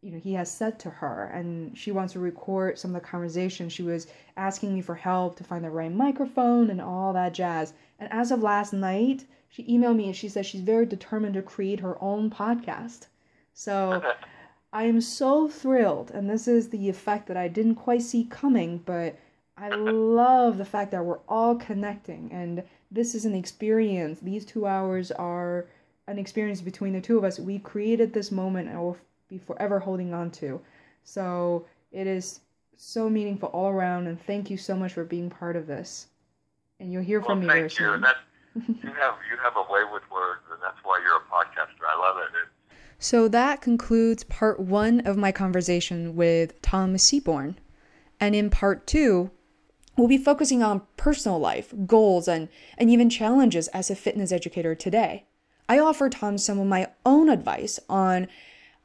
you 0.02 0.10
know 0.10 0.18
he 0.18 0.34
has 0.34 0.50
said 0.50 0.78
to 0.80 0.90
her. 0.90 1.30
And 1.32 1.76
she 1.78 1.92
wants 1.92 2.12
to 2.14 2.18
record 2.18 2.78
some 2.78 2.94
of 2.94 3.00
the 3.00 3.08
conversation. 3.08 3.68
She 3.68 3.82
was 3.82 4.08
asking 4.36 4.74
me 4.74 4.80
for 4.80 4.94
help 4.94 5.36
to 5.36 5.44
find 5.44 5.64
the 5.64 5.70
right 5.70 5.92
microphone 5.92 6.70
and 6.70 6.80
all 6.80 7.12
that 7.12 7.34
jazz. 7.34 7.72
And 7.98 8.12
as 8.12 8.30
of 8.30 8.42
last 8.42 8.72
night 8.72 9.24
she 9.52 9.64
emailed 9.64 9.96
me 9.96 10.06
and 10.06 10.16
she 10.16 10.28
said 10.28 10.44
she's 10.44 10.60
very 10.60 10.86
determined 10.86 11.34
to 11.34 11.42
create 11.42 11.80
her 11.80 11.96
own 12.02 12.30
podcast 12.30 13.06
so 13.54 14.02
i 14.72 14.84
am 14.84 15.00
so 15.00 15.46
thrilled 15.46 16.10
and 16.10 16.28
this 16.28 16.48
is 16.48 16.70
the 16.70 16.88
effect 16.88 17.28
that 17.28 17.36
i 17.36 17.46
didn't 17.46 17.76
quite 17.76 18.02
see 18.02 18.24
coming 18.24 18.78
but 18.78 19.16
i 19.56 19.68
love 19.68 20.58
the 20.58 20.64
fact 20.64 20.90
that 20.90 21.04
we're 21.04 21.20
all 21.28 21.54
connecting 21.54 22.28
and 22.32 22.62
this 22.90 23.14
is 23.14 23.24
an 23.24 23.34
experience 23.34 24.18
these 24.20 24.44
two 24.44 24.66
hours 24.66 25.12
are 25.12 25.66
an 26.08 26.18
experience 26.18 26.60
between 26.60 26.92
the 26.92 27.00
two 27.00 27.16
of 27.16 27.24
us 27.24 27.38
we 27.38 27.58
created 27.58 28.12
this 28.12 28.32
moment 28.32 28.68
and 28.68 28.80
we'll 28.80 28.96
be 29.32 29.38
forever 29.38 29.80
holding 29.80 30.12
on 30.12 30.30
to. 30.30 30.60
So 31.04 31.64
it 31.90 32.06
is 32.06 32.40
so 32.76 33.08
meaningful 33.08 33.48
all 33.48 33.70
around, 33.70 34.06
and 34.06 34.20
thank 34.20 34.50
you 34.50 34.56
so 34.56 34.76
much 34.76 34.92
for 34.92 35.04
being 35.04 35.30
part 35.30 35.56
of 35.56 35.66
this. 35.66 36.08
And 36.78 36.92
you'll 36.92 37.02
hear 37.02 37.20
well, 37.20 37.30
from 37.30 37.40
me 37.40 37.46
very 37.46 37.70
soon. 37.70 38.04
You 38.54 38.92
have 38.92 39.16
you 39.30 39.36
have 39.42 39.56
a 39.56 39.72
way 39.72 39.80
with 39.92 40.02
words, 40.10 40.42
and 40.50 40.60
that's 40.62 40.78
why 40.82 41.00
you're 41.02 41.16
a 41.16 41.26
podcaster. 41.32 41.86
I 41.88 41.98
love 41.98 42.18
it. 42.18 42.48
So 42.98 43.26
that 43.26 43.60
concludes 43.60 44.22
part 44.22 44.60
one 44.60 45.00
of 45.00 45.16
my 45.16 45.32
conversation 45.32 46.14
with 46.14 46.62
Tom 46.62 46.94
Seabourne. 46.94 47.56
And 48.20 48.36
in 48.36 48.48
part 48.48 48.86
two, 48.86 49.32
we'll 49.96 50.06
be 50.06 50.18
focusing 50.18 50.62
on 50.62 50.82
personal 50.96 51.40
life, 51.40 51.74
goals, 51.84 52.28
and, 52.28 52.48
and 52.78 52.88
even 52.88 53.10
challenges 53.10 53.66
as 53.68 53.90
a 53.90 53.96
fitness 53.96 54.30
educator 54.30 54.76
today. 54.76 55.26
I 55.68 55.80
offer 55.80 56.08
Tom 56.08 56.38
some 56.38 56.60
of 56.60 56.68
my 56.68 56.86
own 57.04 57.28
advice 57.28 57.80
on 57.88 58.28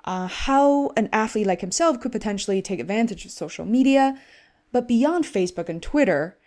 uh, 0.05 0.27
how 0.27 0.89
an 0.97 1.09
athlete 1.13 1.45
like 1.45 1.61
himself 1.61 1.99
could 1.99 2.11
potentially 2.11 2.61
take 2.61 2.79
advantage 2.79 3.23
of 3.23 3.29
social 3.29 3.65
media. 3.65 4.19
But 4.71 4.87
beyond 4.87 5.25
Facebook 5.25 5.69
and 5.69 5.83
Twitter, 5.83 6.39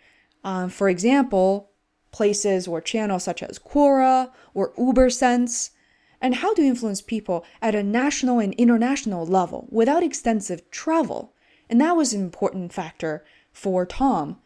uh, 0.43 0.67
for 0.67 0.89
example, 0.89 1.70
places 2.11 2.67
or 2.67 2.81
channels 2.81 3.23
such 3.23 3.41
as 3.43 3.59
Quora 3.59 4.31
or 4.53 4.71
UberSense, 4.73 5.71
and 6.21 6.35
how 6.35 6.53
to 6.53 6.61
influence 6.61 7.01
people 7.01 7.43
at 7.61 7.75
a 7.75 7.83
national 7.83 8.39
and 8.39 8.53
international 8.53 9.25
level 9.25 9.67
without 9.71 10.03
extensive 10.03 10.69
travel. 10.69 11.33
And 11.69 11.81
that 11.81 11.95
was 11.95 12.13
an 12.13 12.21
important 12.21 12.73
factor 12.73 13.25
for 13.51 13.85
Tom. 13.85 14.37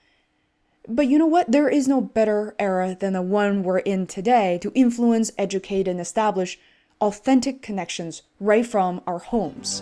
But 0.87 1.07
you 1.07 1.17
know 1.17 1.25
what? 1.25 1.51
There 1.51 1.67
is 1.67 1.87
no 1.87 1.99
better 1.99 2.55
era 2.59 2.95
than 2.99 3.13
the 3.13 3.21
one 3.21 3.63
we're 3.63 3.79
in 3.79 4.07
today 4.07 4.59
to 4.61 4.71
influence, 4.75 5.31
educate, 5.37 5.87
and 5.87 5.99
establish 5.99 6.59
authentic 7.01 7.61
connections 7.61 8.21
right 8.39 8.65
from 8.65 9.01
our 9.05 9.19
homes. 9.19 9.81